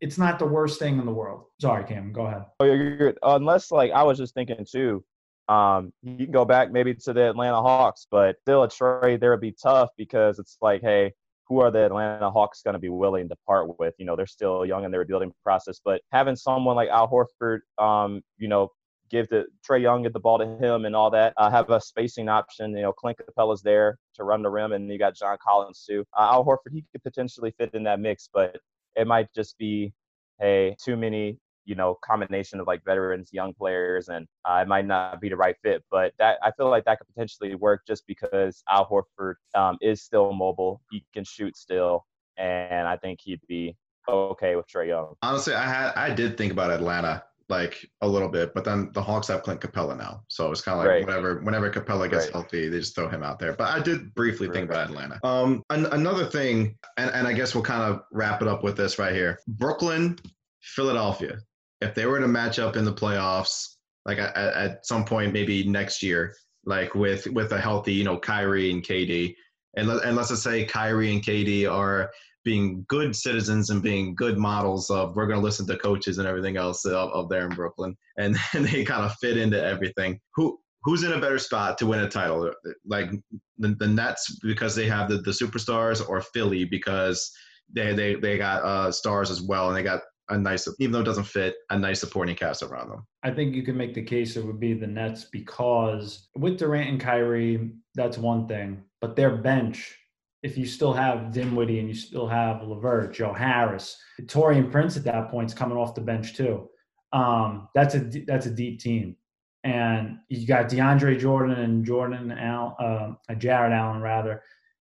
it's 0.00 0.18
not 0.18 0.38
the 0.38 0.46
worst 0.46 0.78
thing 0.78 0.98
in 0.98 1.06
the 1.06 1.12
world. 1.12 1.44
Sorry, 1.60 1.84
Cam, 1.84 2.12
go 2.12 2.26
ahead. 2.26 2.44
Oh, 2.60 2.64
you're 2.64 2.96
good. 2.96 3.18
Unless, 3.22 3.70
like, 3.70 3.92
I 3.92 4.02
was 4.02 4.18
just 4.18 4.34
thinking 4.34 4.66
too, 4.70 5.04
um, 5.48 5.92
you 6.02 6.16
can 6.16 6.32
go 6.32 6.44
back 6.44 6.72
maybe 6.72 6.94
to 6.94 7.12
the 7.12 7.30
Atlanta 7.30 7.62
Hawks, 7.62 8.06
but 8.10 8.36
still 8.42 8.64
a 8.64 8.68
trade 8.68 9.20
there 9.20 9.30
would 9.30 9.40
be 9.40 9.54
tough 9.60 9.90
because 9.96 10.38
it's 10.38 10.56
like, 10.60 10.80
hey, 10.82 11.12
who 11.46 11.60
are 11.60 11.70
the 11.70 11.84
Atlanta 11.84 12.30
Hawks 12.30 12.62
going 12.62 12.74
to 12.74 12.80
be 12.80 12.88
willing 12.88 13.28
to 13.28 13.36
part 13.46 13.78
with? 13.78 13.94
You 13.98 14.06
know, 14.06 14.16
they're 14.16 14.26
still 14.26 14.64
young 14.66 14.84
in 14.84 14.90
their 14.90 15.00
rebuilding 15.00 15.32
process, 15.44 15.80
but 15.84 16.00
having 16.10 16.34
someone 16.34 16.74
like 16.76 16.88
Al 16.88 17.08
Horford, 17.08 17.60
um, 17.78 18.22
you 18.38 18.48
know, 18.48 18.70
give 19.12 19.28
the 19.28 19.44
Trae 19.68 19.80
Young, 19.82 20.02
get 20.02 20.12
the 20.12 20.18
ball 20.18 20.38
to 20.38 20.46
him 20.46 20.86
and 20.86 20.96
all 20.96 21.10
that, 21.10 21.34
uh, 21.36 21.50
have 21.50 21.70
a 21.70 21.80
spacing 21.80 22.28
option. 22.28 22.74
You 22.74 22.82
know, 22.82 22.92
Clint 22.92 23.18
Capela's 23.18 23.62
there 23.62 23.98
to 24.14 24.24
run 24.24 24.42
the 24.42 24.50
rim, 24.50 24.72
and 24.72 24.90
you 24.90 24.98
got 24.98 25.14
John 25.14 25.36
Collins 25.40 25.84
too. 25.88 26.04
Uh, 26.18 26.30
Al 26.32 26.44
Horford, 26.44 26.72
he 26.72 26.84
could 26.90 27.02
potentially 27.04 27.54
fit 27.58 27.72
in 27.74 27.84
that 27.84 28.00
mix, 28.00 28.28
but 28.32 28.58
it 28.96 29.06
might 29.06 29.28
just 29.34 29.56
be, 29.58 29.92
hey, 30.40 30.74
too 30.82 30.96
many 30.96 31.38
you 31.64 31.76
know 31.76 31.96
combination 32.04 32.58
of 32.58 32.66
like 32.66 32.82
veterans 32.84 33.28
young 33.32 33.54
players 33.54 34.08
and 34.08 34.26
uh, 34.44 34.58
it 34.62 34.66
might 34.66 34.84
not 34.84 35.20
be 35.20 35.28
the 35.28 35.36
right 35.36 35.54
fit 35.62 35.80
but 35.92 36.12
that 36.18 36.36
i 36.42 36.50
feel 36.56 36.68
like 36.68 36.84
that 36.84 36.98
could 36.98 37.06
potentially 37.06 37.54
work 37.54 37.82
just 37.86 38.04
because 38.08 38.64
al 38.68 38.84
horford 38.84 39.34
um, 39.54 39.78
is 39.80 40.02
still 40.02 40.32
mobile 40.32 40.82
he 40.90 41.04
can 41.14 41.22
shoot 41.22 41.56
still 41.56 42.04
and 42.36 42.88
i 42.88 42.96
think 42.96 43.20
he'd 43.22 43.38
be 43.46 43.76
okay 44.08 44.56
with 44.56 44.66
Trae 44.66 44.88
Young. 44.88 45.14
Honestly, 45.22 45.54
I 45.54 45.64
had 45.64 45.92
I 45.94 46.12
did 46.12 46.36
think 46.36 46.52
about 46.52 46.70
Atlanta 46.70 47.22
like 47.52 47.88
a 48.00 48.08
little 48.08 48.28
bit, 48.28 48.52
but 48.54 48.64
then 48.64 48.90
the 48.92 49.02
Hawks 49.02 49.28
have 49.28 49.44
Clint 49.44 49.60
Capela 49.60 49.96
now, 49.96 50.24
so 50.26 50.50
it's 50.50 50.60
kind 50.60 50.80
of 50.80 50.84
like 50.84 50.88
right. 50.88 51.06
whenever 51.06 51.40
whenever 51.42 51.70
Capela 51.70 52.10
gets 52.10 52.24
right. 52.24 52.32
healthy, 52.32 52.68
they 52.68 52.80
just 52.80 52.96
throw 52.96 53.08
him 53.08 53.22
out 53.22 53.38
there. 53.38 53.52
But 53.52 53.70
I 53.70 53.78
did 53.80 54.12
briefly 54.14 54.48
right. 54.48 54.54
think 54.54 54.70
about 54.70 54.90
Atlanta. 54.90 55.20
Um, 55.22 55.62
an- 55.70 55.86
another 55.86 56.24
thing, 56.24 56.76
and, 56.96 57.10
and 57.10 57.28
I 57.28 57.32
guess 57.32 57.54
we'll 57.54 57.62
kind 57.62 57.82
of 57.82 58.02
wrap 58.10 58.42
it 58.42 58.48
up 58.48 58.64
with 58.64 58.76
this 58.76 58.98
right 58.98 59.14
here: 59.14 59.38
Brooklyn, 59.46 60.18
Philadelphia 60.62 61.38
if 61.82 61.94
they 61.94 62.06
were 62.06 62.20
to 62.20 62.28
match 62.28 62.58
up 62.58 62.76
in 62.76 62.84
the 62.84 62.92
playoffs, 62.92 63.76
like 64.06 64.18
at, 64.18 64.36
at 64.36 64.86
some 64.86 65.04
point 65.04 65.32
maybe 65.32 65.64
next 65.64 66.02
year, 66.02 66.34
like 66.64 66.94
with 66.94 67.26
with 67.28 67.52
a 67.52 67.60
healthy, 67.60 67.92
you 67.92 68.04
know, 68.04 68.18
Kyrie 68.18 68.70
and 68.70 68.82
KD, 68.82 69.34
and 69.76 69.88
let, 69.88 70.04
and 70.04 70.16
let's 70.16 70.28
just 70.28 70.44
say 70.44 70.64
Kyrie 70.64 71.12
and 71.12 71.22
KD 71.22 71.70
are 71.70 72.10
being 72.44 72.84
good 72.88 73.14
citizens 73.14 73.70
and 73.70 73.82
being 73.82 74.14
good 74.14 74.38
models 74.38 74.90
of 74.90 75.14
we're 75.16 75.26
going 75.26 75.38
to 75.38 75.44
listen 75.44 75.66
to 75.66 75.76
coaches 75.76 76.18
and 76.18 76.26
everything 76.26 76.56
else 76.56 76.84
of 76.84 77.28
there 77.28 77.46
in 77.46 77.54
Brooklyn, 77.54 77.96
and, 78.18 78.36
and 78.54 78.66
they 78.66 78.84
kind 78.84 79.04
of 79.04 79.14
fit 79.20 79.36
into 79.36 79.62
everything. 79.62 80.20
Who 80.34 80.58
who's 80.84 81.04
in 81.04 81.12
a 81.12 81.20
better 81.20 81.38
spot 81.38 81.78
to 81.78 81.86
win 81.86 82.00
a 82.00 82.08
title? 82.08 82.52
Like 82.84 83.10
the, 83.58 83.68
the 83.78 83.86
Nets 83.86 84.38
because 84.42 84.74
they 84.74 84.88
have 84.88 85.08
the, 85.08 85.18
the 85.18 85.30
superstars, 85.30 86.06
or 86.08 86.20
Philly 86.20 86.64
because 86.64 87.30
they 87.72 87.94
they 87.94 88.14
they 88.16 88.38
got 88.38 88.62
uh, 88.62 88.92
stars 88.92 89.30
as 89.30 89.42
well, 89.42 89.68
and 89.68 89.76
they 89.76 89.82
got 89.82 90.02
a 90.28 90.38
nice, 90.38 90.68
even 90.78 90.92
though 90.92 91.00
it 91.00 91.04
doesn't 91.04 91.24
fit, 91.24 91.56
a 91.70 91.78
nice 91.78 92.00
supporting 92.00 92.34
cast 92.34 92.62
around 92.62 92.90
them. 92.90 93.06
I 93.22 93.30
think 93.30 93.54
you 93.54 93.62
can 93.62 93.76
make 93.76 93.94
the 93.94 94.02
case 94.02 94.36
it 94.36 94.44
would 94.44 94.60
be 94.60 94.72
the 94.72 94.86
Nets 94.86 95.26
because 95.30 96.28
with 96.36 96.58
Durant 96.58 96.88
and 96.88 97.00
Kyrie, 97.00 97.72
that's 97.94 98.18
one 98.18 98.46
thing, 98.48 98.82
but 99.00 99.16
their 99.16 99.36
bench. 99.36 99.98
If 100.42 100.58
you 100.58 100.66
still 100.66 100.92
have 100.92 101.32
Dinwiddie 101.32 101.78
and 101.78 101.88
you 101.88 101.94
still 101.94 102.26
have 102.26 102.62
LeVert, 102.62 103.14
Joe 103.14 103.32
Harris, 103.32 103.96
Taurean 104.22 104.70
Prince 104.70 104.96
at 104.96 105.04
that 105.04 105.30
point 105.30 105.50
is 105.50 105.54
coming 105.54 105.78
off 105.78 105.94
the 105.94 106.00
bench 106.00 106.34
too. 106.36 106.68
Um, 107.12 107.68
that's 107.74 107.94
a 107.94 108.00
that's 108.26 108.46
a 108.46 108.50
deep 108.50 108.80
team, 108.80 109.16
and 109.64 110.18
you 110.28 110.46
got 110.46 110.68
DeAndre 110.68 111.20
Jordan 111.20 111.58
and 111.58 111.84
Jordan 111.84 112.32
Al, 112.32 112.76
uh, 112.80 113.34
Jarrett 113.34 113.72
Allen 113.72 114.00
rather 114.00 114.42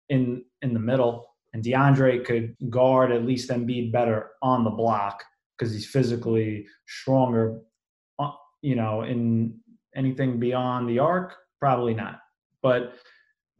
in 0.09 0.45
in 0.62 0.73
the 0.73 0.81
middle 0.81 1.27
and 1.53 1.62
DeAndre 1.62 2.25
could 2.25 2.57
guard 2.71 3.12
at 3.12 3.25
least 3.25 3.51
Embiid 3.51 3.93
better 3.93 4.31
on 4.41 4.65
the 4.65 4.71
block 4.71 5.23
because 5.59 5.73
he's 5.73 5.87
physically 5.87 6.67
stronger. 6.87 7.61
Uh, 8.19 8.31
you 8.62 8.75
know, 8.75 9.03
in 9.03 9.59
anything 9.95 10.41
beyond 10.41 10.88
the 10.88 10.99
arc, 10.99 11.37
probably 11.61 11.95
not. 11.95 12.21
But 12.62 12.95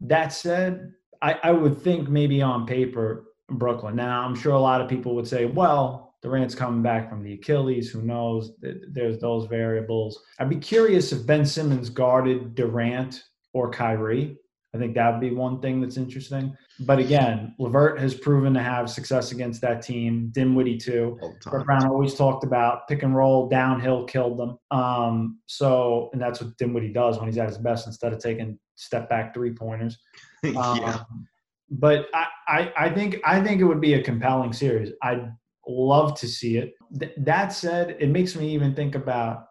that 0.01 0.33
said, 0.33 0.93
I, 1.23 1.39
I 1.41 1.51
would 1.51 1.81
think 1.81 2.09
maybe 2.09 2.41
on 2.41 2.67
paper 2.67 3.23
Brooklyn. 3.49 3.95
Now, 3.95 4.21
I'm 4.23 4.35
sure 4.35 4.53
a 4.53 4.59
lot 4.59 4.81
of 4.81 4.89
people 4.89 5.15
would 5.15 5.27
say, 5.27 5.45
well, 5.45 6.15
Durant's 6.21 6.53
coming 6.55 6.81
back 6.81 7.09
from 7.09 7.23
the 7.23 7.33
Achilles. 7.33 7.89
Who 7.89 8.01
knows? 8.01 8.51
There's 8.61 9.19
those 9.19 9.47
variables. 9.47 10.21
I'd 10.39 10.49
be 10.49 10.57
curious 10.57 11.11
if 11.11 11.25
Ben 11.25 11.45
Simmons 11.45 11.89
guarded 11.89 12.55
Durant 12.55 13.23
or 13.53 13.71
Kyrie. 13.71 14.37
I 14.75 14.79
think 14.79 14.95
that 14.95 15.11
would 15.11 15.21
be 15.21 15.31
one 15.31 15.61
thing 15.61 15.81
that's 15.81 15.97
interesting. 15.97 16.57
But 16.79 16.97
again, 16.97 17.53
LeVert 17.59 17.99
has 17.99 18.15
proven 18.15 18.53
to 18.55 18.61
have 18.61 18.89
success 18.89 19.31
against 19.31 19.61
that 19.61 19.83
team. 19.83 20.29
Dinwiddie 20.33 20.79
too. 20.79 21.19
Brett 21.45 21.65
Brown 21.65 21.85
always 21.85 22.15
talked 22.15 22.43
about 22.43 22.87
pick 22.87 23.03
and 23.03 23.15
roll, 23.15 23.47
downhill, 23.47 24.05
killed 24.05 24.39
them. 24.39 24.57
Um, 24.71 25.39
so, 25.45 26.09
and 26.11 26.21
that's 26.21 26.41
what 26.41 26.57
Dinwiddie 26.57 26.91
does 26.91 27.17
when 27.19 27.27
he's 27.27 27.37
at 27.37 27.49
his 27.49 27.59
best 27.59 27.85
instead 27.85 28.13
of 28.13 28.19
taking 28.19 28.57
step 28.75 29.07
back 29.09 29.33
three 29.33 29.53
pointers. 29.53 29.99
yeah. 30.53 31.03
Um, 31.09 31.27
but 31.69 32.07
I, 32.13 32.27
I, 32.47 32.73
I 32.77 32.89
think 32.89 33.19
I 33.25 33.41
think 33.41 33.61
it 33.61 33.63
would 33.63 33.81
be 33.81 33.95
a 33.95 34.03
compelling 34.03 34.53
series. 34.53 34.91
I'd 35.01 35.31
love 35.67 36.19
to 36.19 36.27
see 36.27 36.57
it. 36.57 36.73
Th- 36.99 37.13
that 37.17 37.53
said, 37.53 37.97
it 37.99 38.09
makes 38.09 38.35
me 38.35 38.49
even 38.53 38.75
think 38.75 38.95
about 38.95 39.45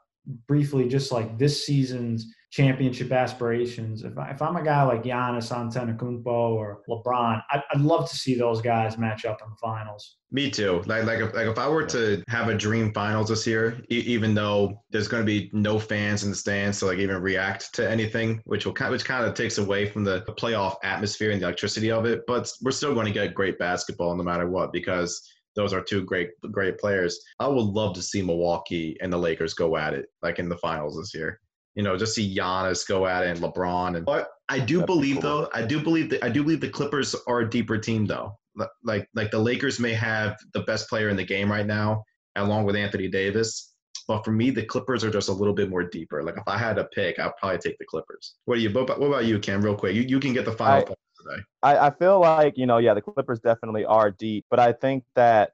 briefly 0.46 0.88
just 0.88 1.10
like 1.10 1.38
this 1.38 1.66
season's 1.66 2.32
championship 2.52 3.10
aspirations. 3.10 4.04
If, 4.04 4.16
I, 4.18 4.30
if 4.30 4.42
I'm 4.42 4.56
a 4.56 4.62
guy 4.62 4.82
like 4.82 5.02
Giannis 5.02 5.50
Antetokounmpo 5.50 6.26
or 6.26 6.82
LeBron, 6.86 7.42
I'd, 7.50 7.62
I'd, 7.72 7.80
love 7.80 8.08
to 8.10 8.14
see 8.14 8.34
those 8.34 8.60
guys 8.60 8.98
match 8.98 9.24
up 9.24 9.40
in 9.42 9.48
the 9.48 9.56
finals. 9.56 10.18
Me 10.30 10.50
too. 10.50 10.82
Like 10.84 11.04
like 11.04 11.20
if, 11.20 11.34
like 11.34 11.46
if 11.46 11.58
I 11.58 11.66
were 11.66 11.86
to 11.86 12.22
have 12.28 12.48
a 12.48 12.54
dream 12.54 12.92
finals 12.92 13.30
this 13.30 13.46
year, 13.46 13.80
e- 13.90 14.04
even 14.06 14.34
though 14.34 14.82
there's 14.90 15.08
going 15.08 15.22
to 15.22 15.26
be 15.26 15.50
no 15.54 15.78
fans 15.78 16.24
in 16.24 16.30
the 16.30 16.36
stands 16.36 16.78
to 16.80 16.86
like 16.86 16.98
even 16.98 17.22
react 17.22 17.74
to 17.74 17.90
anything, 17.90 18.42
which 18.44 18.66
will 18.66 18.74
which 18.90 19.04
kind 19.04 19.24
of 19.24 19.34
takes 19.34 19.56
away 19.56 19.86
from 19.86 20.04
the 20.04 20.20
playoff 20.38 20.76
atmosphere 20.84 21.30
and 21.30 21.40
the 21.40 21.46
electricity 21.46 21.90
of 21.90 22.04
it. 22.04 22.20
But 22.26 22.52
we're 22.60 22.70
still 22.70 22.92
going 22.92 23.06
to 23.06 23.12
get 23.12 23.34
great 23.34 23.58
basketball 23.58 24.14
no 24.14 24.22
matter 24.22 24.48
what 24.48 24.74
because 24.74 25.26
those 25.56 25.72
are 25.72 25.80
two 25.80 26.04
great 26.04 26.30
great 26.50 26.76
players. 26.76 27.18
I 27.40 27.48
would 27.48 27.64
love 27.64 27.94
to 27.94 28.02
see 28.02 28.20
Milwaukee 28.20 28.98
and 29.00 29.10
the 29.10 29.18
Lakers 29.18 29.54
go 29.54 29.78
at 29.78 29.94
it 29.94 30.06
like 30.22 30.38
in 30.38 30.50
the 30.50 30.58
finals 30.58 30.98
this 30.98 31.14
year 31.14 31.40
you 31.74 31.82
know, 31.82 31.96
just 31.96 32.14
see 32.14 32.36
Giannis 32.36 32.86
go 32.86 33.06
at 33.06 33.24
it 33.24 33.30
and 33.30 33.40
LeBron. 33.40 33.96
And 33.96 34.06
but 34.06 34.28
I 34.48 34.58
do 34.58 34.78
That'd 34.78 34.86
believe 34.86 35.20
cool. 35.20 35.22
though, 35.22 35.48
I 35.54 35.62
do 35.62 35.80
believe 35.82 36.10
that 36.10 36.24
I 36.24 36.28
do 36.28 36.42
believe 36.42 36.60
the 36.60 36.68
Clippers 36.68 37.14
are 37.26 37.40
a 37.40 37.50
deeper 37.50 37.78
team 37.78 38.06
though. 38.06 38.38
like 38.84 39.08
like 39.14 39.30
the 39.30 39.38
Lakers 39.38 39.80
may 39.80 39.92
have 39.94 40.36
the 40.54 40.60
best 40.60 40.88
player 40.88 41.08
in 41.08 41.16
the 41.16 41.24
game 41.24 41.50
right 41.50 41.66
now, 41.66 42.04
along 42.36 42.64
with 42.64 42.76
Anthony 42.76 43.08
Davis. 43.08 43.72
But 44.08 44.24
for 44.24 44.32
me, 44.32 44.50
the 44.50 44.64
Clippers 44.64 45.04
are 45.04 45.10
just 45.10 45.28
a 45.28 45.32
little 45.32 45.54
bit 45.54 45.70
more 45.70 45.84
deeper. 45.84 46.22
Like 46.22 46.36
if 46.36 46.42
I 46.46 46.58
had 46.58 46.76
to 46.76 46.84
pick, 46.86 47.18
I'd 47.18 47.36
probably 47.38 47.58
take 47.58 47.78
the 47.78 47.84
Clippers. 47.84 48.34
What 48.44 48.56
do 48.56 48.60
you? 48.60 48.70
What 48.70 48.90
about, 48.90 49.24
you, 49.24 49.38
Cam? 49.38 49.62
Real 49.62 49.76
quick, 49.76 49.94
you, 49.94 50.02
you 50.02 50.18
can 50.18 50.32
get 50.32 50.44
the 50.44 50.52
final 50.52 50.80
I, 50.80 50.84
point 50.84 50.98
today. 51.22 51.42
I, 51.62 51.86
I 51.86 51.90
feel 51.90 52.20
like 52.20 52.58
you 52.58 52.66
know, 52.66 52.78
yeah, 52.78 52.94
the 52.94 53.00
Clippers 53.00 53.40
definitely 53.40 53.84
are 53.84 54.10
deep, 54.10 54.44
but 54.50 54.58
I 54.58 54.72
think 54.72 55.04
that 55.14 55.52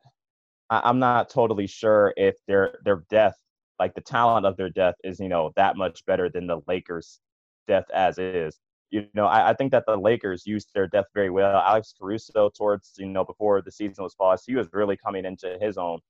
I, 0.70 0.80
I'm 0.84 0.98
not 0.98 1.30
totally 1.30 1.66
sure 1.66 2.14
if 2.16 2.36
their 2.46 2.78
their 2.84 3.04
depth, 3.10 3.38
like 3.78 3.94
the 3.94 4.00
talent 4.00 4.46
of 4.46 4.56
their 4.56 4.70
depth, 4.70 5.00
is 5.04 5.20
you 5.20 5.28
know 5.28 5.52
that 5.56 5.76
much 5.76 6.04
better 6.06 6.28
than 6.28 6.46
the 6.46 6.60
Lakers' 6.66 7.20
depth 7.66 7.90
as 7.90 8.18
is. 8.18 8.58
You 8.90 9.06
know, 9.14 9.26
I, 9.26 9.50
I 9.50 9.54
think 9.54 9.70
that 9.72 9.84
the 9.86 9.96
Lakers 9.96 10.46
used 10.46 10.70
their 10.74 10.86
depth 10.86 11.10
very 11.14 11.30
well. 11.30 11.60
Alex 11.60 11.94
Caruso, 11.98 12.50
towards 12.56 12.94
you 12.98 13.06
know 13.06 13.24
before 13.24 13.62
the 13.62 13.72
season 13.72 14.04
was 14.04 14.14
paused, 14.14 14.44
he 14.46 14.54
was 14.56 14.68
really 14.72 14.96
coming 14.96 15.24
into 15.24 15.58
his 15.60 15.76
own. 15.76 16.00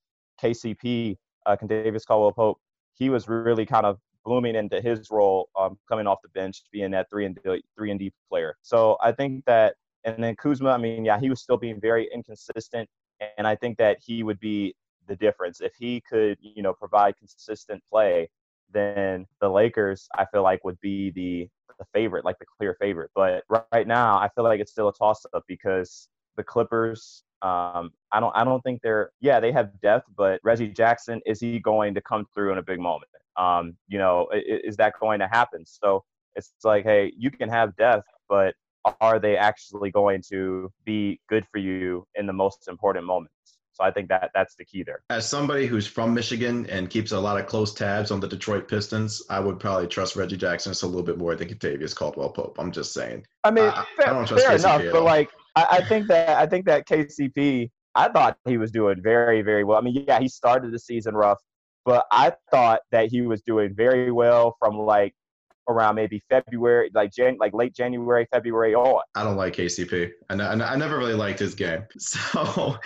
KCP, 0.42 1.16
uh, 1.46 1.56
Kentavious 1.56 2.06
Caldwell 2.06 2.32
Pope, 2.32 2.58
he 2.94 3.10
was 3.10 3.28
really 3.28 3.66
kind 3.66 3.86
of 3.86 3.98
blooming 4.24 4.54
into 4.54 4.80
his 4.80 5.10
role, 5.10 5.48
um, 5.58 5.78
coming 5.88 6.06
off 6.06 6.18
the 6.22 6.28
bench, 6.30 6.62
being 6.72 6.90
that 6.90 7.08
three 7.10 7.24
and 7.24 7.38
three 7.76 7.90
and 7.90 7.98
D 7.98 8.12
player. 8.28 8.56
So 8.62 8.96
I 9.02 9.12
think 9.12 9.44
that, 9.46 9.74
and 10.04 10.22
then 10.22 10.36
Kuzma, 10.36 10.70
I 10.70 10.76
mean, 10.76 11.04
yeah, 11.04 11.18
he 11.18 11.30
was 11.30 11.40
still 11.40 11.56
being 11.56 11.80
very 11.80 12.08
inconsistent, 12.12 12.88
and 13.36 13.46
I 13.46 13.56
think 13.56 13.78
that 13.78 13.98
he 14.04 14.22
would 14.22 14.38
be 14.38 14.74
the 15.08 15.16
difference 15.16 15.60
if 15.60 15.72
he 15.78 16.02
could, 16.08 16.38
you 16.40 16.62
know, 16.62 16.72
provide 16.72 17.16
consistent 17.18 17.82
play. 17.90 18.28
Then 18.72 19.26
the 19.40 19.48
Lakers, 19.48 20.08
I 20.16 20.26
feel 20.26 20.42
like, 20.42 20.62
would 20.64 20.80
be 20.80 21.10
the 21.10 21.48
the 21.78 21.86
favorite, 21.94 22.24
like 22.24 22.38
the 22.38 22.46
clear 22.58 22.76
favorite. 22.80 23.10
But 23.14 23.44
right 23.72 23.86
now, 23.86 24.18
I 24.18 24.28
feel 24.34 24.44
like 24.44 24.60
it's 24.60 24.72
still 24.72 24.88
a 24.88 24.92
toss 24.92 25.24
up 25.34 25.44
because 25.48 26.08
the 26.36 26.42
Clippers. 26.42 27.24
Um, 27.40 27.92
I 28.12 28.20
don't. 28.20 28.34
I 28.34 28.44
don't 28.44 28.60
think 28.62 28.82
they're. 28.82 29.10
Yeah, 29.20 29.40
they 29.40 29.52
have 29.52 29.80
depth, 29.80 30.06
but 30.16 30.40
Reggie 30.42 30.68
Jackson 30.68 31.20
is 31.24 31.40
he 31.40 31.60
going 31.60 31.94
to 31.94 32.00
come 32.00 32.26
through 32.34 32.52
in 32.52 32.58
a 32.58 32.62
big 32.62 32.80
moment? 32.80 33.10
Um, 33.36 33.76
you 33.86 33.98
know, 33.98 34.28
is, 34.34 34.60
is 34.64 34.76
that 34.76 34.94
going 35.00 35.20
to 35.20 35.28
happen? 35.28 35.64
So 35.64 36.04
it's 36.34 36.52
like, 36.64 36.84
hey, 36.84 37.12
you 37.16 37.30
can 37.30 37.48
have 37.48 37.76
depth, 37.76 38.08
but 38.28 38.54
are 39.00 39.18
they 39.18 39.36
actually 39.36 39.90
going 39.90 40.22
to 40.30 40.72
be 40.84 41.20
good 41.28 41.44
for 41.50 41.58
you 41.58 42.06
in 42.14 42.26
the 42.26 42.32
most 42.32 42.68
important 42.68 43.04
moments? 43.04 43.57
So 43.78 43.84
I 43.86 43.92
think 43.92 44.08
that 44.08 44.30
that's 44.34 44.56
the 44.56 44.64
key 44.64 44.82
there. 44.82 45.02
As 45.10 45.28
somebody 45.28 45.66
who's 45.66 45.86
from 45.86 46.12
Michigan 46.12 46.66
and 46.68 46.90
keeps 46.90 47.12
a 47.12 47.20
lot 47.20 47.38
of 47.38 47.46
close 47.46 47.72
tabs 47.72 48.10
on 48.10 48.18
the 48.18 48.26
Detroit 48.26 48.66
Pistons, 48.66 49.22
I 49.30 49.38
would 49.38 49.60
probably 49.60 49.86
trust 49.86 50.16
Reggie 50.16 50.36
Jackson 50.36 50.70
just 50.70 50.82
a 50.82 50.86
little 50.86 51.04
bit 51.04 51.16
more 51.16 51.36
than 51.36 51.48
Kentavious 51.48 51.94
Caldwell 51.94 52.30
Pope. 52.30 52.56
I'm 52.58 52.72
just 52.72 52.92
saying. 52.92 53.24
I 53.44 53.50
mean, 53.52 53.66
I, 53.66 53.84
fair, 53.96 54.16
I 54.16 54.26
fair 54.26 54.56
enough, 54.56 54.82
but 54.90 55.02
like 55.04 55.30
I, 55.54 55.66
I 55.70 55.84
think 55.84 56.08
that 56.08 56.30
I 56.30 56.46
think 56.46 56.66
that 56.66 56.88
KCP, 56.88 57.70
I 57.94 58.08
thought 58.08 58.36
he 58.46 58.58
was 58.58 58.72
doing 58.72 59.00
very 59.00 59.42
very 59.42 59.62
well. 59.62 59.78
I 59.78 59.80
mean, 59.82 60.04
yeah, 60.08 60.18
he 60.18 60.28
started 60.28 60.72
the 60.72 60.78
season 60.78 61.14
rough, 61.14 61.38
but 61.84 62.06
I 62.10 62.32
thought 62.50 62.80
that 62.90 63.10
he 63.10 63.22
was 63.22 63.42
doing 63.42 63.74
very 63.76 64.10
well 64.10 64.56
from 64.58 64.76
like 64.76 65.14
around 65.68 65.94
maybe 65.94 66.22
February, 66.28 66.90
like 66.94 67.12
Jan, 67.12 67.36
like 67.38 67.54
late 67.54 67.74
January, 67.74 68.26
February 68.32 68.74
on. 68.74 69.02
I 69.14 69.22
don't 69.22 69.36
like 69.36 69.54
KCP, 69.54 70.10
and 70.30 70.42
I, 70.42 70.72
I 70.72 70.76
never 70.76 70.98
really 70.98 71.14
liked 71.14 71.38
his 71.38 71.54
game. 71.54 71.84
So 71.98 72.76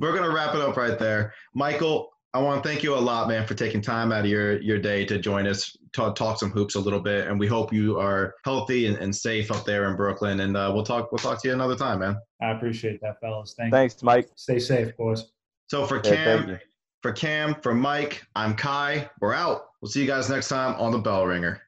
we're 0.00 0.14
gonna 0.14 0.32
wrap 0.32 0.54
it 0.54 0.60
up 0.60 0.76
right 0.76 0.98
there, 0.98 1.34
Michael. 1.54 2.12
I 2.34 2.40
want 2.40 2.62
to 2.62 2.68
thank 2.68 2.82
you 2.82 2.94
a 2.94 2.96
lot, 2.96 3.28
man, 3.28 3.46
for 3.46 3.52
taking 3.52 3.82
time 3.82 4.10
out 4.10 4.20
of 4.20 4.26
your, 4.26 4.58
your 4.62 4.78
day 4.78 5.04
to 5.04 5.18
join 5.18 5.46
us, 5.46 5.76
talk, 5.92 6.16
talk 6.16 6.38
some 6.38 6.50
hoops 6.50 6.76
a 6.76 6.80
little 6.80 7.00
bit, 7.00 7.28
and 7.28 7.38
we 7.38 7.46
hope 7.46 7.74
you 7.74 8.00
are 8.00 8.34
healthy 8.46 8.86
and, 8.86 8.96
and 8.96 9.14
safe 9.14 9.52
up 9.52 9.66
there 9.66 9.90
in 9.90 9.96
Brooklyn. 9.96 10.40
And 10.40 10.56
uh, 10.56 10.70
we'll 10.74 10.84
talk 10.84 11.12
we'll 11.12 11.18
talk 11.18 11.42
to 11.42 11.48
you 11.48 11.54
another 11.54 11.76
time, 11.76 11.98
man. 11.98 12.16
I 12.40 12.52
appreciate 12.52 13.00
that, 13.02 13.20
fellas. 13.20 13.54
Thank 13.58 13.72
Thanks, 13.72 13.96
you. 14.00 14.06
Mike. 14.06 14.30
Stay 14.36 14.58
safe, 14.58 14.96
boys. 14.96 15.30
So 15.68 15.84
for 15.86 15.96
yeah, 15.96 16.02
Cam, 16.02 16.58
for 17.02 17.12
Cam, 17.12 17.54
for 17.62 17.74
Mike, 17.74 18.22
I'm 18.34 18.56
Ky. 18.56 19.06
We're 19.20 19.34
out. 19.34 19.66
We'll 19.82 19.90
see 19.90 20.00
you 20.00 20.06
guys 20.06 20.30
next 20.30 20.48
time 20.48 20.74
on 20.80 20.90
the 20.90 20.98
Bell 20.98 21.26
Ringer. 21.26 21.60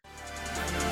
Podcast. 0.54 0.83